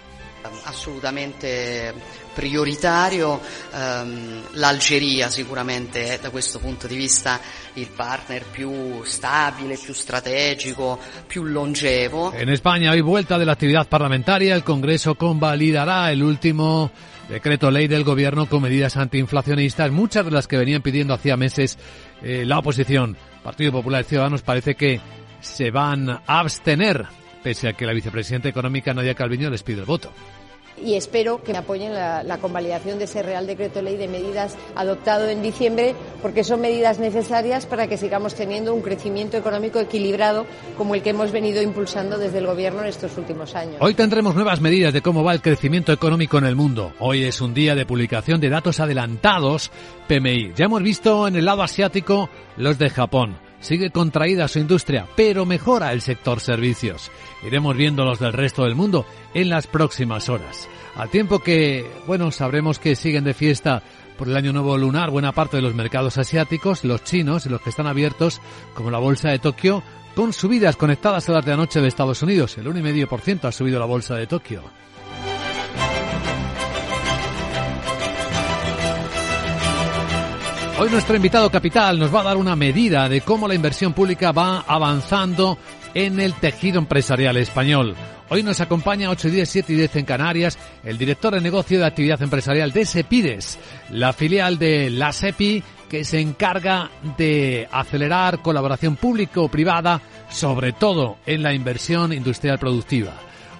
Assolutamente 0.66 1.92
prioritario, 2.34 3.40
ehm, 3.72 4.42
l'Algeria 4.54 5.30
sicuramente 5.30 6.14
è 6.14 6.18
da 6.20 6.30
questo 6.30 6.58
punto 6.58 6.86
di 6.86 6.96
vista 6.96 7.40
il 7.74 7.88
partner 7.88 8.44
più 8.50 9.02
stabile, 9.04 9.78
più 9.78 9.94
strategico, 9.94 10.98
più 11.26 11.44
longevo. 11.44 12.32
En 12.32 12.48
España 12.48 12.90
hay 12.90 13.00
vuelta 13.00 13.38
de 13.38 13.44
la 13.44 13.52
actividad 13.52 13.88
parlamentaria, 13.88 14.54
el 14.54 14.62
Congreso 14.62 15.14
convalidará 15.14 16.10
el 16.10 16.22
último 16.22 16.90
decreto 17.28 17.70
ley 17.70 17.86
del 17.86 18.04
gobierno 18.04 18.46
con 18.46 18.62
medidas 18.62 18.96
antiinflacionistas, 18.96 19.90
muchas 19.90 20.24
de 20.24 20.30
las 20.30 20.46
que 20.46 20.58
venían 20.58 20.82
pidiendo 20.82 21.14
hacía 21.14 21.36
meses 21.36 21.78
eh, 22.22 22.44
la 22.44 22.58
oposición. 22.58 23.16
Partido 23.42 23.72
Popular 23.72 24.02
y 24.02 24.08
Ciudadanos 24.08 24.42
parece 24.42 24.74
que 24.74 25.00
se 25.40 25.70
van 25.70 26.08
a 26.10 26.22
abstener, 26.26 27.06
pese 27.42 27.68
a 27.68 27.72
que 27.74 27.86
la 27.86 27.92
vicepresidenta 27.92 28.48
económica 28.48 28.92
Nadia 28.92 29.14
Calviño 29.14 29.50
les 29.50 29.62
pide 29.62 29.80
el 29.80 29.86
voto 29.86 30.12
y 30.82 30.94
espero 30.94 31.42
que 31.42 31.52
me 31.52 31.58
apoyen 31.58 31.94
la, 31.94 32.22
la, 32.22 32.38
convalidación 32.38 32.98
de 32.98 33.04
ese 33.04 33.22
Real 33.22 33.46
Decreto 33.46 33.82
Ley 33.82 33.96
de 33.96 34.08
medidas 34.08 34.56
adoptado 34.74 35.28
en 35.28 35.42
diciembre, 35.42 35.94
porque 36.22 36.44
son 36.44 36.60
medidas 36.60 36.98
necesarias 36.98 37.66
para 37.66 37.86
que 37.86 37.96
sigamos 37.96 38.34
teniendo 38.34 38.74
un 38.74 38.82
crecimiento 38.82 39.36
económico 39.36 39.78
equilibrado 39.80 40.46
como 40.76 40.94
el 40.94 41.02
que 41.02 41.10
hemos 41.10 41.32
venido 41.32 41.62
impulsando 41.62 42.18
desde 42.18 42.38
el 42.38 42.46
Gobierno 42.46 42.82
en 42.82 42.88
estos 42.88 43.16
últimos 43.16 43.54
años. 43.54 43.76
Hoy 43.80 43.94
tendremos 43.94 44.34
nuevas 44.34 44.60
medidas 44.60 44.92
de 44.92 45.02
cómo 45.02 45.24
va 45.24 45.32
el 45.32 45.42
crecimiento 45.42 45.92
económico 45.92 46.38
en 46.38 46.44
el 46.44 46.56
mundo. 46.56 46.92
Hoy 46.98 47.24
es 47.24 47.40
un 47.40 47.54
día 47.54 47.74
de 47.74 47.86
publicación 47.86 48.40
de 48.40 48.48
datos 48.48 48.80
adelantados 48.80 49.70
PMI. 50.08 50.52
Ya 50.56 50.66
hemos 50.66 50.82
visto 50.82 51.28
en 51.28 51.36
el 51.36 51.44
lado 51.44 51.62
asiático 51.62 52.28
los 52.56 52.78
de 52.78 52.90
Japón. 52.90 53.36
Sigue 53.60 53.90
contraída 53.90 54.46
su 54.46 54.58
industria, 54.58 55.06
pero 55.16 55.46
mejora 55.46 55.92
el 55.92 56.02
sector 56.02 56.40
servicios. 56.40 57.10
Iremos 57.44 57.76
viendo 57.76 58.04
los 58.04 58.18
del 58.18 58.32
resto 58.32 58.64
del 58.64 58.74
mundo 58.74 59.04
en 59.34 59.48
las 59.50 59.66
próximas 59.66 60.28
horas. 60.28 60.68
Al 60.96 61.10
tiempo 61.10 61.40
que, 61.40 61.90
bueno, 62.06 62.30
sabremos 62.30 62.78
que 62.78 62.96
siguen 62.96 63.24
de 63.24 63.34
fiesta 63.34 63.82
por 64.16 64.28
el 64.28 64.36
año 64.36 64.52
nuevo 64.52 64.78
lunar 64.78 65.10
buena 65.10 65.32
parte 65.32 65.56
de 65.56 65.62
los 65.62 65.74
mercados 65.74 66.18
asiáticos, 66.18 66.84
los 66.84 67.04
chinos 67.04 67.46
y 67.46 67.48
los 67.48 67.60
que 67.60 67.70
están 67.70 67.86
abiertos, 67.86 68.40
como 68.74 68.90
la 68.90 68.98
bolsa 68.98 69.30
de 69.30 69.38
Tokio, 69.38 69.82
con 70.14 70.32
subidas 70.32 70.76
conectadas 70.76 71.28
a 71.28 71.32
las 71.32 71.44
de 71.44 71.52
anoche 71.52 71.80
de 71.80 71.88
Estados 71.88 72.22
Unidos. 72.22 72.56
El 72.56 72.66
1,5% 72.66 73.44
ha 73.44 73.52
subido 73.52 73.80
la 73.80 73.86
bolsa 73.86 74.14
de 74.14 74.26
Tokio. 74.26 74.62
Hoy 80.76 80.90
nuestro 80.90 81.14
invitado 81.14 81.50
capital 81.50 81.98
nos 81.98 82.12
va 82.12 82.20
a 82.20 82.24
dar 82.24 82.36
una 82.36 82.56
medida 82.56 83.08
de 83.08 83.20
cómo 83.20 83.46
la 83.46 83.54
inversión 83.54 83.92
pública 83.92 84.32
va 84.32 84.64
avanzando 84.66 85.56
en 85.94 86.20
el 86.20 86.34
tejido 86.34 86.78
empresarial 86.78 87.36
español. 87.36 87.94
Hoy 88.28 88.42
nos 88.42 88.60
acompaña 88.60 89.10
8 89.10 89.28
y 89.28 89.30
10, 89.30 89.48
7 89.48 89.72
y 89.72 89.76
10 89.76 89.96
en 89.96 90.04
Canarias, 90.04 90.58
el 90.82 90.98
director 90.98 91.34
de 91.34 91.40
negocio 91.40 91.78
de 91.78 91.86
actividad 91.86 92.20
empresarial 92.22 92.72
de 92.72 92.84
Sepides, 92.84 93.58
la 93.90 94.12
filial 94.12 94.58
de 94.58 94.90
la 94.90 95.12
SEPI, 95.12 95.62
que 95.88 96.04
se 96.04 96.20
encarga 96.20 96.90
de 97.16 97.68
acelerar 97.70 98.42
colaboración 98.42 98.96
público-privada, 98.96 100.00
sobre 100.28 100.72
todo 100.72 101.18
en 101.26 101.42
la 101.42 101.54
inversión 101.54 102.12
industrial 102.12 102.58
productiva. 102.58 103.12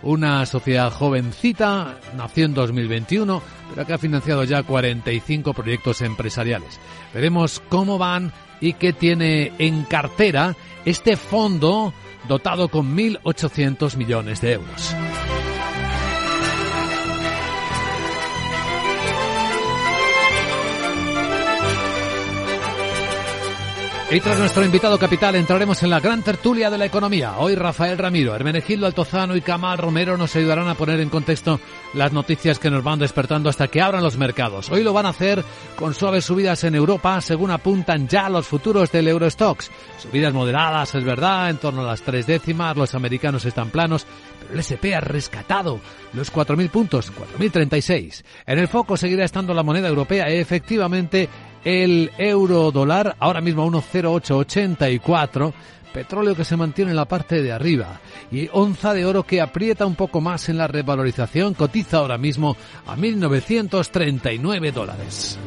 Una 0.02 0.44
sociedad 0.44 0.90
jovencita, 0.90 1.98
nació 2.16 2.46
en 2.46 2.54
2021, 2.54 3.42
pero 3.70 3.86
que 3.86 3.92
ha 3.92 3.98
financiado 3.98 4.44
ya 4.44 4.62
45 4.62 5.54
proyectos 5.54 6.02
empresariales. 6.02 6.80
Veremos 7.14 7.62
cómo 7.68 7.96
van 7.96 8.32
y 8.60 8.74
qué 8.74 8.92
tiene 8.92 9.52
en 9.58 9.84
cartera 9.84 10.56
este 10.84 11.16
fondo 11.16 11.94
dotado 12.28 12.68
con 12.68 12.96
1.800 12.96 13.96
millones 13.96 14.40
de 14.40 14.52
euros. 14.52 14.94
Y 24.10 24.20
tras 24.20 24.38
nuestro 24.38 24.64
invitado 24.64 24.98
capital 24.98 25.34
entraremos 25.34 25.82
en 25.82 25.88
la 25.90 25.98
gran 25.98 26.22
tertulia 26.22 26.70
de 26.70 26.76
la 26.76 26.84
economía. 26.84 27.38
Hoy 27.38 27.54
Rafael 27.54 27.96
Ramiro, 27.96 28.34
Hermenegildo 28.34 28.86
Altozano 28.86 29.34
y 29.34 29.40
Camal 29.40 29.78
Romero 29.78 30.18
nos 30.18 30.36
ayudarán 30.36 30.68
a 30.68 30.74
poner 30.74 31.00
en 31.00 31.08
contexto 31.08 31.58
las 31.94 32.12
noticias 32.12 32.58
que 32.58 32.70
nos 32.70 32.84
van 32.84 32.98
despertando 32.98 33.48
hasta 33.48 33.66
que 33.68 33.80
abran 33.80 34.04
los 34.04 34.18
mercados. 34.18 34.70
Hoy 34.70 34.84
lo 34.84 34.92
van 34.92 35.06
a 35.06 35.08
hacer 35.08 35.42
con 35.74 35.94
suaves 35.94 36.26
subidas 36.26 36.62
en 36.64 36.74
Europa, 36.74 37.18
según 37.22 37.50
apuntan 37.50 38.06
ya 38.06 38.28
los 38.28 38.46
futuros 38.46 38.92
del 38.92 39.08
Eurostox. 39.08 39.70
Subidas 39.98 40.34
moderadas, 40.34 40.94
es 40.94 41.02
verdad, 41.02 41.48
en 41.48 41.56
torno 41.56 41.80
a 41.80 41.86
las 41.86 42.02
tres 42.02 42.26
décimas, 42.26 42.76
los 42.76 42.94
americanos 42.94 43.46
están 43.46 43.70
planos, 43.70 44.06
el 44.54 44.60
SP 44.62 44.94
ha 44.94 45.00
rescatado 45.00 45.80
los 46.12 46.32
4.000 46.32 46.70
puntos, 46.70 47.12
4.036. 47.12 48.24
En 48.46 48.58
el 48.58 48.68
foco 48.68 48.96
seguirá 48.96 49.24
estando 49.24 49.52
la 49.52 49.62
moneda 49.62 49.88
europea, 49.88 50.28
efectivamente 50.28 51.28
el 51.64 52.10
euro 52.18 52.70
dólar, 52.70 53.16
ahora 53.18 53.40
mismo 53.40 53.62
a 53.62 53.66
1,0884, 53.66 55.52
petróleo 55.92 56.34
que 56.34 56.44
se 56.44 56.56
mantiene 56.56 56.90
en 56.90 56.96
la 56.96 57.04
parte 57.04 57.42
de 57.42 57.52
arriba 57.52 58.00
y 58.30 58.48
onza 58.52 58.92
de 58.92 59.06
oro 59.06 59.22
que 59.22 59.40
aprieta 59.40 59.86
un 59.86 59.94
poco 59.94 60.20
más 60.20 60.48
en 60.48 60.58
la 60.58 60.66
revalorización, 60.66 61.54
cotiza 61.54 61.98
ahora 61.98 62.18
mismo 62.18 62.56
a 62.86 62.96
1.939 62.96 64.72
dólares. 64.72 65.38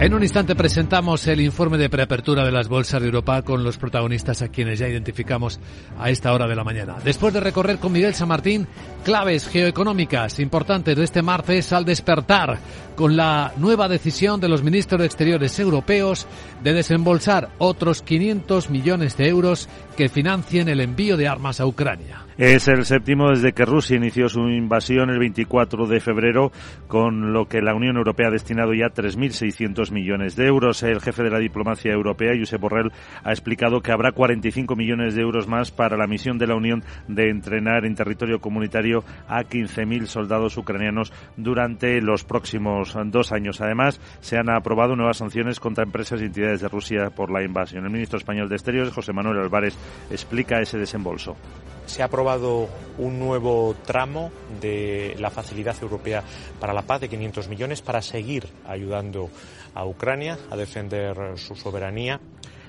En 0.00 0.14
un 0.14 0.22
instante 0.22 0.56
presentamos 0.56 1.26
el 1.28 1.40
informe 1.40 1.78
de 1.78 1.88
preapertura 1.88 2.44
de 2.44 2.50
las 2.50 2.68
bolsas 2.68 3.00
de 3.00 3.06
Europa 3.06 3.42
con 3.42 3.62
los 3.62 3.78
protagonistas 3.78 4.42
a 4.42 4.48
quienes 4.48 4.78
ya 4.78 4.88
identificamos 4.88 5.60
a 5.98 6.10
esta 6.10 6.32
hora 6.32 6.48
de 6.48 6.56
la 6.56 6.64
mañana. 6.64 6.96
Después 7.04 7.32
de 7.32 7.40
recorrer 7.40 7.78
con 7.78 7.92
Miguel 7.92 8.14
San 8.14 8.28
Martín 8.28 8.66
claves 9.04 9.48
geoeconómicas 9.48 10.40
importantes 10.40 10.96
de 10.96 11.04
este 11.04 11.22
martes 11.22 11.72
al 11.72 11.84
despertar 11.84 12.58
con 12.94 13.16
la 13.16 13.52
nueva 13.56 13.88
decisión 13.88 14.40
de 14.40 14.48
los 14.48 14.62
ministros 14.62 15.00
de 15.00 15.06
Exteriores 15.06 15.58
europeos 15.58 16.26
de 16.62 16.72
desembolsar 16.72 17.50
otros 17.58 18.02
500 18.02 18.70
millones 18.70 19.16
de 19.16 19.28
euros 19.28 19.68
que 19.96 20.08
financien 20.08 20.68
el 20.68 20.80
envío 20.80 21.16
de 21.16 21.28
armas 21.28 21.60
a 21.60 21.66
Ucrania. 21.66 22.26
Es 22.38 22.66
el 22.66 22.86
séptimo 22.86 23.28
desde 23.28 23.52
que 23.52 23.66
Rusia 23.66 23.98
inició 23.98 24.28
su 24.28 24.40
invasión 24.48 25.10
el 25.10 25.18
24 25.18 25.86
de 25.86 26.00
febrero, 26.00 26.50
con 26.88 27.32
lo 27.34 27.46
que 27.46 27.60
la 27.60 27.74
Unión 27.74 27.98
Europea 27.98 28.28
ha 28.28 28.32
destinado 28.32 28.72
ya 28.72 28.86
3.600 28.86 29.92
millones 29.92 30.34
de 30.34 30.46
euros. 30.46 30.82
El 30.82 31.00
jefe 31.00 31.22
de 31.22 31.30
la 31.30 31.38
diplomacia 31.38 31.92
europea, 31.92 32.32
Josep 32.36 32.60
Borrell, 32.60 32.90
ha 33.22 33.30
explicado 33.30 33.80
que 33.80 33.92
habrá 33.92 34.12
45 34.12 34.74
millones 34.76 35.14
de 35.14 35.20
euros 35.20 35.46
más 35.46 35.70
para 35.70 35.98
la 35.98 36.06
misión 36.06 36.38
de 36.38 36.46
la 36.46 36.56
Unión 36.56 36.82
de 37.06 37.28
entrenar 37.28 37.84
en 37.84 37.94
territorio 37.94 38.40
comunitario 38.40 39.04
a 39.28 39.44
15.000 39.44 40.06
soldados 40.06 40.56
ucranianos 40.56 41.12
durante 41.36 42.00
los 42.00 42.24
próximos 42.24 42.81
dos 43.06 43.32
años. 43.32 43.60
Además, 43.60 44.00
se 44.20 44.36
han 44.36 44.50
aprobado 44.50 44.96
nuevas 44.96 45.18
sanciones 45.18 45.60
contra 45.60 45.84
empresas 45.84 46.20
y 46.20 46.26
entidades 46.26 46.60
de 46.60 46.68
Rusia 46.68 47.10
por 47.10 47.30
la 47.30 47.42
invasión. 47.42 47.84
El 47.84 47.90
ministro 47.90 48.18
español 48.18 48.48
de 48.48 48.56
Exteriores, 48.56 48.92
José 48.92 49.12
Manuel 49.12 49.38
Álvarez, 49.38 49.76
explica 50.10 50.60
ese 50.60 50.78
desembolso 50.78 51.36
se 51.86 52.02
ha 52.02 52.06
aprobado 52.06 52.68
un 52.98 53.18
nuevo 53.18 53.74
tramo 53.84 54.30
de 54.60 55.16
la 55.18 55.30
Facilidad 55.30 55.76
Europea 55.82 56.22
para 56.60 56.72
la 56.72 56.82
Paz 56.82 57.00
de 57.00 57.08
500 57.08 57.48
millones 57.48 57.82
para 57.82 58.00
seguir 58.02 58.48
ayudando 58.66 59.30
a 59.74 59.84
Ucrania 59.84 60.38
a 60.50 60.56
defender 60.56 61.36
su 61.36 61.54
soberanía. 61.54 62.20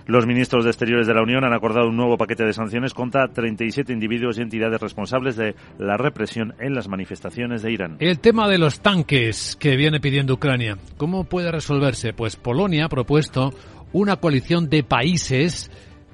Los 0.05 0.27
ministros 0.27 0.65
de 0.65 0.71
Exteriores 0.71 1.07
de 1.07 1.13
la 1.13 1.23
Unión 1.23 1.45
han 1.45 1.53
acordado 1.53 1.87
un 1.87 1.95
nuevo 1.95 2.17
paquete 2.17 2.43
de 2.43 2.51
sanciones 2.51 2.93
contra 2.93 3.29
37 3.29 3.93
individuos 3.93 4.37
y 4.37 4.41
entidades 4.41 4.81
responsables 4.81 5.37
de 5.37 5.55
la 5.79 5.95
represión 5.95 6.53
en 6.59 6.75
las 6.75 6.89
manifestaciones 6.89 7.61
de 7.61 7.71
Irán. 7.71 7.97
El 7.99 8.19
tema 8.19 8.49
de 8.49 8.57
los 8.57 8.81
tanques 8.81 9.55
que 9.55 9.77
viene 9.77 10.01
pidiendo 10.01 10.33
Ucrania, 10.33 10.77
¿cómo 10.97 11.23
puede 11.23 11.51
resolverse? 11.51 12.11
Pues 12.11 12.35
Polonia 12.35 12.85
ha 12.85 12.89
propuesto 12.89 13.53
una 13.93 14.17
coalición 14.17 14.69
de 14.69 14.83
países 14.83 15.71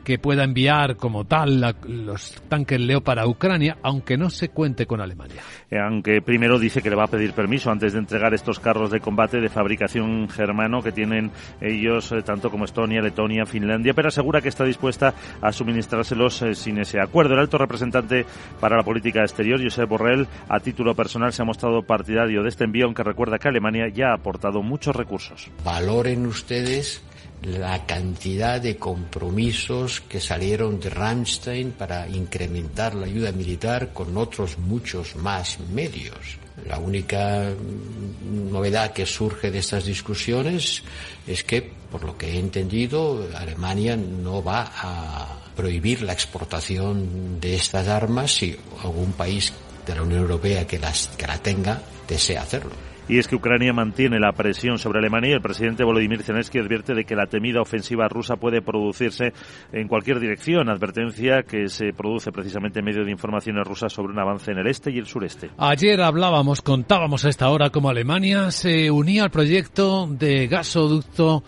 que 0.09 0.17
pueda 0.17 0.43
enviar 0.43 0.95
como 0.95 1.25
tal 1.25 1.75
los 1.87 2.41
tanques 2.49 2.79
Leopard 2.79 3.19
a 3.19 3.27
Ucrania, 3.27 3.77
aunque 3.83 4.17
no 4.17 4.31
se 4.31 4.49
cuente 4.49 4.87
con 4.87 5.01
Alemania. 5.01 5.43
Eh, 5.69 5.77
aunque 5.77 6.19
primero 6.23 6.57
dice 6.57 6.81
que 6.81 6.89
le 6.89 6.95
va 6.95 7.03
a 7.03 7.09
pedir 7.09 7.33
permiso 7.33 7.69
antes 7.69 7.93
de 7.93 7.99
entregar 7.99 8.33
estos 8.33 8.59
carros 8.59 8.89
de 8.89 9.01
combate 9.01 9.39
de 9.39 9.49
fabricación 9.49 10.27
germano 10.27 10.81
que 10.81 10.91
tienen 10.91 11.29
ellos 11.61 12.11
eh, 12.11 12.23
tanto 12.23 12.49
como 12.49 12.65
Estonia, 12.65 13.03
Letonia, 13.03 13.45
Finlandia, 13.45 13.93
pero 13.93 14.07
asegura 14.07 14.41
que 14.41 14.49
está 14.49 14.63
dispuesta 14.63 15.13
a 15.43 15.51
suministrárselos 15.51 16.41
eh, 16.41 16.55
sin 16.55 16.79
ese 16.79 16.99
acuerdo. 16.99 17.35
El 17.35 17.41
alto 17.41 17.59
representante 17.59 18.25
para 18.59 18.77
la 18.77 18.83
política 18.83 19.21
exterior, 19.21 19.61
Josep 19.61 19.87
Borrell, 19.87 20.27
a 20.47 20.59
título 20.59 20.95
personal 20.95 21.33
se 21.33 21.43
ha 21.43 21.45
mostrado 21.45 21.83
partidario 21.83 22.41
de 22.41 22.49
este 22.49 22.63
envío, 22.63 22.85
aunque 22.85 23.03
recuerda 23.03 23.37
que 23.37 23.47
Alemania 23.47 23.89
ya 23.89 24.07
ha 24.07 24.15
aportado 24.15 24.63
muchos 24.63 24.95
recursos. 24.95 25.51
Valoren 25.63 26.25
ustedes 26.25 27.03
la 27.43 27.85
cantidad 27.85 28.59
de 28.59 28.77
compromisos 28.77 30.01
que 30.01 30.19
salieron 30.19 30.79
de 30.79 30.89
Ramstein 30.89 31.71
para 31.71 32.07
incrementar 32.07 32.95
la 32.95 33.05
ayuda 33.05 33.31
militar 33.31 33.93
con 33.93 34.17
otros 34.17 34.57
muchos 34.57 35.15
más 35.15 35.59
medios. 35.71 36.37
La 36.67 36.77
única 36.77 37.49
novedad 38.51 38.91
que 38.91 39.05
surge 39.05 39.49
de 39.49 39.59
estas 39.59 39.85
discusiones 39.85 40.83
es 41.25 41.43
que, 41.45 41.61
por 41.61 42.03
lo 42.03 42.17
que 42.17 42.33
he 42.33 42.39
entendido, 42.39 43.27
Alemania 43.33 43.95
no 43.95 44.43
va 44.43 44.69
a 44.75 45.39
prohibir 45.55 46.01
la 46.01 46.13
exportación 46.13 47.39
de 47.39 47.55
estas 47.55 47.87
armas 47.87 48.31
si 48.31 48.57
algún 48.83 49.13
país 49.13 49.53
de 49.85 49.95
la 49.95 50.03
Unión 50.03 50.21
Europea 50.21 50.67
que, 50.67 50.77
las, 50.77 51.07
que 51.17 51.27
la 51.27 51.37
tenga 51.37 51.81
desea 52.07 52.41
hacerlo 52.41 52.88
y 53.09 53.17
es 53.17 53.27
que 53.27 53.35
Ucrania 53.35 53.73
mantiene 53.73 54.19
la 54.19 54.31
presión 54.31 54.77
sobre 54.77 54.99
Alemania 54.99 55.31
y 55.31 55.33
el 55.33 55.41
presidente 55.41 55.83
Volodymyr 55.83 56.21
Zelensky 56.21 56.59
advierte 56.59 56.93
de 56.93 57.05
que 57.05 57.15
la 57.15 57.25
temida 57.25 57.59
ofensiva 57.59 58.07
rusa 58.07 58.35
puede 58.35 58.61
producirse 58.61 59.33
en 59.73 59.87
cualquier 59.87 60.19
dirección, 60.19 60.69
advertencia 60.69 61.41
que 61.41 61.69
se 61.69 61.91
produce 61.91 62.31
precisamente 62.31 62.79
en 62.79 62.85
medio 62.85 63.03
de 63.03 63.11
informaciones 63.11 63.67
rusas 63.67 63.91
sobre 63.91 64.13
un 64.13 64.19
avance 64.19 64.51
en 64.51 64.59
el 64.59 64.67
este 64.67 64.91
y 64.91 64.99
el 64.99 65.07
sureste. 65.07 65.49
Ayer 65.57 65.99
hablábamos, 66.01 66.61
contábamos 66.61 67.25
a 67.25 67.29
esta 67.29 67.49
hora 67.49 67.71
cómo 67.71 67.89
Alemania 67.89 68.51
se 68.51 68.91
unía 68.91 69.23
al 69.23 69.31
proyecto 69.31 70.07
de 70.07 70.45
gasoducto 70.45 71.43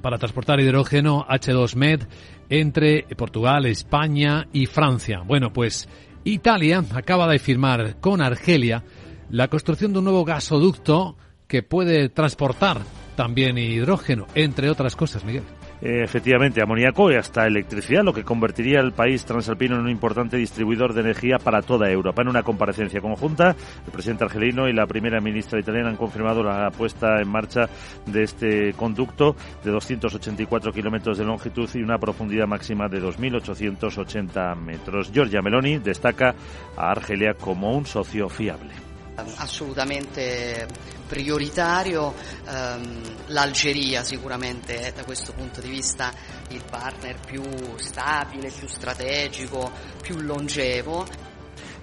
para 0.00 0.18
transportar 0.18 0.60
hidrógeno 0.60 1.26
H2Med 1.28 2.06
entre 2.48 3.06
Portugal, 3.16 3.66
España 3.66 4.46
y 4.52 4.66
Francia. 4.66 5.22
Bueno, 5.26 5.52
pues 5.52 5.88
Italia 6.22 6.84
acaba 6.94 7.26
de 7.26 7.40
firmar 7.40 7.96
con 7.98 8.22
Argelia 8.22 8.84
la 9.32 9.48
construcción 9.48 9.92
de 9.92 9.98
un 9.98 10.04
nuevo 10.04 10.26
gasoducto 10.26 11.16
que 11.48 11.62
puede 11.62 12.10
transportar 12.10 12.82
también 13.16 13.56
hidrógeno, 13.56 14.26
entre 14.34 14.68
otras 14.70 14.94
cosas, 14.94 15.24
Miguel. 15.24 15.42
Efectivamente, 15.80 16.62
amoníaco 16.62 17.10
y 17.10 17.16
hasta 17.16 17.46
electricidad, 17.46 18.04
lo 18.04 18.12
que 18.12 18.24
convertiría 18.24 18.78
el 18.78 18.92
país 18.92 19.24
transalpino 19.24 19.74
en 19.74 19.80
un 19.80 19.90
importante 19.90 20.36
distribuidor 20.36 20.92
de 20.92 21.00
energía 21.00 21.38
para 21.38 21.62
toda 21.62 21.90
Europa. 21.90 22.22
En 22.22 22.28
una 22.28 22.42
comparecencia 22.42 23.00
conjunta, 23.00 23.56
el 23.84 23.90
presidente 23.90 24.24
argelino 24.24 24.68
y 24.68 24.74
la 24.74 24.86
primera 24.86 25.20
ministra 25.20 25.58
italiana 25.58 25.88
han 25.88 25.96
confirmado 25.96 26.44
la 26.44 26.70
puesta 26.70 27.20
en 27.20 27.28
marcha 27.28 27.68
de 28.06 28.22
este 28.22 28.74
conducto 28.74 29.34
de 29.64 29.72
284 29.72 30.72
kilómetros 30.72 31.18
de 31.18 31.24
longitud 31.24 31.68
y 31.74 31.82
una 31.82 31.98
profundidad 31.98 32.46
máxima 32.46 32.86
de 32.86 33.02
2.880 33.02 34.54
metros. 34.56 35.10
Giorgia 35.10 35.42
Meloni 35.42 35.78
destaca 35.78 36.34
a 36.76 36.90
Argelia 36.90 37.34
como 37.34 37.76
un 37.76 37.86
socio 37.86 38.28
fiable 38.28 38.91
assolutamente 39.14 40.66
prioritario, 41.06 42.14
um, 42.46 43.02
l'Algeria 43.26 44.02
sicuramente 44.02 44.80
è 44.80 44.92
da 44.92 45.04
questo 45.04 45.32
punto 45.32 45.60
di 45.60 45.68
vista 45.68 46.12
il 46.48 46.62
partner 46.68 47.18
più 47.20 47.42
stabile, 47.76 48.50
più 48.50 48.66
strategico, 48.66 49.70
più 50.00 50.20
longevo 50.20 51.31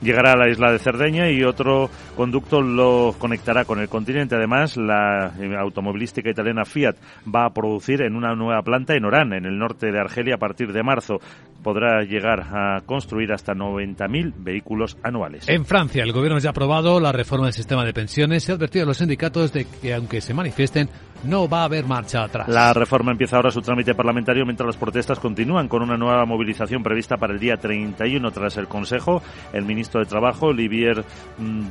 llegará 0.02 0.34
a 0.34 0.38
la 0.38 0.50
isla 0.50 0.72
de 0.72 0.80
Cerdeña 0.80 1.30
y 1.30 1.44
otro 1.44 1.90
conducto 2.16 2.62
lo 2.62 3.16
conectará 3.18 3.66
con 3.66 3.80
el 3.80 3.90
continente. 3.90 4.36
Además, 4.36 4.78
la 4.78 5.34
eh, 5.40 5.56
automovilística 5.58 6.30
italiana 6.30 6.66
Fiat 6.66 6.96
va 7.34 7.46
a 7.46 7.54
producir 7.54 8.02
en 8.02 8.16
una 8.16 8.36
nueva 8.36 8.62
planta 8.62 8.96
en 8.96 9.06
Orán, 9.06 9.34
en 9.34 9.46
el 9.46 9.58
norte 9.58 9.92
de 9.92 10.00
Argelia, 10.00 10.36
a 10.36 10.40
partir 10.40 10.72
de 10.74 10.84
marzo. 10.84 11.20
Podrá 11.64 12.04
llegar 12.04 12.42
a 12.54 12.82
construir 12.86 13.34
hasta 13.34 13.54
90.000 13.54 14.34
vehículos 14.38 14.98
anuales. 15.04 15.48
En 15.50 15.66
Francia, 15.66 16.04
el 16.04 16.14
gobierno 16.14 16.40
ya 16.40 16.50
ha 16.50 16.52
aprobado 16.52 17.00
la 17.00 17.12
reforma 17.12 17.48
del 17.48 17.54
sistema 17.54 17.84
de 17.84 17.94
pensiones 17.94 18.48
y 18.48 18.52
ha 18.52 18.56
advertido 18.56 18.84
a 18.84 18.88
los 18.88 18.98
sindicatos 18.98 19.52
de 19.52 19.66
que, 19.66 19.94
aunque 19.94 20.22
se 20.22 20.34
manifiesten, 20.34 20.90
no 21.24 21.48
va 21.48 21.62
a 21.62 21.66
haber 21.66 21.86
marcha 21.86 22.24
atrás. 22.24 22.48
La 22.48 22.74
reforma 22.74 23.12
empieza 23.12 23.36
ahora 23.36 23.52
su 23.52 23.62
trámite 23.62 23.96
parlamentario 23.96 24.46
mientras 24.46 24.68
las 24.68 24.78
protestas 24.78 25.20
continúan 25.20 25.68
con 25.68 25.82
una 25.82 25.98
nueva 25.98 26.26
movilización 26.26 26.84
prevista 26.84 27.18
para 27.18 27.34
el 27.34 27.40
día 27.40 27.58
31 27.58 28.32
tras 28.32 28.58
el 28.58 28.68
Consejo. 28.68 29.22
El 29.54 29.66
ministro 29.66 30.00
de 30.00 30.06
Trabajo, 30.06 30.48
Olivier 30.48 31.04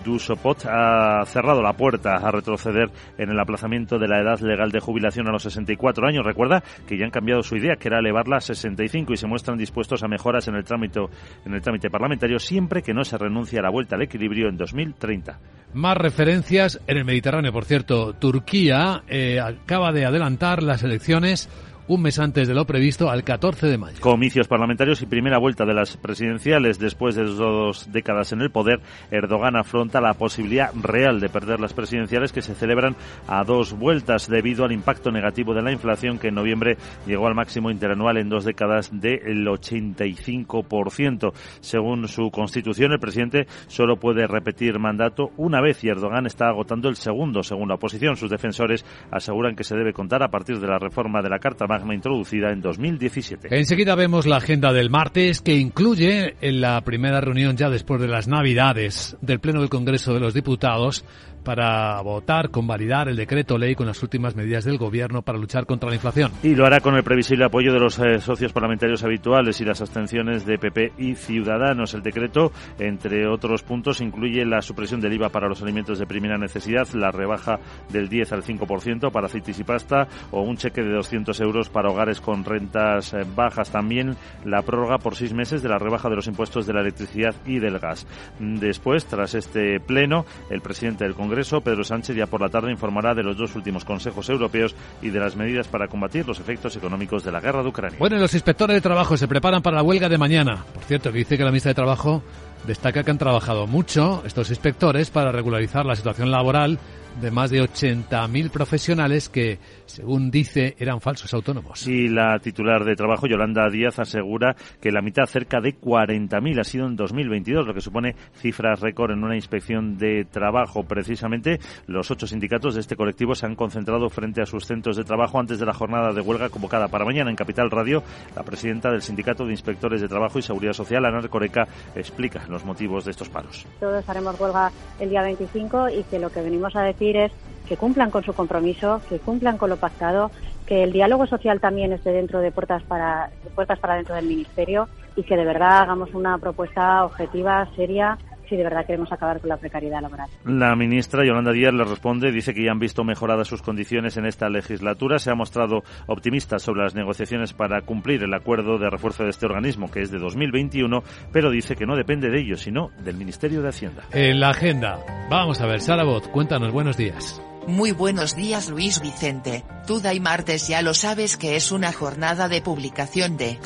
Dussopt, 0.05 0.66
ha 0.66 1.24
cerrado 1.26 1.62
la 1.62 1.72
puerta 1.72 2.16
a 2.16 2.30
retroceder 2.30 2.90
en 3.16 3.30
el 3.30 3.40
aplazamiento 3.40 3.99
de 3.99 4.09
la 4.09 4.20
edad 4.20 4.40
legal 4.40 4.70
de 4.70 4.80
jubilación 4.80 5.28
a 5.28 5.32
los 5.32 5.42
64 5.42 6.07
años. 6.07 6.24
Recuerda 6.24 6.62
que 6.86 6.99
ya 6.99 7.05
han 7.05 7.11
cambiado 7.11 7.42
su 7.42 7.57
idea, 7.57 7.76
que 7.76 7.88
era 7.88 7.99
elevarla 7.99 8.36
a 8.36 8.40
65 8.40 9.12
y 9.12 9.16
se 9.16 9.26
muestran 9.26 9.59
dispuestos 9.59 10.03
a 10.03 10.09
mejoras 10.09 10.49
en 10.49 10.55
el 10.55 10.64
trámite, 10.64 11.01
en 11.44 11.55
el 11.55 11.62
trámite 11.62 11.90
parlamentario 11.90 12.38
siempre 12.38 12.82
que 12.82 12.94
no 12.94 13.05
se 13.05 13.18
renuncie 13.18 13.59
a 13.59 13.62
la 13.62 13.70
vuelta 13.70 13.96
al 13.96 14.03
equilibrio 14.03 14.49
en 14.49 14.57
2030. 14.57 15.38
Más 15.74 15.99
referencias 15.99 16.80
en 16.86 16.96
el 16.96 17.05
Mediterráneo, 17.05 17.53
por 17.53 17.66
cierto. 17.66 18.14
Turquía 18.14 19.03
eh, 19.07 19.38
acaba 19.41 19.93
de 19.93 20.05
adelantar 20.05 20.62
las 20.62 20.82
elecciones 20.82 21.49
un 21.89 22.03
mes 22.03 22.18
antes 22.18 22.47
de 22.47 22.55
lo 22.55 22.66
previsto, 22.66 23.11
al 23.11 23.24
14 23.24 23.66
de 23.66 23.78
mayo. 23.78 24.01
Comicios 24.01 24.47
parlamentarios 24.47 25.01
y 25.01 25.07
primera 25.07 25.39
vuelta 25.39 25.64
de 25.64 25.72
las 25.72 25.97
presidenciales. 25.97 26.78
Después 26.78 27.14
de 27.14 27.24
dos 27.24 27.91
décadas 27.91 28.32
en 28.32 28.43
el 28.43 28.51
poder, 28.51 28.80
Erdogan 29.11 29.57
afronta 29.57 30.01
la 30.01 30.12
posibilidad 30.14 30.70
real 30.74 31.18
de 31.18 31.30
perder 31.30 31.61
las 31.61 31.72
presidenciales 31.72 32.32
que 32.32 32.43
se 32.43 32.55
celebran 32.55 32.95
a 33.26 33.43
dos 33.45 33.72
vueltas 33.72 34.28
debido 34.28 34.64
al 34.64 34.72
impacto 34.72 35.11
negativo 35.11 35.55
de 35.55 35.62
la 35.62 35.72
inflación 35.72 36.18
que 36.18 36.28
en 36.28 36.34
noviembre 36.34 36.76
llegó 37.07 37.26
al 37.26 37.34
máximo 37.34 37.70
interanual 37.70 38.18
en 38.18 38.28
dos 38.28 38.45
décadas 38.45 38.91
del 38.93 39.47
85%. 39.47 41.32
Según 41.61 42.07
su 42.09 42.30
constitución, 42.30 42.93
el 42.93 43.01
presidente 43.01 43.47
solo 43.66 43.97
puede 43.97 44.26
repetir 44.26 44.78
mandato 44.78 45.30
una 45.39 45.62
vez 45.62 45.82
y 45.84 45.89
Erdogan 45.89 46.26
está 46.26 46.49
agotando 46.49 46.89
el 46.91 46.97
segundo, 46.97 47.43
según 47.43 47.68
la 47.68 47.76
oposición. 47.76 48.16
Sus 48.16 48.30
defensores 48.30 48.84
aseguran 49.11 49.57
que 49.57 49.64
se 49.64 49.76
debe 49.76 49.95
contar 49.95 50.22
a 50.22 50.28
partir 50.28 50.61
de 50.61 50.66
la 50.66 50.78
reforma 50.78 51.22
de 51.22 51.30
la 51.30 51.39
Carta 51.39 51.66
introducida 51.95 52.51
en 52.51 52.61
2017. 52.61 53.49
Enseguida 53.51 53.95
vemos 53.95 54.26
la 54.26 54.37
agenda 54.37 54.72
del 54.72 54.91
martes 54.91 55.41
que 55.41 55.57
incluye 55.57 56.37
en 56.41 56.61
la 56.61 56.81
primera 56.83 57.20
reunión 57.20 57.57
ya 57.57 57.70
después 57.70 58.01
de 58.01 58.09
las 58.09 58.29
Navidades 58.29 59.16
del 59.20 59.41
Pleno 59.41 59.61
del 59.61 59.70
Congreso 59.70 60.14
de 60.14 60.20
los 60.20 60.35
Diputados 60.35 61.05
para 61.49 61.99
votar, 62.03 62.51
convalidar 62.51 63.09
el 63.09 63.16
decreto 63.16 63.57
ley 63.57 63.74
con 63.74 63.86
las 63.86 64.03
últimas 64.03 64.36
medidas 64.36 64.66
del 64.66 64.76
Gobierno 64.76 65.22
para 65.22 65.38
luchar 65.38 65.64
contra 65.64 65.88
la 65.88 65.94
inflación. 65.94 66.30
Y 66.42 66.55
lo 66.55 66.66
hará 66.66 66.80
con 66.80 66.94
el 66.94 67.03
previsible 67.03 67.46
apoyo 67.46 67.72
de 67.72 67.80
los 67.80 67.99
eh, 68.01 68.20
socios 68.20 68.53
parlamentarios 68.53 69.03
habituales 69.03 69.59
y 69.62 69.64
las 69.64 69.80
abstenciones 69.80 70.44
de 70.44 70.59
PP 70.59 70.92
y 70.99 71.14
Ciudadanos. 71.14 71.94
El 71.94 72.03
decreto, 72.03 72.53
entre 72.78 73.26
otros 73.26 73.62
puntos, 73.62 74.03
incluye 74.03 74.44
la 74.44 74.61
supresión 74.61 75.01
del 75.01 75.14
IVA 75.14 75.30
para 75.30 75.49
los 75.49 75.62
alimentos 75.62 75.99
de 75.99 76.07
primera 76.07 76.36
necesidad, 76.36 76.86
la 76.92 77.11
rebaja 77.12 77.59
del 77.88 78.11
10 78.11 78.30
al 78.32 78.42
5% 78.42 79.11
para 79.11 79.28
aceites 79.28 79.59
y 79.59 79.64
pasta 79.64 80.07
o 80.30 80.42
un 80.42 80.59
cheque 80.59 80.82
de 80.82 80.92
200 80.92 81.40
euros 81.40 81.70
para 81.70 81.88
hogares 81.88 82.20
con 82.20 82.44
rentas 82.44 83.14
eh, 83.14 83.24
bajas. 83.34 83.70
También 83.70 84.16
la 84.44 84.61
prórroga 84.61 84.99
por 84.99 85.16
seis 85.16 85.32
meses 85.32 85.62
de 85.62 85.70
la 85.70 85.78
rebaja 85.78 86.11
de 86.11 86.16
los 86.16 86.26
impuestos 86.26 86.66
de 86.66 86.74
la 86.74 86.82
electricidad 86.82 87.34
y 87.46 87.59
del 87.59 87.78
gas. 87.78 88.07
Después, 88.38 89.07
tras 89.07 89.34
este 89.34 89.80
pleno, 89.80 90.26
el 90.51 90.61
presidente 90.61 91.05
del 91.05 91.14
Congreso 91.14 91.38
Congreso, 91.39 91.61
Pedro 91.61 91.84
Sánchez 91.84 92.16
ya 92.16 92.26
por 92.26 92.41
la 92.41 92.49
tarde 92.49 92.72
informará 92.72 93.14
de 93.14 93.22
los 93.22 93.36
dos 93.36 93.55
últimos 93.55 93.84
consejos 93.84 94.28
europeos 94.28 94.74
y 95.01 95.11
de 95.11 95.20
las 95.20 95.36
medidas 95.36 95.68
para 95.68 95.86
combatir 95.86 96.26
los 96.26 96.41
efectos 96.41 96.74
económicos 96.74 97.22
de 97.22 97.30
la 97.30 97.39
guerra 97.39 97.62
de 97.62 97.68
Ucrania. 97.68 97.97
Bueno, 98.01 98.16
los 98.16 98.34
inspectores 98.34 98.74
de 98.74 98.80
trabajo 98.80 99.16
se 99.16 99.28
preparan 99.28 99.62
para 99.62 99.76
la 99.76 99.84
huelga 99.84 100.09
de 100.09 100.18
mañana. 100.18 100.64
Por 100.74 100.82
cierto, 100.82 101.12
dice 101.12 101.39
que 101.39 101.45
la 101.45 101.51
ministra 101.51 101.70
de 101.70 101.76
Trabajo 101.76 102.24
destaca 102.66 103.05
que 103.05 103.12
han 103.12 103.18
trabajado 103.18 103.68
mucho 103.68 104.24
estos 104.26 104.51
inspectores 104.51 105.11
para 105.11 105.30
regularizar 105.30 105.86
la 105.86 105.95
situación 105.95 106.32
laboral 106.32 106.80
de 107.20 107.30
más 107.30 107.51
de 107.51 107.62
80.000 107.62 108.51
profesionales 108.51 109.28
que, 109.28 109.61
según 109.89 110.30
dice, 110.30 110.76
eran 110.78 111.01
falsos 111.01 111.32
autónomos. 111.34 111.86
Y 111.86 112.09
la 112.09 112.39
titular 112.39 112.84
de 112.84 112.95
trabajo, 112.95 113.26
Yolanda 113.26 113.68
Díaz, 113.70 113.99
asegura 113.99 114.55
que 114.80 114.93
la 114.93 115.03
mitad, 115.03 115.24
cerca 115.26 115.61
de 115.61 115.74
40.000, 115.78 116.61
ha 116.61 116.64
sido 116.64 116.86
en 116.86 116.97
2022, 116.97 117.66
lo 117.66 117.74
que 117.74 117.80
supone 117.80 118.14
cifras 118.34 118.80
récord 118.80 119.12
en 119.12 119.24
una 119.24 119.34
inspección 119.34 119.97
de 119.99 120.24
trabajo. 120.24 120.84
Precisamente, 120.84 121.59
los 121.86 122.11
ocho 122.11 122.26
sindicatos 122.26 122.74
de 122.74 122.80
este 122.80 122.97
colectivo 122.97 123.34
se 123.34 123.47
han 123.47 123.57
concentrado 123.57 124.09
frente 124.11 124.43
a 124.43 124.47
sus 124.47 124.66
centros 124.66 124.97
de 124.97 125.05
trabajo 125.05 125.39
antes 125.39 125.59
de 125.59 125.66
la 125.66 125.74
jornada 125.74 126.12
de 126.12 126.20
huelga 126.20 126.49
convocada 126.49 126.89
para 126.89 127.05
mañana 127.05 127.30
en 127.30 127.36
Capital 127.36 127.70
Radio. 127.70 128.03
La 128.36 128.43
presidenta 128.43 128.91
del 128.91 129.03
Sindicato 129.03 129.45
de 129.45 129.53
Inspectores 129.53 130.01
de 130.01 130.09
Trabajo 130.09 130.39
y 130.39 130.43
Seguridad 130.43 130.72
Social, 130.72 131.05
Ana 131.05 131.26
Coreca, 131.28 131.66
explica 131.95 132.47
los 132.49 132.64
motivos 132.64 133.05
de 133.05 133.11
estos 133.11 133.28
paros. 133.28 133.66
Todos 133.80 134.09
haremos 134.09 134.39
huelga 134.39 134.70
el 135.01 135.11
día 135.11 135.22
25 135.22 135.89
y 135.91 136.03
que 136.05 136.18
lo 136.18 136.30
que 136.30 136.43
venimos 136.43 136.76
a 136.76 136.82
decir 136.82 137.16
es 137.16 137.32
que 137.69 137.77
cumplan 137.77 138.11
con 138.11 138.25
su 138.25 138.33
compromiso, 138.33 139.01
que 139.09 139.19
cumplan 139.19 139.59
con 139.59 139.71
lo 139.71 139.77
pactado, 139.77 140.31
que 140.66 140.83
el 140.83 140.93
diálogo 140.93 141.27
social 141.27 141.61
también 141.61 141.93
esté 141.93 142.12
dentro 142.12 142.41
de 142.41 142.51
puertas 142.51 142.83
para, 142.85 143.31
puertas 143.55 143.79
para 143.79 143.97
dentro 143.97 144.14
del 144.14 144.27
Ministerio 144.27 144.89
y 145.16 145.23
que 145.23 145.37
de 145.37 145.45
verdad 145.45 145.83
hagamos 145.83 146.14
una 146.14 146.39
propuesta 146.39 147.05
objetiva, 147.05 147.69
seria 147.77 148.19
si 148.49 148.57
de 148.57 148.64
verdad 148.64 148.87
queremos 148.87 149.12
acabar 149.12 149.41
con 149.41 149.49
la 149.49 149.57
precariedad 149.57 150.01
laboral. 150.01 150.29
La 150.45 150.75
ministra 150.75 151.25
Yolanda 151.25 151.53
Díaz 151.53 151.75
le 151.75 151.85
responde, 151.85 152.33
dice 152.33 152.55
que 152.55 152.64
ya 152.64 152.73
han 152.73 152.79
visto 152.79 153.05
mejoradas 153.05 153.47
sus 153.47 153.62
condiciones 153.62 154.16
en 154.16 154.27
esta 154.27 154.49
legislatura. 154.49 155.19
Se 155.19 155.31
ha 155.31 155.35
mostrado 155.35 155.83
optimista 156.07 156.59
sobre 156.59 156.83
las 156.83 156.95
negociaciones 156.95 157.53
para 157.53 157.83
cumplir 157.83 158.23
el 158.25 158.35
acuerdo 158.35 158.79
de 158.79 158.91
refuerzo 158.91 159.25
de 159.25 159.31
este 159.31 159.47
organismo, 159.47 159.91
que 159.91 160.01
es 160.01 160.11
de 160.11 160.19
2021, 160.19 161.03
pero 161.33 161.51
dice 161.51 161.77
que 161.77 161.87
no 161.87 161.97
depende 161.97 162.31
de 162.31 162.41
ello, 162.41 162.57
sino 162.57 162.89
del 163.05 163.16
Ministerio 163.16 163.61
de 163.61 163.69
Hacienda. 163.69 164.05
En 164.12 164.41
la 164.41 164.51
agenda, 164.51 164.99
vamos 165.31 165.61
a 165.61 165.66
ver, 165.66 165.81
Sarabot, 165.81 166.31
cuéntanos, 166.31 166.73
buenos 166.73 166.97
días. 166.97 167.43
Muy 167.69 167.93
buenos 167.93 168.35
días 168.35 168.71
Luis 168.71 168.99
Vicente, 168.99 169.62
Tuda 169.87 170.14
y 170.14 170.21
martes 170.21 170.69
ya 170.69 170.81
lo 170.81 170.95
sabes 170.95 171.37
que 171.37 171.55
es 171.55 171.71
una 171.71 171.93
jornada 171.93 172.49
de 172.49 172.62
publicación 172.62 173.37
de 173.37 173.59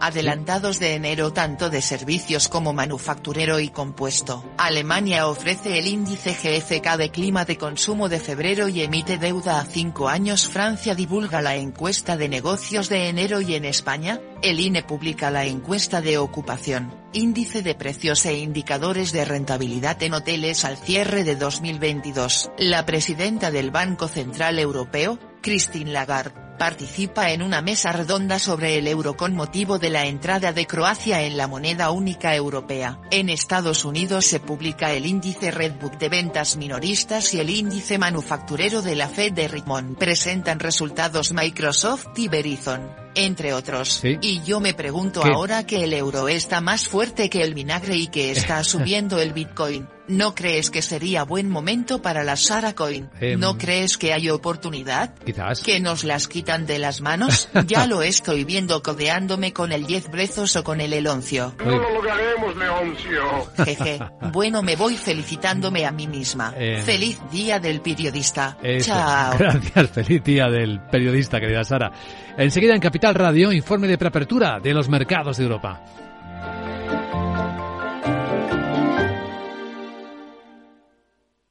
adelantados 0.00 0.78
de 0.78 0.94
enero 0.94 1.32
tanto 1.32 1.70
de 1.70 1.82
servicios 1.82 2.48
como 2.48 2.72
manufacturero 2.72 3.60
y 3.60 3.68
compuesto. 3.68 4.44
Alemania 4.58 5.28
ofrece 5.28 5.78
el 5.78 5.86
índice 5.86 6.32
GFK 6.32 6.96
de 6.96 7.10
clima 7.10 7.44
de 7.44 7.58
consumo 7.58 8.08
de 8.08 8.20
febrero 8.20 8.68
y 8.68 8.82
emite 8.82 9.18
deuda 9.18 9.60
a 9.60 9.64
cinco 9.64 10.08
años. 10.08 10.48
Francia 10.48 10.94
divulga 10.94 11.42
la 11.42 11.56
encuesta 11.56 12.16
de 12.16 12.28
negocios 12.28 12.88
de 12.88 13.08
enero 13.08 13.40
y 13.40 13.54
en 13.54 13.64
España, 13.64 14.20
el 14.42 14.60
INE 14.60 14.82
publica 14.82 15.30
la 15.30 15.44
encuesta 15.44 16.00
de 16.00 16.18
ocupación, 16.18 16.94
índice 17.12 17.62
de 17.62 17.74
precios 17.74 18.24
e 18.26 18.38
indicadores 18.38 19.12
de 19.12 19.24
rentabilidad 19.24 20.02
en 20.02 20.14
hoteles 20.14 20.64
al 20.64 20.76
cierre 20.76 21.24
de 21.24 21.36
2022. 21.36 22.50
La 22.58 22.86
presidenta 22.86 23.50
del 23.50 23.70
Banco 23.70 24.08
Central 24.08 24.58
Europeo, 24.58 25.18
Christine 25.40 25.92
Lagarde, 25.92 26.45
participa 26.58 27.30
en 27.30 27.42
una 27.42 27.62
mesa 27.62 27.92
redonda 27.92 28.38
sobre 28.38 28.78
el 28.78 28.88
euro 28.88 29.16
con 29.16 29.34
motivo 29.34 29.78
de 29.78 29.90
la 29.90 30.06
entrada 30.06 30.52
de 30.52 30.66
Croacia 30.66 31.22
en 31.22 31.36
la 31.36 31.46
moneda 31.46 31.90
única 31.90 32.34
europea. 32.34 33.00
En 33.10 33.28
Estados 33.28 33.84
Unidos 33.84 34.26
se 34.26 34.40
publica 34.40 34.92
el 34.92 35.06
índice 35.06 35.50
Redbook 35.50 35.98
de 35.98 36.08
ventas 36.08 36.56
minoristas 36.56 37.34
y 37.34 37.40
el 37.40 37.50
índice 37.50 37.98
manufacturero 37.98 38.82
de 38.82 38.96
la 38.96 39.08
Fed 39.08 39.32
de 39.32 39.48
Richmond. 39.48 39.96
Presentan 39.96 40.60
resultados 40.60 41.32
Microsoft 41.32 42.08
y 42.16 42.28
Verizon 42.28 43.05
entre 43.16 43.52
otros. 43.52 44.02
Y 44.04 44.42
yo 44.42 44.60
me 44.60 44.74
pregunto 44.74 45.24
ahora 45.24 45.66
que 45.66 45.82
el 45.84 45.92
euro 45.92 46.28
está 46.28 46.60
más 46.60 46.86
fuerte 46.86 47.28
que 47.28 47.42
el 47.42 47.54
vinagre 47.54 47.96
y 47.96 48.06
que 48.06 48.30
está 48.32 48.62
subiendo 48.62 49.20
el 49.20 49.32
Bitcoin. 49.32 49.88
¿No 50.08 50.36
crees 50.36 50.70
que 50.70 50.82
sería 50.82 51.24
buen 51.24 51.50
momento 51.50 52.00
para 52.00 52.22
la 52.22 52.36
Sara 52.36 52.74
Coin? 52.74 53.10
Em. 53.20 53.40
¿No 53.40 53.58
crees 53.58 53.98
que 53.98 54.12
hay 54.12 54.30
oportunidad? 54.30 55.14
Quizás. 55.24 55.62
¿Que 55.62 55.80
nos 55.80 56.04
las 56.04 56.28
quitan 56.28 56.64
de 56.64 56.78
las 56.78 57.00
manos? 57.00 57.48
ya 57.66 57.86
lo 57.86 58.02
estoy 58.02 58.44
viendo 58.44 58.82
codeándome 58.82 59.52
con 59.52 59.72
el 59.72 59.84
Diez 59.86 60.08
Brezos 60.08 60.54
o 60.54 60.62
con 60.62 60.80
el 60.80 60.92
Eloncio. 60.92 61.54
No 61.58 61.76
lo 61.76 61.94
lograremos, 61.94 62.56
Leoncio. 62.56 63.52
Jeje. 63.64 63.98
Bueno, 64.32 64.62
me 64.62 64.76
voy 64.76 64.96
felicitándome 64.96 65.84
a 65.84 65.90
mí 65.90 66.06
misma. 66.06 66.54
Eh. 66.56 66.82
Feliz 66.84 67.18
día 67.32 67.58
del 67.58 67.80
periodista. 67.80 68.58
Eso. 68.62 68.86
Chao. 68.86 69.36
Gracias, 69.38 69.90
feliz 69.90 70.22
día 70.22 70.48
del 70.48 70.80
periodista, 70.82 71.40
querida 71.40 71.64
Sara. 71.64 71.92
Enseguida 72.38 72.74
en 72.74 72.80
Capital 72.80 73.05
Radio, 73.14 73.52
informe 73.52 73.86
de 73.86 73.98
preapertura 73.98 74.58
de 74.58 74.74
los 74.74 74.88
mercados 74.88 75.36
de 75.36 75.44
Europa. 75.44 75.80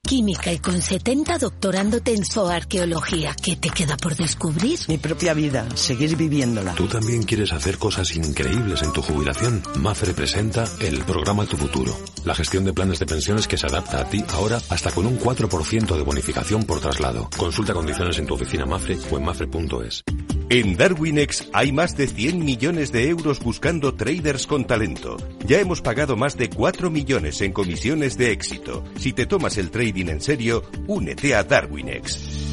Química 0.05 0.53
y 0.53 0.59
con 0.59 0.81
70 0.81 1.37
doctorándote 1.39 2.13
en 2.13 2.23
zooarqueología. 2.23 3.35
¿Qué 3.41 3.55
te 3.55 3.69
queda 3.69 3.97
por 3.97 4.15
descubrir? 4.15 4.79
Mi 4.87 4.97
propia 4.97 5.33
vida, 5.33 5.67
seguir 5.75 6.15
viviéndola. 6.15 6.75
¿Tú 6.75 6.87
también 6.87 7.23
quieres 7.23 7.51
hacer 7.51 7.77
cosas 7.77 8.15
increíbles 8.15 8.83
en 8.83 8.93
tu 8.93 9.01
jubilación? 9.01 9.63
Mafre 9.79 10.13
presenta 10.13 10.65
el 10.79 10.99
programa 11.03 11.45
Tu 11.45 11.57
Futuro. 11.57 11.95
La 12.23 12.35
gestión 12.35 12.63
de 12.65 12.73
planes 12.73 12.99
de 12.99 13.05
pensiones 13.05 13.47
que 13.47 13.57
se 13.57 13.67
adapta 13.67 14.01
a 14.01 14.09
ti 14.09 14.23
ahora 14.33 14.61
hasta 14.69 14.91
con 14.91 15.05
un 15.05 15.19
4% 15.19 15.95
de 15.95 16.03
bonificación 16.03 16.63
por 16.63 16.79
traslado. 16.79 17.29
Consulta 17.37 17.73
condiciones 17.73 18.17
en 18.19 18.27
tu 18.27 18.35
oficina 18.35 18.65
Mafre 18.65 18.97
o 19.11 19.17
en 19.17 19.25
mafre.es. 19.25 20.03
En 20.47 20.77
Darwinex 20.77 21.49
hay 21.53 21.71
más 21.71 21.97
de 21.97 22.05
100 22.05 22.45
millones 22.45 22.91
de 22.91 23.09
euros 23.09 23.39
buscando 23.39 23.95
traders 23.95 24.45
con 24.45 24.67
talento. 24.67 25.17
Ya 25.47 25.59
hemos 25.59 25.81
pagado 25.81 26.15
más 26.15 26.37
de 26.37 26.51
4 26.51 26.91
millones 26.91 27.41
en 27.41 27.51
comisiones 27.51 28.15
de 28.15 28.31
éxito. 28.31 28.83
Si 28.99 29.11
te 29.11 29.25
tomas 29.25 29.57
el 29.57 29.71
en 30.01 30.21
serio, 30.21 30.63
únete 30.87 31.35
a 31.35 31.43
Darwinex. 31.43 32.45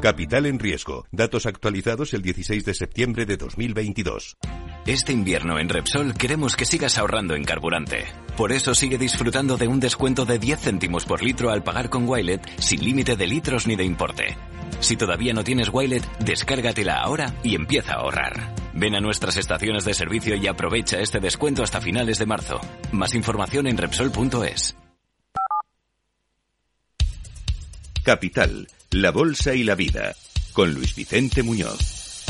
Capital 0.00 0.46
en 0.46 0.58
riesgo. 0.58 1.06
Datos 1.10 1.46
actualizados 1.46 2.14
el 2.14 2.22
16 2.22 2.64
de 2.64 2.74
septiembre 2.74 3.26
de 3.26 3.36
2022. 3.36 4.36
Este 4.86 5.12
invierno 5.12 5.58
en 5.58 5.68
Repsol 5.68 6.14
queremos 6.14 6.56
que 6.56 6.64
sigas 6.64 6.98
ahorrando 6.98 7.34
en 7.34 7.44
carburante. 7.44 8.04
Por 8.36 8.52
eso 8.52 8.74
sigue 8.74 8.96
disfrutando 8.96 9.56
de 9.56 9.66
un 9.66 9.80
descuento 9.80 10.24
de 10.24 10.38
10 10.38 10.60
céntimos 10.60 11.04
por 11.04 11.22
litro 11.22 11.50
al 11.50 11.64
pagar 11.64 11.90
con 11.90 12.08
Wilet 12.08 12.48
sin 12.60 12.84
límite 12.84 13.16
de 13.16 13.26
litros 13.26 13.66
ni 13.66 13.74
de 13.74 13.84
importe. 13.84 14.36
Si 14.80 14.96
todavía 14.96 15.32
no 15.32 15.42
tienes 15.42 15.68
Wilet, 15.72 16.06
descárgatela 16.20 17.00
ahora 17.00 17.34
y 17.42 17.56
empieza 17.56 17.94
a 17.94 17.96
ahorrar. 17.96 18.54
Ven 18.74 18.94
a 18.94 19.00
nuestras 19.00 19.36
estaciones 19.36 19.84
de 19.84 19.94
servicio 19.94 20.36
y 20.36 20.46
aprovecha 20.46 21.00
este 21.00 21.18
descuento 21.18 21.64
hasta 21.64 21.80
finales 21.80 22.18
de 22.18 22.26
marzo. 22.26 22.60
Más 22.92 23.14
información 23.14 23.66
en 23.66 23.76
Repsol.es. 23.76 24.76
Capital, 28.08 28.66
la 28.92 29.10
bolsa 29.10 29.54
y 29.54 29.64
la 29.64 29.74
vida. 29.74 30.14
Con 30.54 30.72
Luis 30.72 30.96
Vicente 30.96 31.42
Muñoz. 31.42 32.24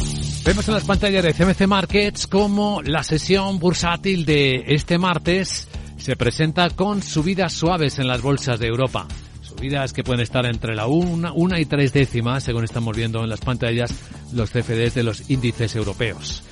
Vemos 0.45 0.67
en 0.67 0.75
las 0.75 0.83
pantallas 0.83 1.23
de 1.23 1.33
CMC 1.33 1.69
Markets 1.69 2.27
cómo 2.27 2.83
la 2.83 3.05
sesión 3.05 3.61
bursátil 3.61 4.25
de 4.25 4.65
este 4.67 4.99
martes 4.99 5.69
se 5.97 6.17
presenta 6.17 6.71
con 6.71 7.01
subidas 7.01 7.53
suaves 7.53 8.01
en 8.01 8.09
las 8.09 8.23
bolsas 8.23 8.59
de 8.59 8.67
Europa. 8.67 9.07
Subidas 9.41 9.93
que 9.93 10.03
pueden 10.03 10.21
estar 10.21 10.47
entre 10.47 10.75
la 10.75 10.89
una, 10.89 11.61
y 11.61 11.67
tres 11.67 11.93
décimas, 11.93 12.43
según 12.43 12.65
estamos 12.65 12.97
viendo 12.97 13.23
en 13.23 13.29
las 13.29 13.41
pantallas 13.41 13.95
los 14.33 14.51
CFDs 14.51 14.95
de 14.95 15.05
los 15.05 15.31
índices 15.31 15.77
europeos. 15.77 16.43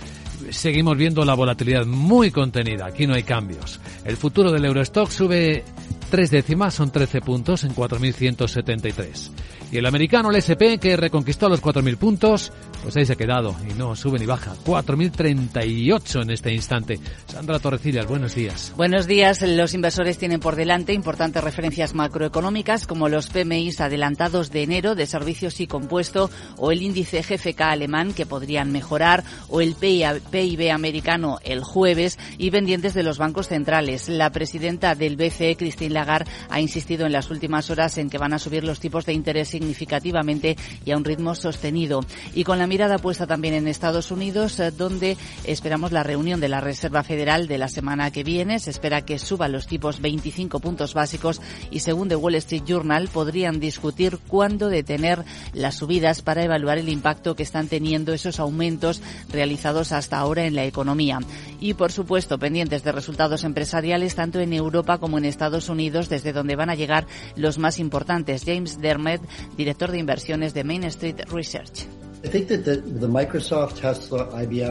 Seguimos 0.51 0.97
viendo 0.97 1.25
la 1.25 1.35
volatilidad 1.35 1.85
muy 1.85 2.31
contenida, 2.31 2.87
aquí 2.87 3.09
no 3.09 3.15
hay 3.15 3.25
cambios. 3.25 3.81
El 4.05 4.17
futuro 4.17 4.53
del 4.53 4.67
Eurostock 4.67 5.11
sube 5.11 5.65
tres 6.07 6.31
décimas, 6.31 6.75
son 6.75 6.91
13 6.91 7.21
puntos 7.21 7.65
en 7.65 7.75
4.173. 7.75 9.31
Y 9.73 9.79
el 9.79 9.87
americano, 9.87 10.31
el 10.31 10.37
SP, 10.39 10.79
que 10.79 10.97
reconquistó 10.97 11.49
los 11.49 11.61
4.000 11.61 11.97
puntos, 11.97 12.53
pues 12.83 12.97
ahí 12.97 13.05
se 13.05 13.15
ha 13.15 13.17
quedado 13.17 13.57
y 13.69 13.75
no 13.75 13.97
sube 13.97 14.19
ni 14.19 14.27
baja. 14.27 14.53
4.038 14.65 16.23
en 16.23 16.31
este 16.31 16.55
instante. 16.55 17.01
Sandra 17.27 17.59
Torrecillas, 17.59 18.07
buenos 18.07 18.37
días. 18.37 18.73
Buenos 18.77 19.09
días. 19.09 19.43
Los 19.43 19.75
inversores 19.75 20.19
tienen 20.19 20.39
por 20.39 20.55
delante 20.55 20.93
importantes 20.93 21.43
referencias 21.43 21.95
macroeconómicas 21.95 22.87
como 22.87 23.09
los 23.09 23.29
PMIs 23.29 23.81
adelantados 23.81 24.53
de 24.53 24.63
enero 24.63 24.95
de 24.95 25.07
servicios 25.07 25.59
y 25.61 25.67
compuesto 25.67 26.31
o 26.59 26.71
el 26.71 26.83
índice 26.83 27.23
GFK 27.23 27.63
alemán 27.63 28.13
que 28.13 28.25
podrían 28.25 28.71
mejorar 28.71 29.25
o 29.49 29.61
el 29.61 29.75
PIB 29.75 30.71
americano 30.71 31.41
el 31.43 31.65
jueves 31.65 32.21
y 32.39 32.53
pendientes 32.53 32.95
de 32.95 33.03
los 33.03 33.19
bancos 33.19 33.49
centrales. 33.49 34.09
La 34.09 34.31
presidenta 34.31 34.95
del 34.95 35.17
BCE, 35.17 35.57
Christine 35.57 35.95
Lagarde, 35.95 36.31
ha 36.51 36.61
insistido 36.61 37.05
en 37.05 37.13
las 37.13 37.31
últimas 37.31 37.69
horas 37.71 37.99
en 37.99 38.11
que 38.11 38.19
van 38.19 38.33
a 38.33 38.39
subir 38.39 38.63
los 38.63 38.79
tipos 38.79 39.05
de 39.07 39.13
interés 39.13 39.56
significativamente 39.57 40.57
y 40.85 40.91
a 40.91 40.97
un 40.97 41.05
ritmo 41.05 41.35
sostenido. 41.35 42.01
Y 42.35 42.45
con 42.45 42.59
la 42.59 42.67
mirada 42.67 42.99
puesta 42.99 43.27
también 43.27 43.55
en 43.55 43.69
Estados 43.69 44.11
Unidos, 44.11 44.61
eh, 44.61 44.71
donde 44.71 45.17
esperamos 45.45 45.93
la 45.93 46.03
reunión 46.03 46.41
de 46.41 46.49
la 46.49 46.61
Reserva 46.61 47.03
Federal 47.03 47.49
de 47.49 47.59
la 47.59 47.69
semana 47.69 48.11
que 48.11 48.23
viene. 48.23 48.59
Se 48.59 48.71
espera 48.71 49.05
que 49.05 49.19
suban 49.19 49.53
los 49.53 49.67
tipos 49.67 50.01
25 50.01 50.61
puntos 50.61 50.93
básicos 50.93 51.41
y 51.71 51.81
según 51.81 52.09
The 52.09 52.17
Wall 52.17 52.35
Street 52.35 52.65
Journal 52.67 53.09
podrían 53.09 53.59
discutir 53.61 54.19
cuándo 54.29 54.69
detener 54.69 55.25
las 55.55 55.77
subidas 55.77 56.21
para 56.21 56.45
evaluar 56.45 56.79
el 56.79 56.89
impacto 56.89 57.35
que 57.35 57.43
están 57.43 57.69
teniendo 57.69 58.13
esos 58.13 58.39
aumentos 58.41 59.01
realizados 59.31 59.93
hasta 59.93 60.19
ahora 60.19 60.45
en 60.45 60.55
la 60.55 60.65
economía. 60.65 61.21
Y 61.61 61.75
por 61.75 61.93
supuesto, 61.93 62.39
pendientes 62.39 62.85
de 62.85 62.93
resultados 62.93 63.45
empresariales 63.45 64.15
tanto 64.15 64.41
en 64.41 64.53
Europa 64.53 64.99
como 64.99 65.17
en 65.17 65.25
Estados 65.25 65.69
Unidos, 65.71 66.09
desde 66.09 66.33
donde 66.33 66.57
van 66.57 66.71
a 66.71 66.75
llegar 66.75 67.07
los 67.37 67.59
más 67.59 67.79
importantes. 67.79 68.45
James 68.45 68.81
Dermot, 68.81 69.23
director 69.57 69.91
de 69.91 69.99
inversiones 69.99 70.55
de 70.55 70.65
Main 70.65 70.85
Street 70.85 71.21
Research. 71.31 71.87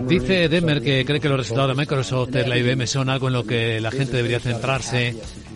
Dice 0.07 0.49
Demer 0.49 0.81
que 0.81 1.05
cree 1.05 1.19
que 1.19 1.29
los 1.29 1.37
resultados 1.37 1.75
de 1.75 1.81
Microsoft, 1.81 2.33
la 2.33 2.57
IBM, 2.57 2.85
son 2.87 3.09
algo 3.09 3.27
en 3.27 3.33
lo 3.33 3.45
que 3.45 3.79
la 3.79 3.91
gente 3.91 4.17
debería 4.17 4.39
centrarse 4.39 5.15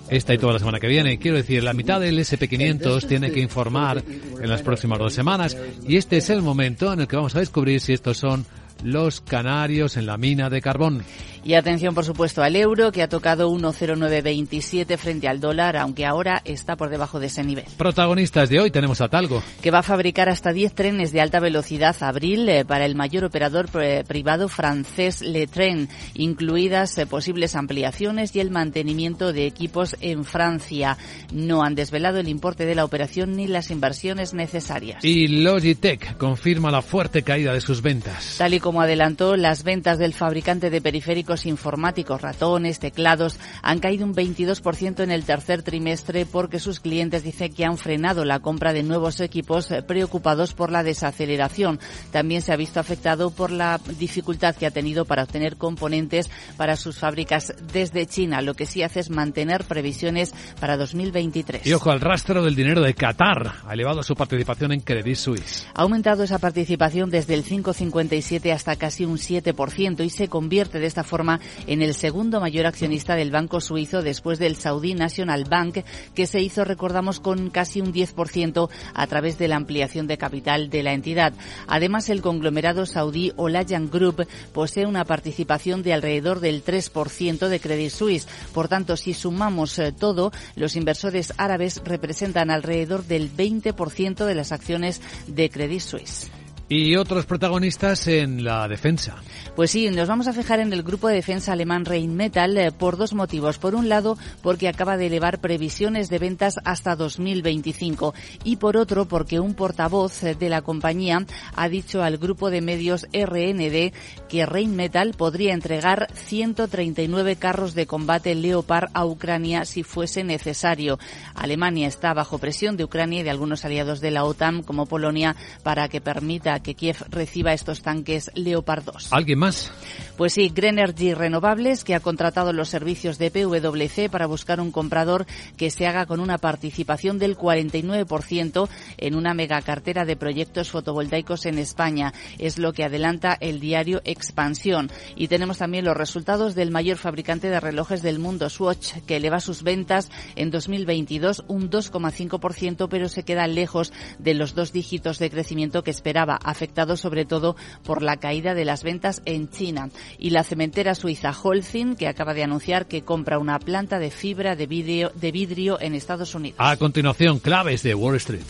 esta 0.10 0.34
y 0.34 0.38
toda 0.38 0.54
la 0.54 0.60
semana 0.60 0.80
que 0.80 0.88
viene. 0.88 1.20
Quiero 1.20 1.38
decir, 1.38 1.64
la 1.64 1.74
mitad 1.74 2.00
del 2.00 2.18
SP500 2.20 3.06
tiene 3.08 3.32
que 3.32 3.40
informar 3.40 4.04
en 4.42 4.50
las 4.50 4.62
próximas 4.62 5.00
dos 5.00 5.14
semanas 5.14 5.58
y 5.88 5.98
este 5.98 6.18
es 6.18 6.30
el 6.30 6.42
momento 6.42 6.94
en 6.94 7.02
el 7.02 7.08
que 7.08 7.16
vamos 7.16 7.36
a 7.36 7.40
descubrir 7.40 7.82
si 7.82 7.94
estos 7.94 8.18
son 8.18 8.46
los 8.84 9.22
canarios 9.22 9.98
en 9.98 10.06
la 10.06 10.18
mina 10.18 10.50
de 10.50 10.62
carbón. 10.62 11.04
Y 11.44 11.54
atención, 11.54 11.96
por 11.96 12.06
supuesto, 12.06 12.44
al 12.44 12.56
euro, 12.56 12.92
que 12.92 13.02
ha 13.02 13.10
tocado 13.10 13.50
1,0927 13.52 14.98
frente 14.98 15.28
al 15.28 15.40
dólar, 15.40 15.78
aunque 15.78 16.06
ahora 16.06 16.42
está 16.46 16.76
por 16.76 16.90
debajo 16.90 17.20
de 17.20 17.28
ese 17.28 17.44
nivel. 17.44 17.66
Protagonistas 17.78 18.50
de 18.50 18.60
hoy 18.60 18.72
tenemos 18.72 19.02
a 19.02 19.08
Talgo. 19.08 19.42
Que 19.62 19.72
va 19.72 19.80
a 19.80 19.84
fabricar 19.84 20.30
hasta 20.30 20.52
10 20.52 20.74
trenes 20.74 21.12
de 21.12 21.22
alta 21.22 21.40
velocidad 21.40 21.96
abril 22.02 22.48
eh, 22.50 22.66
para 22.66 22.86
el 22.86 22.96
mayor 22.96 23.24
operador 23.24 23.70
privado 24.08 24.50
francés 24.50 25.22
Letren, 25.22 25.90
incluidas 26.14 26.98
eh, 26.98 27.06
posibles 27.06 27.56
ampliaciones 27.56 28.36
y 28.36 28.40
el 28.40 28.52
mantenimiento 28.52 29.34
de 29.34 29.46
equipos 29.46 29.96
en 30.02 30.26
Francia. 30.26 30.98
No 31.34 31.64
han 31.64 31.76
desvelado 31.76 32.20
el 32.20 32.28
importe 32.28 32.66
de 32.66 32.76
la 32.76 32.86
operación 32.86 33.36
ni 33.36 33.48
las 33.48 33.72
inversiones 33.72 34.34
necesarias. 34.34 35.04
Y 35.04 35.28
Logitech 35.28 36.18
confirma 36.18 36.72
la 36.72 36.82
fuerte 36.82 37.24
caída 37.24 37.54
de 37.54 37.62
sus 37.62 37.82
ventas. 37.82 38.36
Tal 38.38 38.54
y 38.54 38.60
como 38.60 38.82
adelantó, 38.82 39.36
las 39.36 39.64
ventas 39.64 39.98
del 39.98 40.14
fabricante 40.14 40.70
de 40.70 40.82
periféricos 40.82 41.29
informáticos, 41.46 42.22
ratones, 42.22 42.80
teclados, 42.80 43.38
han 43.62 43.80
caído 43.80 44.06
un 44.06 44.16
22% 44.16 45.02
en 45.02 45.12
el 45.12 45.26
tercer 45.26 45.64
trimestre 45.64 46.26
porque 46.26 46.60
sus 46.60 46.80
clientes 46.80 47.24
dicen 47.24 47.54
que 47.54 47.66
han 47.66 47.78
frenado 47.78 48.26
la 48.26 48.40
compra 48.40 48.74
de 48.74 48.84
nuevos 48.84 49.20
equipos 49.20 49.70
preocupados 49.88 50.54
por 50.54 50.72
la 50.72 50.84
desaceleración. 50.84 51.80
También 52.12 52.42
se 52.42 52.54
ha 52.54 52.58
visto 52.58 52.80
afectado 52.80 53.32
por 53.32 53.52
la 53.52 53.80
dificultad 53.98 54.56
que 54.56 54.66
ha 54.66 54.72
tenido 54.72 55.06
para 55.06 55.24
obtener 55.24 55.58
componentes 55.58 56.30
para 56.58 56.76
sus 56.76 56.98
fábricas 56.98 57.54
desde 57.72 58.06
China. 58.06 58.42
Lo 58.42 58.54
que 58.54 58.66
sí 58.66 58.84
hace 58.84 59.00
es 59.00 59.10
mantener 59.10 59.64
previsiones 59.66 60.34
para 60.60 60.78
2023. 60.78 61.66
Y 61.66 61.74
ojo 61.74 61.92
al 61.92 62.02
rastro 62.02 62.44
del 62.44 62.56
dinero 62.56 62.82
de 62.82 62.94
Qatar. 62.94 63.54
Ha 63.66 63.74
elevado 63.74 64.04
su 64.04 64.16
participación 64.16 64.72
en 64.72 64.82
Credit 64.82 65.16
Suisse. 65.16 65.68
Ha 65.74 65.82
aumentado 65.82 66.24
esa 66.24 66.40
participación 66.40 67.10
desde 67.10 67.34
el 67.34 67.44
5,57 67.44 68.54
hasta 68.54 68.76
casi 68.76 69.06
un 69.06 69.18
7% 69.18 70.04
y 70.04 70.10
se 70.10 70.28
convierte 70.28 70.80
de 70.80 70.88
esta 70.88 71.04
forma 71.04 71.19
en 71.68 71.82
el 71.82 71.94
segundo 71.94 72.40
mayor 72.40 72.66
accionista 72.66 73.16
del 73.16 73.32
banco 73.32 73.60
suizo 73.60 74.02
después 74.02 74.40
del 74.40 74.56
Saudi 74.56 74.94
National 74.94 75.44
Bank, 75.44 75.80
que 76.16 76.28
se 76.28 76.42
hizo, 76.42 76.64
recordamos, 76.64 77.20
con 77.20 77.50
casi 77.50 77.82
un 77.82 77.94
10% 77.94 78.70
a 78.94 79.08
través 79.08 79.38
de 79.38 79.48
la 79.48 79.58
ampliación 79.58 80.08
de 80.08 80.18
capital 80.18 80.70
de 80.70 80.84
la 80.84 80.94
entidad. 80.94 81.34
Además, 81.68 82.10
el 82.10 82.22
conglomerado 82.22 82.86
saudí 82.86 83.34
Olayan 83.36 83.90
Group 83.90 84.28
posee 84.54 84.86
una 84.86 85.06
participación 85.06 85.84
de 85.84 85.94
alrededor 85.94 86.40
del 86.40 86.64
3% 86.64 87.48
de 87.48 87.60
Credit 87.60 87.92
Suisse. 87.92 88.28
Por 88.54 88.68
tanto, 88.68 88.96
si 88.96 89.14
sumamos 89.14 89.78
eh, 89.80 89.92
todo, 89.92 90.32
los 90.56 90.76
inversores 90.76 91.34
árabes 91.38 91.82
representan 91.84 92.52
alrededor 92.52 93.04
del 93.06 93.32
20% 93.36 94.26
de 94.26 94.36
las 94.36 94.52
acciones 94.52 95.02
de 95.28 95.50
Credit 95.50 95.82
Suisse. 95.82 96.30
Y 96.72 96.96
otros 96.98 97.26
protagonistas 97.26 98.08
en 98.08 98.44
la 98.44 98.68
defensa. 98.68 99.16
Pues 99.56 99.72
sí, 99.72 99.90
nos 99.90 100.08
vamos 100.08 100.28
a 100.28 100.34
fijar 100.34 100.60
en 100.60 100.72
el 100.72 100.84
grupo 100.84 101.08
de 101.08 101.16
defensa 101.16 101.54
alemán 101.54 101.84
Rheinmetall 101.84 102.58
eh, 102.60 102.72
por 102.72 102.96
dos 102.96 103.16
motivos. 103.16 103.58
Por 103.58 103.74
un 103.74 103.90
lado, 103.90 104.20
porque 104.44 104.68
acaba 104.68 104.96
de 104.96 105.08
elevar 105.08 105.40
previsiones 105.40 106.10
de 106.10 106.20
ventas 106.20 106.60
hasta 106.66 106.96
2025 106.96 108.14
y 108.44 108.58
por 108.58 108.78
otro, 108.78 109.06
porque 109.08 109.40
un 109.40 109.56
portavoz 109.56 110.24
eh, 110.24 110.36
de 110.36 110.48
la 110.48 110.62
compañía 110.62 111.26
ha 111.56 111.70
dicho 111.70 112.04
al 112.04 112.20
grupo 112.20 112.52
de 112.52 112.62
medios 112.62 113.08
RND 113.14 113.92
que 114.30 114.46
Rheinmetall 114.46 115.16
podría 115.16 115.56
entregar 115.56 116.08
139 116.14 117.36
carros 117.38 117.74
de 117.74 117.88
combate 117.88 118.36
Leopard 118.36 118.92
a 118.94 119.08
Ucrania 119.08 119.66
si 119.66 119.82
fuese 119.82 120.24
necesario. 120.24 121.00
Alemania 121.34 121.88
está 121.88 122.14
bajo 122.14 122.38
presión 122.38 122.78
de 122.78 122.84
Ucrania 122.84 123.22
y 123.22 123.24
de 123.24 123.32
algunos 123.32 123.66
aliados 123.66 124.02
de 124.02 124.12
la 124.12 124.24
OTAN 124.24 124.62
como 124.62 124.86
Polonia 124.86 125.36
para 125.64 125.90
que 125.90 126.00
permita 126.00 126.59
que 126.62 126.76
Kiev 126.76 126.98
reciba 127.10 127.54
estos 127.54 127.82
tanques 127.82 128.32
Leopard 128.36 128.84
2. 128.84 129.08
¿Alguien 129.12 129.40
más? 129.40 129.72
Pues 130.18 130.34
sí, 130.34 130.52
Greenergy 130.54 131.14
Renovables, 131.14 131.84
que 131.84 131.96
ha 131.96 132.00
contratado 132.00 132.54
los 132.54 132.70
servicios 132.70 133.18
de 133.18 133.32
PwC 133.32 134.10
para 134.10 134.26
buscar 134.26 134.60
un 134.60 134.72
comprador 134.72 135.26
que 135.58 135.72
se 135.72 135.88
haga 135.88 136.06
con 136.06 136.20
una 136.20 136.38
participación 136.38 137.20
del 137.20 137.38
49% 137.38 138.70
en 138.98 139.16
una 139.16 139.34
megacartera 139.34 140.06
de 140.06 140.16
proyectos 140.16 140.70
fotovoltaicos 140.70 141.46
en 141.46 141.58
España. 141.58 142.14
Es 142.38 142.58
lo 142.58 142.74
que 142.74 142.84
adelanta 142.84 143.38
el 143.40 143.60
diario 143.60 144.02
Expansión. 144.04 144.90
Y 145.16 145.28
tenemos 145.28 145.60
también 145.60 145.86
los 145.86 145.96
resultados 145.96 146.56
del 146.56 146.72
mayor 146.72 146.98
fabricante 146.98 147.50
de 147.50 147.60
relojes 147.60 148.02
del 148.02 148.20
mundo, 148.20 148.50
Swatch, 148.50 148.94
que 149.06 149.18
eleva 149.18 149.40
sus 149.40 149.64
ventas 149.64 150.10
en 150.36 150.52
2022 150.52 151.44
un 151.48 151.70
2,5%, 151.70 152.88
pero 152.90 153.10
se 153.10 153.24
queda 153.24 153.48
lejos 153.48 153.94
de 154.18 154.34
los 154.34 154.56
dos 154.56 154.72
dígitos 154.72 155.20
de 155.20 155.30
crecimiento 155.30 155.84
que 155.84 155.92
esperaba, 155.92 156.40
afectado 156.50 156.98
sobre 156.98 157.26
todo 157.26 157.56
por 157.84 158.02
la 158.02 158.18
caída 158.18 158.54
de 158.54 158.66
las 158.66 158.84
ventas 158.84 159.22
en 159.26 159.50
China. 159.50 159.90
Y 160.18 160.32
la 160.32 160.44
cementera 160.44 160.96
suiza 160.96 161.32
Holcim, 161.32 161.96
que 161.96 162.08
acaba 162.08 162.34
de 162.34 162.44
anunciar 162.44 162.88
que 162.88 163.04
compra 163.04 163.40
una 163.40 163.60
planta 163.60 164.00
de 164.00 164.12
fibra 164.12 164.56
de 164.56 164.68
vidrio, 164.68 165.12
de 165.16 165.32
vidrio 165.32 165.80
en 165.82 165.96
Estados 165.96 166.36
Unidos. 166.36 166.58
A 166.60 166.78
continuación, 166.78 167.40
claves 167.40 167.84
de 167.84 167.96
Wall 167.96 168.16
Street. 168.16 168.46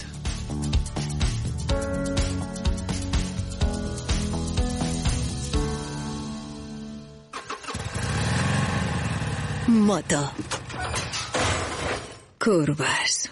Moto. 9.67 10.31
Curvas. 12.39 13.29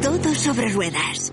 Todo 0.00 0.34
sobre 0.34 0.70
ruedas. 0.70 1.32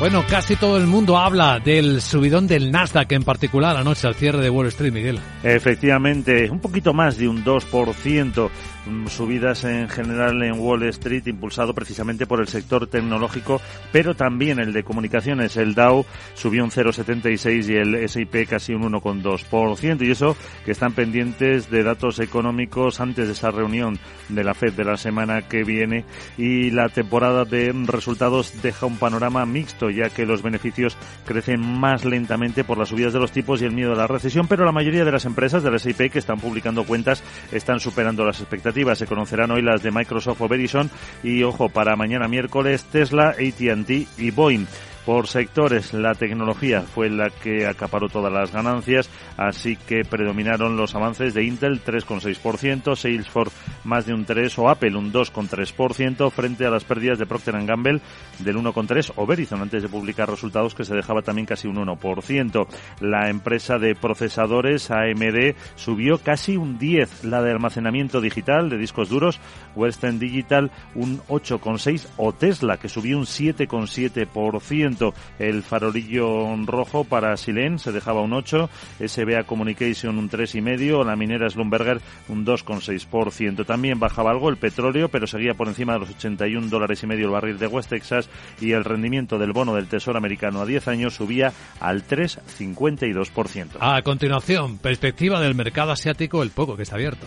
Bueno, 0.00 0.24
casi 0.26 0.56
todo 0.56 0.78
el 0.78 0.86
mundo 0.86 1.18
habla 1.18 1.58
del 1.58 2.00
subidón 2.00 2.46
del 2.46 2.70
Nasdaq, 2.70 3.12
en 3.12 3.22
particular 3.22 3.76
anoche 3.76 4.06
al 4.06 4.14
cierre 4.14 4.40
de 4.40 4.48
Wall 4.48 4.68
Street, 4.68 4.94
Miguel. 4.94 5.20
Efectivamente, 5.42 6.48
un 6.50 6.58
poquito 6.58 6.94
más 6.94 7.18
de 7.18 7.28
un 7.28 7.44
2%. 7.44 8.50
Mm, 8.86 9.08
subidas 9.08 9.64
en 9.64 9.90
general 9.90 10.42
en 10.42 10.58
Wall 10.58 10.84
Street, 10.84 11.26
impulsado 11.26 11.74
precisamente 11.74 12.26
por 12.26 12.40
el 12.40 12.48
sector 12.48 12.86
tecnológico, 12.86 13.60
pero 13.92 14.14
también 14.14 14.58
el 14.58 14.72
de 14.72 14.84
comunicaciones. 14.84 15.58
El 15.58 15.74
Dow 15.74 16.06
subió 16.34 16.64
un 16.64 16.70
0,76 16.70 17.68
y 17.68 17.76
el 17.76 17.94
S&P 17.94 18.46
casi 18.46 18.72
un 18.72 18.90
1,2%. 18.90 20.02
Y 20.06 20.10
eso 20.10 20.34
que 20.64 20.72
están 20.72 20.92
pendientes 20.92 21.70
de 21.70 21.82
datos 21.82 22.20
económicos 22.20 23.00
antes 23.00 23.26
de 23.26 23.32
esa 23.34 23.50
reunión 23.50 23.98
de 24.30 24.44
la 24.44 24.54
Fed 24.54 24.72
de 24.72 24.84
la 24.84 24.96
semana 24.96 25.42
que 25.42 25.62
viene. 25.62 26.06
Y 26.38 26.70
la 26.70 26.88
temporada 26.88 27.44
de 27.44 27.72
resultados 27.86 28.62
deja 28.62 28.86
un 28.86 28.96
panorama 28.96 29.44
mixto, 29.44 29.89
ya 29.94 30.10
que 30.10 30.26
los 30.26 30.42
beneficios 30.42 30.96
crecen 31.24 31.60
más 31.60 32.04
lentamente 32.04 32.64
por 32.64 32.78
las 32.78 32.88
subidas 32.88 33.12
de 33.12 33.20
los 33.20 33.32
tipos 33.32 33.60
y 33.60 33.64
el 33.64 33.72
miedo 33.72 33.92
a 33.92 33.96
la 33.96 34.06
recesión, 34.06 34.46
pero 34.48 34.64
la 34.64 34.72
mayoría 34.72 35.04
de 35.04 35.12
las 35.12 35.24
empresas 35.24 35.62
del 35.62 35.74
S&P 35.74 36.10
que 36.10 36.18
están 36.18 36.38
publicando 36.38 36.84
cuentas 36.84 37.22
están 37.52 37.80
superando 37.80 38.24
las 38.24 38.40
expectativas. 38.40 38.98
Se 38.98 39.06
conocerán 39.06 39.50
hoy 39.50 39.62
las 39.62 39.82
de 39.82 39.90
Microsoft 39.90 40.40
o 40.40 40.48
Verizon 40.48 40.90
y, 41.22 41.42
ojo, 41.42 41.68
para 41.68 41.96
mañana 41.96 42.28
miércoles 42.28 42.84
Tesla, 42.84 43.30
AT&T 43.30 44.06
y 44.18 44.30
Boeing 44.30 44.66
por 45.10 45.26
sectores. 45.26 45.92
La 45.92 46.14
tecnología 46.14 46.82
fue 46.82 47.10
la 47.10 47.30
que 47.30 47.66
acaparó 47.66 48.08
todas 48.08 48.32
las 48.32 48.52
ganancias, 48.52 49.10
así 49.36 49.74
que 49.74 50.04
predominaron 50.04 50.76
los 50.76 50.94
avances 50.94 51.34
de 51.34 51.42
Intel 51.42 51.82
3,6%, 51.82 52.94
Salesforce 52.94 53.56
más 53.82 54.06
de 54.06 54.14
un 54.14 54.24
3% 54.24 54.56
o 54.58 54.68
Apple 54.68 54.96
un 54.96 55.12
2,3% 55.12 56.30
frente 56.30 56.64
a 56.64 56.70
las 56.70 56.84
pérdidas 56.84 57.18
de 57.18 57.26
Procter 57.26 57.60
Gamble 57.66 58.00
del 58.38 58.56
1,3% 58.58 59.14
o 59.16 59.26
Verizon 59.26 59.60
antes 59.60 59.82
de 59.82 59.88
publicar 59.88 60.30
resultados 60.30 60.76
que 60.76 60.84
se 60.84 60.94
dejaba 60.94 61.22
también 61.22 61.44
casi 61.44 61.66
un 61.66 61.84
1%. 61.84 62.68
La 63.00 63.30
empresa 63.30 63.78
de 63.78 63.96
procesadores 63.96 64.92
AMD 64.92 65.56
subió 65.74 66.18
casi 66.18 66.56
un 66.56 66.78
10%, 66.78 67.24
la 67.24 67.42
de 67.42 67.50
almacenamiento 67.50 68.20
digital 68.20 68.70
de 68.70 68.78
discos 68.78 69.08
duros 69.08 69.40
Western 69.74 70.20
Digital 70.20 70.70
un 70.94 71.18
8,6% 71.22 72.10
o 72.16 72.32
Tesla 72.32 72.76
que 72.76 72.88
subió 72.88 73.18
un 73.18 73.24
7,7%. 73.24 74.99
El 75.38 75.62
farolillo 75.62 76.54
rojo 76.66 77.04
para 77.04 77.36
Silén 77.36 77.78
se 77.78 77.92
dejaba 77.92 78.22
un 78.22 78.32
8, 78.32 78.68
SBA 79.06 79.44
Communication 79.44 80.18
un 80.18 80.30
3,5, 80.30 81.04
la 81.04 81.16
minera 81.16 81.48
Slumberger 81.48 82.00
un 82.28 82.44
2,6%. 82.44 83.64
También 83.66 83.98
bajaba 83.98 84.30
algo 84.30 84.48
el 84.48 84.56
petróleo, 84.56 85.08
pero 85.08 85.26
seguía 85.26 85.54
por 85.54 85.68
encima 85.68 85.94
de 85.94 86.00
los 86.00 86.10
81 86.10 86.68
dólares 86.68 87.02
y 87.02 87.06
medio 87.06 87.26
el 87.26 87.32
barril 87.32 87.58
de 87.58 87.66
West 87.66 87.90
Texas 87.90 88.28
y 88.60 88.72
el 88.72 88.84
rendimiento 88.84 89.38
del 89.38 89.52
bono 89.52 89.74
del 89.74 89.86
Tesoro 89.86 90.18
americano 90.18 90.60
a 90.60 90.66
10 90.66 90.88
años 90.88 91.14
subía 91.14 91.52
al 91.80 92.06
3,52%. 92.06 93.76
A 93.80 94.02
continuación, 94.02 94.78
perspectiva 94.78 95.40
del 95.40 95.54
mercado 95.54 95.92
asiático, 95.92 96.42
el 96.42 96.50
poco 96.50 96.76
que 96.76 96.82
está 96.82 96.96
abierto. 96.96 97.26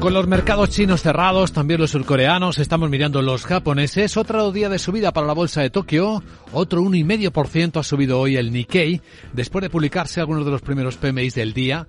Con 0.00 0.14
los 0.14 0.28
mercados 0.28 0.70
chinos 0.70 1.02
cerrados, 1.02 1.52
también 1.52 1.80
los 1.80 1.90
surcoreanos, 1.90 2.58
estamos 2.58 2.90
mirando 2.90 3.22
los 3.22 3.44
japoneses. 3.44 4.16
Otro 4.16 4.52
día 4.52 4.68
de 4.68 4.78
subida 4.78 5.12
para 5.12 5.26
la 5.26 5.32
bolsa 5.32 5.62
de 5.62 5.70
Tokio, 5.70 6.22
otro 6.52 6.82
1,5% 6.82 7.80
ha 7.80 7.82
subido 7.82 8.20
hoy 8.20 8.36
el 8.36 8.52
Nikkei, 8.52 9.00
después 9.32 9.62
de 9.62 9.70
publicarse 9.70 10.20
algunos 10.20 10.44
de 10.44 10.52
los 10.52 10.62
primeros 10.62 10.96
PMIs 10.96 11.34
del 11.34 11.54
día 11.54 11.88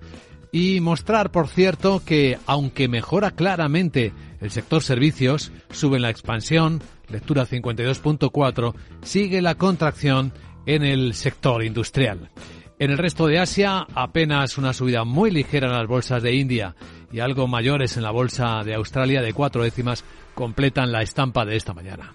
y 0.50 0.80
mostrar, 0.80 1.30
por 1.30 1.46
cierto, 1.46 2.02
que 2.04 2.38
aunque 2.46 2.88
mejora 2.88 3.30
claramente 3.30 4.12
el 4.40 4.50
sector 4.50 4.82
servicios, 4.82 5.52
sube 5.70 5.96
en 5.96 6.02
la 6.02 6.10
expansión, 6.10 6.82
lectura 7.08 7.46
52.4, 7.46 8.74
sigue 9.02 9.42
la 9.42 9.54
contracción 9.54 10.32
en 10.66 10.82
el 10.82 11.14
sector 11.14 11.64
industrial. 11.64 12.30
En 12.78 12.90
el 12.90 12.98
resto 12.98 13.28
de 13.28 13.38
Asia, 13.38 13.86
apenas 13.94 14.58
una 14.58 14.72
subida 14.72 15.04
muy 15.04 15.30
ligera 15.30 15.68
en 15.68 15.74
las 15.74 15.86
bolsas 15.86 16.22
de 16.22 16.34
India 16.34 16.74
y 17.14 17.20
algo 17.20 17.46
mayores 17.46 17.96
en 17.96 18.02
la 18.02 18.10
bolsa 18.10 18.64
de 18.64 18.74
Australia 18.74 19.22
de 19.22 19.32
cuatro 19.32 19.62
décimas 19.62 20.04
completan 20.34 20.90
la 20.90 21.02
estampa 21.02 21.44
de 21.44 21.54
esta 21.54 21.72
mañana. 21.72 22.12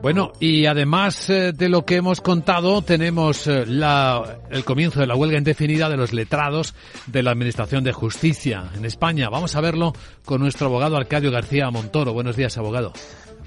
Bueno, 0.00 0.30
y 0.38 0.66
además 0.66 1.28
eh, 1.28 1.52
de 1.52 1.68
lo 1.68 1.84
que 1.84 1.96
hemos 1.96 2.20
contado, 2.20 2.82
tenemos 2.82 3.48
eh, 3.48 3.66
la, 3.66 4.38
el 4.48 4.64
comienzo 4.64 5.00
de 5.00 5.08
la 5.08 5.16
huelga 5.16 5.38
indefinida 5.38 5.88
de 5.88 5.96
los 5.96 6.12
letrados 6.12 6.74
de 7.08 7.24
la 7.24 7.32
Administración 7.32 7.82
de 7.82 7.92
Justicia 7.92 8.70
en 8.76 8.84
España. 8.84 9.28
Vamos 9.28 9.56
a 9.56 9.60
verlo 9.60 9.92
con 10.24 10.40
nuestro 10.40 10.68
abogado 10.68 10.96
Arcadio 10.96 11.32
García 11.32 11.68
Montoro. 11.70 12.12
Buenos 12.12 12.36
días, 12.36 12.56
abogado. 12.58 12.92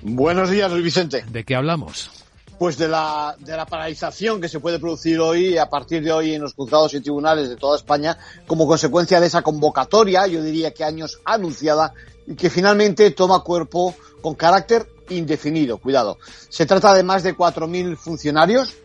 Buenos 0.02 0.50
días, 0.50 0.70
Luis 0.70 0.84
Vicente. 0.84 1.24
¿De 1.30 1.46
qué 1.46 1.56
hablamos? 1.56 2.12
Pues 2.60 2.78
de 2.78 2.90
la, 2.90 3.34
de 3.40 3.56
la 3.56 3.66
paralización 3.66 4.42
que 4.42 4.50
se 4.50 4.60
puede 4.60 4.78
producir 4.78 5.20
hoy, 5.22 5.58
a 5.58 5.70
partir 5.70 6.04
de 6.04 6.12
hoy, 6.12 6.34
en 6.34 6.42
los 6.42 6.54
juzgados 6.54 6.94
y 6.94 7.00
tribunales 7.00 7.50
de 7.50 7.56
toda 7.56 7.78
España, 7.78 8.18
como 8.46 8.68
consecuencia 8.68 9.22
de 9.22 9.28
esa 9.28 9.42
convocatoria, 9.42 10.28
yo 10.28 10.44
diría 10.44 10.74
que 10.74 10.84
años 10.84 11.22
anunciada, 11.24 11.94
y 12.28 12.36
que 12.36 12.50
finalmente 12.50 13.10
toma 13.12 13.40
cuerpo 13.40 13.96
con 14.22 14.36
carácter 14.36 14.86
indefinido. 15.12 15.78
Cuidado. 15.78 16.18
Se 16.50 16.66
trata 16.66 16.94
de 16.94 17.04
más 17.04 17.24
de 17.24 17.36
4.000 17.36 17.98
funcionarios, 17.98 18.76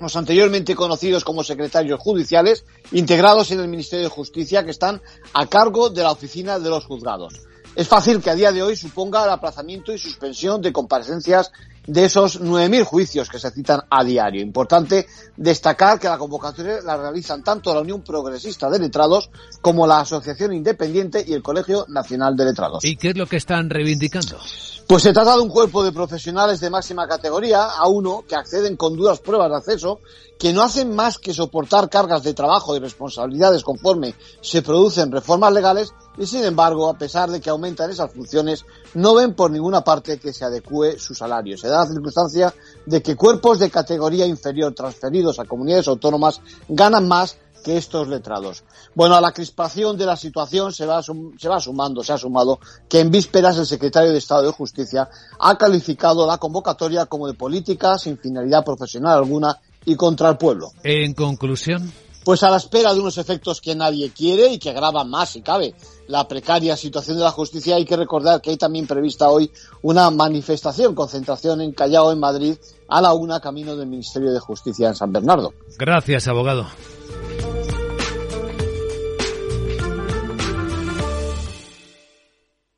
los 0.00 0.16
anteriormente 0.16 0.74
conocidos 0.74 1.24
como 1.24 1.44
secretarios 1.44 2.00
judiciales, 2.00 2.64
integrados 2.92 3.50
en 3.50 3.60
el 3.60 3.68
Ministerio 3.68 4.04
de 4.04 4.10
Justicia, 4.10 4.64
que 4.64 4.70
están 4.70 5.02
a 5.32 5.46
cargo 5.46 5.90
de 5.90 6.02
la 6.02 6.12
oficina 6.12 6.58
de 6.58 6.70
los 6.70 6.84
juzgados. 6.84 7.42
Es 7.74 7.86
fácil 7.86 8.20
que 8.20 8.30
a 8.30 8.34
día 8.34 8.50
de 8.50 8.62
hoy 8.62 8.74
suponga 8.74 9.24
el 9.24 9.30
aplazamiento 9.30 9.92
y 9.92 9.98
suspensión 9.98 10.60
de 10.60 10.72
comparecencias 10.72 11.52
de 11.88 12.04
esos 12.04 12.40
9.000 12.40 12.84
juicios 12.84 13.28
que 13.28 13.38
se 13.38 13.50
citan 13.50 13.80
a 13.88 14.04
diario. 14.04 14.42
Importante 14.42 15.06
destacar 15.36 15.98
que 15.98 16.06
la 16.06 16.18
convocatoria 16.18 16.80
la 16.84 16.96
realizan 16.98 17.42
tanto 17.42 17.74
la 17.74 17.80
Unión 17.80 18.02
Progresista 18.02 18.68
de 18.68 18.78
Letrados 18.78 19.30
como 19.62 19.86
la 19.86 20.00
Asociación 20.00 20.52
Independiente 20.52 21.24
y 21.26 21.32
el 21.32 21.42
Colegio 21.42 21.86
Nacional 21.88 22.36
de 22.36 22.44
Letrados. 22.44 22.84
¿Y 22.84 22.96
qué 22.96 23.10
es 23.10 23.16
lo 23.16 23.26
que 23.26 23.38
están 23.38 23.70
reivindicando? 23.70 24.38
Pues 24.86 25.02
se 25.02 25.12
trata 25.12 25.34
de 25.34 25.40
un 25.40 25.48
cuerpo 25.48 25.82
de 25.82 25.92
profesionales 25.92 26.60
de 26.60 26.70
máxima 26.70 27.06
categoría, 27.08 27.64
a 27.64 27.88
uno, 27.88 28.24
que 28.28 28.34
acceden 28.34 28.76
con 28.76 28.96
duras 28.96 29.20
pruebas 29.20 29.50
de 29.50 29.56
acceso, 29.56 30.00
que 30.38 30.52
no 30.52 30.62
hacen 30.62 30.94
más 30.94 31.18
que 31.18 31.34
soportar 31.34 31.90
cargas 31.90 32.22
de 32.22 32.32
trabajo 32.32 32.76
y 32.76 32.78
responsabilidades 32.78 33.64
conforme 33.64 34.14
se 34.40 34.62
producen 34.62 35.10
reformas 35.10 35.52
legales 35.52 35.92
y 36.16 36.26
sin 36.26 36.44
embargo, 36.44 36.88
a 36.88 36.96
pesar 36.96 37.30
de 37.30 37.40
que 37.40 37.50
aumentan 37.50 37.90
esas 37.90 38.12
funciones, 38.12 38.64
no 38.94 39.14
ven 39.14 39.34
por 39.34 39.50
ninguna 39.50 39.82
parte 39.82 40.18
que 40.18 40.32
se 40.32 40.44
adecue 40.44 40.98
su 40.98 41.14
salario. 41.14 41.56
Se 41.56 41.68
da 41.68 41.84
la 41.84 41.86
circunstancia 41.86 42.54
de 42.86 43.02
que 43.02 43.16
cuerpos 43.16 43.58
de 43.58 43.70
categoría 43.70 44.26
inferior 44.26 44.74
transferidos 44.74 45.38
a 45.38 45.44
comunidades 45.44 45.88
autónomas 45.88 46.40
ganan 46.68 47.06
más 47.08 47.36
que 47.64 47.76
estos 47.76 48.08
letrados. 48.08 48.64
Bueno, 48.94 49.16
a 49.16 49.20
la 49.20 49.32
crispación 49.32 49.96
de 49.96 50.06
la 50.06 50.16
situación 50.16 50.72
se 50.72 50.86
va, 50.86 51.02
se 51.02 51.48
va 51.48 51.60
sumando, 51.60 52.02
se 52.02 52.12
ha 52.12 52.18
sumado 52.18 52.60
que 52.88 53.00
en 53.00 53.10
vísperas 53.10 53.58
el 53.58 53.66
secretario 53.66 54.12
de 54.12 54.18
Estado 54.18 54.42
de 54.42 54.52
Justicia 54.52 55.08
ha 55.38 55.58
calificado 55.58 56.26
la 56.26 56.38
convocatoria 56.38 57.06
como 57.06 57.26
de 57.26 57.34
política 57.34 57.98
sin 57.98 58.18
finalidad 58.18 58.64
profesional 58.64 59.18
alguna 59.18 59.58
y 59.84 59.96
contra 59.96 60.30
el 60.30 60.36
pueblo. 60.36 60.70
En 60.82 61.14
conclusión. 61.14 61.92
Pues 62.24 62.42
a 62.42 62.50
la 62.50 62.58
espera 62.58 62.92
de 62.92 63.00
unos 63.00 63.16
efectos 63.16 63.60
que 63.60 63.74
nadie 63.74 64.10
quiere 64.10 64.52
y 64.52 64.58
que 64.58 64.68
agravan 64.70 65.08
más, 65.08 65.30
si 65.30 65.40
cabe, 65.40 65.74
la 66.08 66.28
precaria 66.28 66.76
situación 66.76 67.16
de 67.16 67.24
la 67.24 67.30
justicia, 67.30 67.76
hay 67.76 67.86
que 67.86 67.96
recordar 67.96 68.42
que 68.42 68.50
hay 68.50 68.58
también 68.58 68.86
prevista 68.86 69.30
hoy 69.30 69.50
una 69.80 70.10
manifestación, 70.10 70.94
concentración 70.94 71.62
en 71.62 71.72
Callao, 71.72 72.12
en 72.12 72.20
Madrid, 72.20 72.56
a 72.88 73.00
la 73.00 73.14
una 73.14 73.40
camino 73.40 73.76
del 73.76 73.88
Ministerio 73.88 74.30
de 74.30 74.40
Justicia 74.40 74.88
en 74.88 74.94
San 74.94 75.10
Bernardo. 75.10 75.54
Gracias, 75.78 76.28
abogado. 76.28 76.66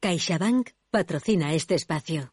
CaixaBank 0.01 0.71
patrocina 0.91 1.55
este 1.55 1.75
espacio. 1.75 2.33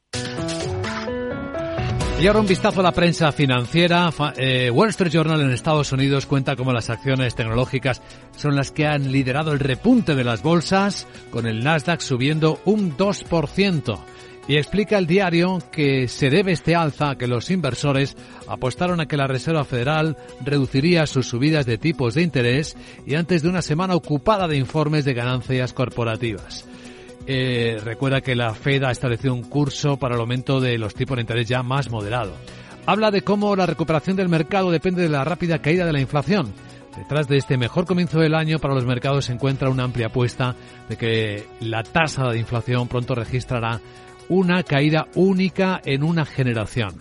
Y 2.20 2.26
ahora 2.26 2.40
un 2.40 2.48
vistazo 2.48 2.80
a 2.80 2.84
la 2.84 2.94
prensa 2.94 3.32
financiera. 3.32 4.10
Eh, 4.38 4.72
Wall 4.72 4.90
Street 4.90 5.12
Journal 5.12 5.40
en 5.40 5.52
Estados 5.52 5.92
Unidos 5.92 6.26
cuenta 6.26 6.56
cómo 6.56 6.74
las 6.74 6.90
acciones 6.90 7.36
tecnológicas 7.36 8.02
son 8.36 8.56
las 8.56 8.72
que 8.72 8.88
han 8.88 9.12
liderado 9.12 9.54
el 9.54 9.60
repunte 9.60 10.16
de 10.16 10.24
las 10.24 10.42
bolsas, 10.42 11.06
con 11.30 11.46
el 11.46 11.64
Nasdaq 11.64 12.02
subiendo 12.02 12.60
un 12.66 12.98
2%. 12.98 14.00
Y 14.48 14.56
explica 14.56 14.98
el 14.98 15.06
diario 15.06 15.60
que 15.72 16.08
se 16.08 16.32
debe 16.32 16.54
este 16.54 16.74
alza 16.74 17.12
a 17.12 17.18
que 17.18 17.28
los 17.28 17.52
inversores 17.52 18.18
apostaron 18.48 19.00
a 19.00 19.06
que 19.06 19.18
la 19.18 19.28
Reserva 19.28 19.64
Federal 19.64 20.18
reduciría 20.44 21.06
sus 21.06 21.28
subidas 21.28 21.68
de 21.68 21.78
tipos 21.78 22.16
de 22.16 22.24
interés 22.24 22.76
y 23.06 23.14
antes 23.14 23.44
de 23.44 23.50
una 23.50 23.62
semana 23.62 23.94
ocupada 23.94 24.48
de 24.48 24.58
informes 24.58 25.06
de 25.06 25.14
ganancias 25.14 25.72
corporativas. 25.72 26.66
Eh, 27.30 27.78
recuerda 27.84 28.22
que 28.22 28.36
la 28.36 28.54
Fed 28.54 28.84
ha 28.84 28.92
establecido 28.92 29.34
un 29.34 29.44
curso 29.44 29.98
para 29.98 30.16
el 30.16 30.22
aumento 30.22 30.62
de 30.62 30.78
los 30.78 30.96
tipos 30.96 31.18
de 31.18 31.22
interés 31.22 31.46
ya 31.46 31.62
más 31.62 31.92
moderado. 31.92 32.34
Habla 32.86 33.12
de 33.12 33.22
cómo 33.22 33.54
la 33.58 33.66
recuperación 33.66 34.16
del 34.16 34.30
mercado 34.30 34.72
depende 34.72 35.02
de 35.02 35.10
la 35.10 35.26
rápida 35.26 35.60
caída 35.60 35.86
de 35.86 35.92
la 35.92 36.00
inflación. 36.00 36.54
Detrás 36.96 37.28
de 37.28 37.36
este 37.36 37.58
mejor 37.58 37.86
comienzo 37.86 38.20
del 38.20 38.34
año 38.34 38.60
para 38.60 38.74
los 38.74 38.86
mercados 38.86 39.26
se 39.26 39.34
encuentra 39.34 39.70
una 39.70 39.84
amplia 39.84 40.08
apuesta 40.08 40.56
de 40.88 40.96
que 40.96 41.46
la 41.60 41.84
tasa 41.84 42.30
de 42.30 42.40
inflación 42.40 42.88
pronto 42.88 43.14
registrará 43.14 43.82
una 44.30 44.64
caída 44.64 45.08
única 45.16 45.82
en 45.84 46.04
una 46.04 46.24
generación. 46.24 46.96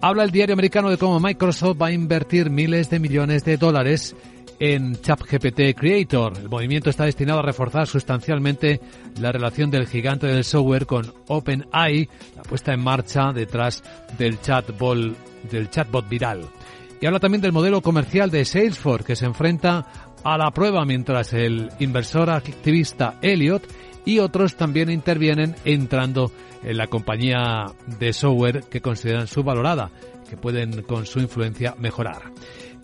Habla 0.00 0.22
el 0.22 0.30
diario 0.30 0.52
americano 0.52 0.88
de 0.88 0.98
cómo 0.98 1.18
Microsoft 1.18 1.82
va 1.82 1.88
a 1.88 1.92
invertir 1.92 2.48
miles 2.48 2.88
de 2.90 3.00
millones 3.00 3.44
de 3.44 3.56
dólares 3.56 4.14
en 4.58 4.96
ChatGPT 5.00 5.74
Creator. 5.76 6.38
El 6.38 6.48
movimiento 6.48 6.90
está 6.90 7.04
destinado 7.04 7.40
a 7.40 7.42
reforzar 7.42 7.86
sustancialmente 7.86 8.80
la 9.20 9.32
relación 9.32 9.70
del 9.70 9.86
gigante 9.86 10.26
del 10.26 10.44
software 10.44 10.86
con 10.86 11.12
OpenAI, 11.28 12.08
la 12.36 12.42
puesta 12.42 12.72
en 12.72 12.80
marcha 12.80 13.32
detrás 13.32 13.82
del 14.18 14.40
chatbot, 14.40 15.16
del 15.50 15.70
chatbot 15.70 16.08
viral. 16.08 16.48
Y 17.00 17.06
habla 17.06 17.20
también 17.20 17.40
del 17.40 17.52
modelo 17.52 17.80
comercial 17.80 18.30
de 18.30 18.44
Salesforce 18.44 19.04
que 19.04 19.16
se 19.16 19.26
enfrenta 19.26 19.86
a 20.24 20.36
la 20.36 20.50
prueba 20.50 20.84
mientras 20.84 21.32
el 21.32 21.70
inversor 21.78 22.30
activista 22.30 23.18
Elliot 23.22 23.62
y 24.04 24.18
otros 24.18 24.56
también 24.56 24.90
intervienen 24.90 25.54
entrando 25.64 26.32
en 26.62 26.76
la 26.76 26.88
compañía 26.88 27.66
de 27.98 28.12
software 28.12 28.64
que 28.64 28.80
consideran 28.80 29.26
subvalorada, 29.26 29.90
que 30.28 30.36
pueden 30.36 30.82
con 30.82 31.06
su 31.06 31.20
influencia 31.20 31.74
mejorar. 31.78 32.32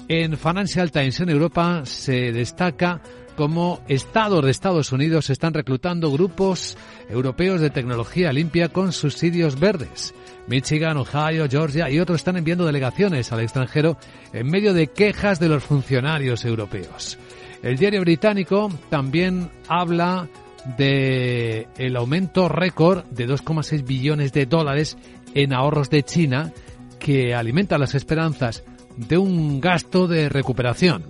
En 0.09 0.37
Financial 0.37 0.93
Times 0.93 1.21
en 1.21 1.31
Europa 1.31 1.87
se 1.87 2.31
destaca 2.31 3.01
cómo 3.37 3.81
estados 3.89 4.45
de 4.45 4.51
Estados 4.51 4.93
Unidos 4.93 5.31
están 5.31 5.55
reclutando 5.55 6.11
grupos 6.11 6.77
europeos 7.09 7.61
de 7.61 7.71
tecnología 7.71 8.31
limpia 8.31 8.69
con 8.69 8.93
subsidios 8.93 9.59
verdes. 9.59 10.15
Michigan, 10.47 10.99
Ohio, 10.99 11.49
Georgia 11.49 11.89
y 11.89 12.01
otros 12.01 12.17
están 12.17 12.37
enviando 12.37 12.67
delegaciones 12.67 13.33
al 13.33 13.41
extranjero 13.41 13.97
en 14.35 14.47
medio 14.49 14.75
de 14.75 14.89
quejas 14.89 15.41
de 15.41 15.49
los 15.49 15.65
funcionarios 15.65 16.45
europeos. 16.45 17.19
El 17.63 17.79
diario 17.79 18.03
británico 18.03 18.71
también 18.91 19.51
habla 19.69 20.29
de 20.77 21.67
el 21.79 21.97
aumento 21.97 22.51
récord 22.51 23.05
de 23.07 23.27
2,6 23.27 23.87
billones 23.87 24.35
de 24.35 24.45
dólares 24.45 24.99
en 25.35 25.55
ahorros 25.55 25.89
de 25.89 26.03
China 26.03 26.53
que 26.99 27.35
alimenta 27.35 27.79
las 27.79 27.95
esperanzas 27.95 28.65
de 28.97 29.19
un 29.19 29.61
gasto 29.61 30.07
de 30.07 30.29
recuperación. 30.29 31.05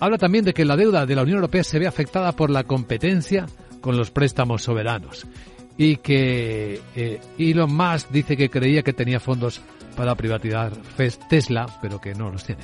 Habla 0.00 0.18
también 0.18 0.44
de 0.44 0.54
que 0.54 0.64
la 0.64 0.76
deuda 0.76 1.06
de 1.06 1.14
la 1.14 1.22
Unión 1.22 1.36
Europea 1.36 1.64
se 1.64 1.78
ve 1.78 1.86
afectada 1.86 2.32
por 2.32 2.50
la 2.50 2.64
competencia 2.64 3.46
con 3.80 3.96
los 3.96 4.10
préstamos 4.10 4.62
soberanos 4.62 5.26
y 5.76 5.96
que 5.96 6.80
eh, 6.94 7.20
Elon 7.38 7.74
Musk 7.74 8.10
dice 8.10 8.36
que 8.36 8.50
creía 8.50 8.82
que 8.82 8.92
tenía 8.92 9.20
fondos 9.20 9.60
para 9.96 10.14
privatizar 10.14 10.72
Tesla, 11.28 11.66
pero 11.80 12.00
que 12.00 12.14
no 12.14 12.30
los 12.30 12.44
tiene. 12.44 12.62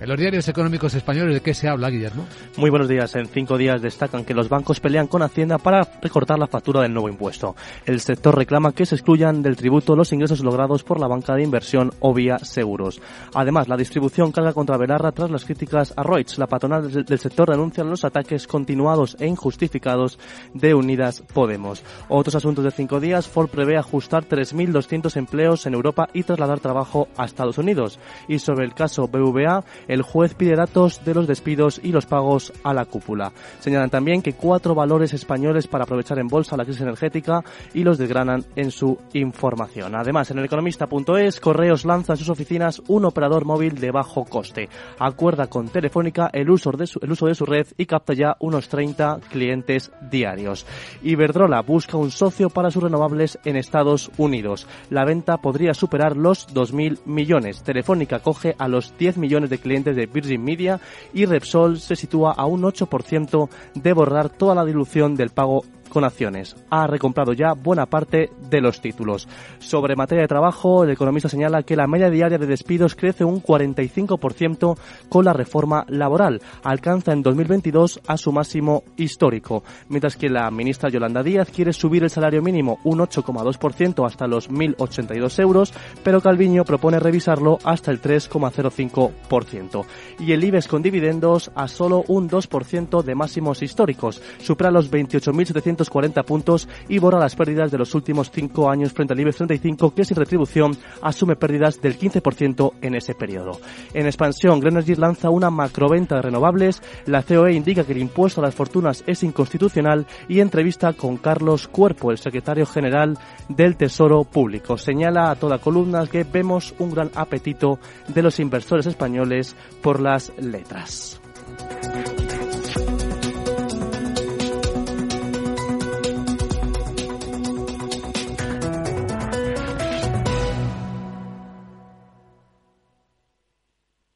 En 0.00 0.08
los 0.08 0.18
diarios 0.18 0.48
económicos 0.48 0.94
españoles, 0.94 1.34
¿de 1.34 1.40
qué 1.40 1.54
se 1.54 1.68
habla, 1.68 1.90
Guillermo? 1.90 2.26
Muy 2.56 2.70
buenos 2.70 2.88
días. 2.88 3.14
En 3.16 3.26
cinco 3.26 3.58
días 3.58 3.82
destacan 3.82 4.24
que 4.24 4.34
los 4.34 4.48
bancos 4.48 4.80
pelean 4.80 5.06
con 5.06 5.22
Hacienda 5.22 5.58
para 5.58 5.86
recortar 6.00 6.38
la 6.38 6.46
factura 6.46 6.82
del 6.82 6.92
nuevo 6.92 7.08
impuesto. 7.08 7.56
El 7.84 8.00
sector 8.00 8.36
reclama 8.36 8.72
que 8.72 8.86
se 8.86 8.94
excluyan 8.94 9.42
del 9.42 9.56
tributo 9.56 9.96
los 9.96 10.12
ingresos 10.12 10.40
logrados 10.40 10.84
por 10.84 11.00
la 11.00 11.08
banca 11.08 11.34
de 11.34 11.42
inversión 11.42 11.92
o 12.00 12.14
vía 12.14 12.38
seguros. 12.38 13.00
Además, 13.34 13.68
la 13.68 13.76
distribución 13.76 14.32
carga 14.32 14.52
contra 14.52 14.76
Belarra 14.76 15.12
tras 15.12 15.30
las 15.30 15.44
críticas 15.44 15.92
a 15.96 16.02
Reuters. 16.02 16.38
La 16.38 16.46
patronal 16.46 16.90
del 17.04 17.18
sector 17.18 17.50
denuncia 17.50 17.84
los 17.84 18.04
ataques 18.04 18.46
continuados 18.46 19.16
e 19.18 19.26
injustificados 19.26 20.18
de 20.54 20.74
Unidas 20.74 21.22
Podemos. 21.32 21.82
Otros 22.08 22.34
asuntos 22.34 22.64
de 22.64 22.70
cinco 22.70 23.00
días, 23.00 23.28
Ford 23.28 23.48
prevé 23.48 23.76
ajustar 23.76 24.24
3.200 24.24 25.16
empleos 25.16 25.66
en 25.66 25.74
Europa 25.74 26.08
y 26.12 26.22
trasladar 26.22 26.60
trabajo 26.68 27.08
a 27.16 27.24
Estados 27.24 27.56
Unidos. 27.56 27.98
Y 28.28 28.38
sobre 28.38 28.66
el 28.66 28.74
caso 28.74 29.08
BVA, 29.08 29.64
el 29.88 30.02
juez 30.02 30.34
pide 30.34 30.54
datos 30.54 31.02
de 31.04 31.14
los 31.14 31.26
despidos 31.26 31.80
y 31.82 31.92
los 31.92 32.04
pagos 32.04 32.52
a 32.62 32.74
la 32.74 32.84
cúpula. 32.84 33.32
Señalan 33.60 33.88
también 33.88 34.20
que 34.20 34.34
cuatro 34.34 34.74
valores 34.74 35.14
españoles 35.14 35.66
para 35.66 35.84
aprovechar 35.84 36.18
en 36.18 36.28
bolsa 36.28 36.56
la 36.56 36.64
crisis 36.64 36.82
energética 36.82 37.42
y 37.72 37.84
los 37.84 37.96
desgranan 37.96 38.44
en 38.54 38.70
su 38.70 38.98
información. 39.14 39.94
Además, 39.94 40.30
en 40.30 40.38
el 40.38 40.44
economista.es, 40.44 41.40
Correos 41.40 41.86
lanza 41.86 42.12
en 42.12 42.18
sus 42.18 42.28
oficinas 42.28 42.82
un 42.88 43.06
operador 43.06 43.46
móvil 43.46 43.80
de 43.80 43.90
bajo 43.90 44.24
coste. 44.24 44.68
Acuerda 44.98 45.46
con 45.46 45.68
Telefónica 45.68 46.30
el 46.32 46.50
uso 46.50 46.70
de 46.72 46.86
su, 46.86 46.98
el 47.02 47.12
uso 47.12 47.26
de 47.26 47.34
su 47.34 47.46
red 47.46 47.66
y 47.78 47.86
capta 47.86 48.12
ya 48.12 48.36
unos 48.40 48.68
30 48.68 49.20
clientes 49.30 49.90
diarios. 50.10 50.66
Iberdrola 51.02 51.62
busca 51.62 51.96
un 51.96 52.10
socio 52.10 52.50
para 52.50 52.70
sus 52.70 52.82
renovables 52.82 53.38
en 53.44 53.56
Estados 53.56 54.10
Unidos. 54.18 54.66
La 54.90 55.04
venta 55.04 55.38
podría 55.38 55.74
superar 55.74 56.16
los 56.16 56.46
2.000 56.58 56.98
millones. 57.06 57.62
Telefónica 57.62 58.18
coge 58.18 58.56
a 58.58 58.66
los 58.66 58.96
10 58.98 59.18
millones 59.18 59.50
de 59.50 59.58
clientes 59.58 59.94
de 59.94 60.06
Virgin 60.06 60.42
Media 60.42 60.80
y 61.14 61.24
Repsol 61.24 61.78
se 61.78 61.94
sitúa 61.94 62.32
a 62.32 62.46
un 62.46 62.62
8% 62.62 63.48
de 63.74 63.92
borrar 63.92 64.28
toda 64.28 64.54
la 64.54 64.64
dilución 64.64 65.14
del 65.14 65.30
pago 65.30 65.64
con 65.88 66.04
acciones. 66.04 66.56
Ha 66.70 66.86
recomprado 66.86 67.32
ya 67.32 67.52
buena 67.52 67.86
parte 67.86 68.30
de 68.50 68.60
los 68.60 68.80
títulos. 68.80 69.28
Sobre 69.58 69.96
materia 69.96 70.22
de 70.22 70.28
trabajo, 70.28 70.84
el 70.84 70.90
economista 70.90 71.28
señala 71.28 71.62
que 71.62 71.76
la 71.76 71.86
media 71.86 72.10
diaria 72.10 72.38
de 72.38 72.46
despidos 72.46 72.94
crece 72.94 73.24
un 73.24 73.42
45% 73.42 74.76
con 75.08 75.24
la 75.24 75.32
reforma 75.32 75.84
laboral. 75.88 76.40
Alcanza 76.62 77.12
en 77.12 77.22
2022 77.22 78.00
a 78.06 78.16
su 78.16 78.32
máximo 78.32 78.84
histórico. 78.96 79.62
Mientras 79.88 80.16
que 80.16 80.28
la 80.28 80.50
ministra 80.50 80.90
Yolanda 80.90 81.22
Díaz 81.22 81.50
quiere 81.50 81.72
subir 81.72 82.02
el 82.02 82.10
salario 82.10 82.42
mínimo 82.42 82.78
un 82.84 82.98
8,2% 82.98 84.06
hasta 84.06 84.26
los 84.26 84.50
1.082 84.50 85.40
euros, 85.40 85.72
pero 86.02 86.20
Calviño 86.20 86.64
propone 86.64 87.00
revisarlo 87.00 87.58
hasta 87.64 87.90
el 87.90 88.00
3,05%. 88.00 89.84
Y 90.20 90.32
el 90.32 90.44
IBEX 90.44 90.68
con 90.68 90.82
dividendos 90.82 91.50
a 91.54 91.68
solo 91.68 92.04
un 92.08 92.28
2% 92.28 93.02
de 93.02 93.14
máximos 93.14 93.62
históricos. 93.62 94.20
Supera 94.38 94.70
los 94.70 94.90
28.700 94.90 95.77
240 95.78 96.22
puntos 96.24 96.68
y 96.88 96.98
borra 96.98 97.18
las 97.18 97.36
pérdidas 97.36 97.70
de 97.70 97.78
los 97.78 97.94
últimos 97.94 98.30
cinco 98.30 98.70
años 98.70 98.92
frente 98.92 99.14
al 99.14 99.20
IBEX 99.20 99.36
35, 99.36 99.94
que 99.94 100.04
sin 100.04 100.16
retribución 100.16 100.76
asume 101.02 101.36
pérdidas 101.36 101.80
del 101.80 101.98
15% 101.98 102.72
en 102.82 102.94
ese 102.94 103.14
periodo. 103.14 103.58
En 103.94 104.06
expansión, 104.06 104.60
Grenergy 104.60 104.94
lanza 104.94 105.30
una 105.30 105.50
macroventa 105.50 106.16
de 106.16 106.22
renovables, 106.22 106.82
la 107.06 107.22
COE 107.22 107.52
indica 107.52 107.84
que 107.84 107.92
el 107.92 107.98
impuesto 107.98 108.40
a 108.40 108.44
las 108.44 108.54
fortunas 108.54 109.04
es 109.06 109.22
inconstitucional 109.22 110.06
y 110.28 110.40
entrevista 110.40 110.92
con 110.92 111.16
Carlos 111.16 111.68
Cuerpo, 111.68 112.10
el 112.10 112.18
secretario 112.18 112.66
general 112.66 113.18
del 113.48 113.76
Tesoro 113.76 114.24
Público. 114.24 114.76
Señala 114.76 115.30
a 115.30 115.36
toda 115.36 115.58
columna 115.58 116.06
que 116.06 116.24
vemos 116.24 116.74
un 116.78 116.90
gran 116.90 117.10
apetito 117.14 117.78
de 118.08 118.22
los 118.22 118.40
inversores 118.40 118.86
españoles 118.86 119.56
por 119.82 120.00
las 120.00 120.32
letras. 120.38 121.20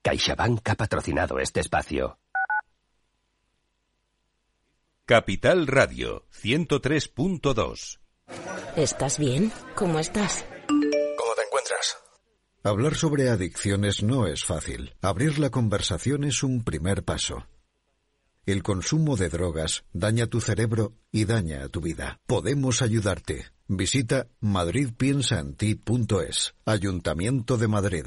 CaixaBank 0.02 0.68
ha 0.68 0.74
patrocinado 0.74 1.38
este 1.38 1.60
espacio. 1.60 2.18
Capital 5.06 5.68
Radio 5.68 6.26
103.2 6.32 8.00
¿Estás 8.76 9.18
bien? 9.18 9.52
¿Cómo 9.76 10.00
estás? 10.00 10.44
¿Cómo 10.66 11.34
te 11.36 11.42
encuentras? 11.46 11.98
Hablar 12.64 12.96
sobre 12.96 13.28
adicciones 13.28 14.02
no 14.02 14.26
es 14.26 14.44
fácil. 14.44 14.96
Abrir 15.02 15.38
la 15.38 15.50
conversación 15.50 16.24
es 16.24 16.42
un 16.42 16.64
primer 16.64 17.04
paso. 17.04 17.46
El 18.44 18.64
consumo 18.64 19.16
de 19.16 19.28
drogas 19.28 19.84
daña 19.92 20.26
tu 20.26 20.40
cerebro 20.40 20.94
y 21.12 21.26
daña 21.26 21.62
a 21.62 21.68
tu 21.68 21.80
vida. 21.80 22.18
Podemos 22.26 22.82
ayudarte. 22.82 23.52
Visita 23.68 24.26
madridpiensaenti.es. 24.40 26.54
Ayuntamiento 26.64 27.56
de 27.56 27.68
Madrid. 27.68 28.06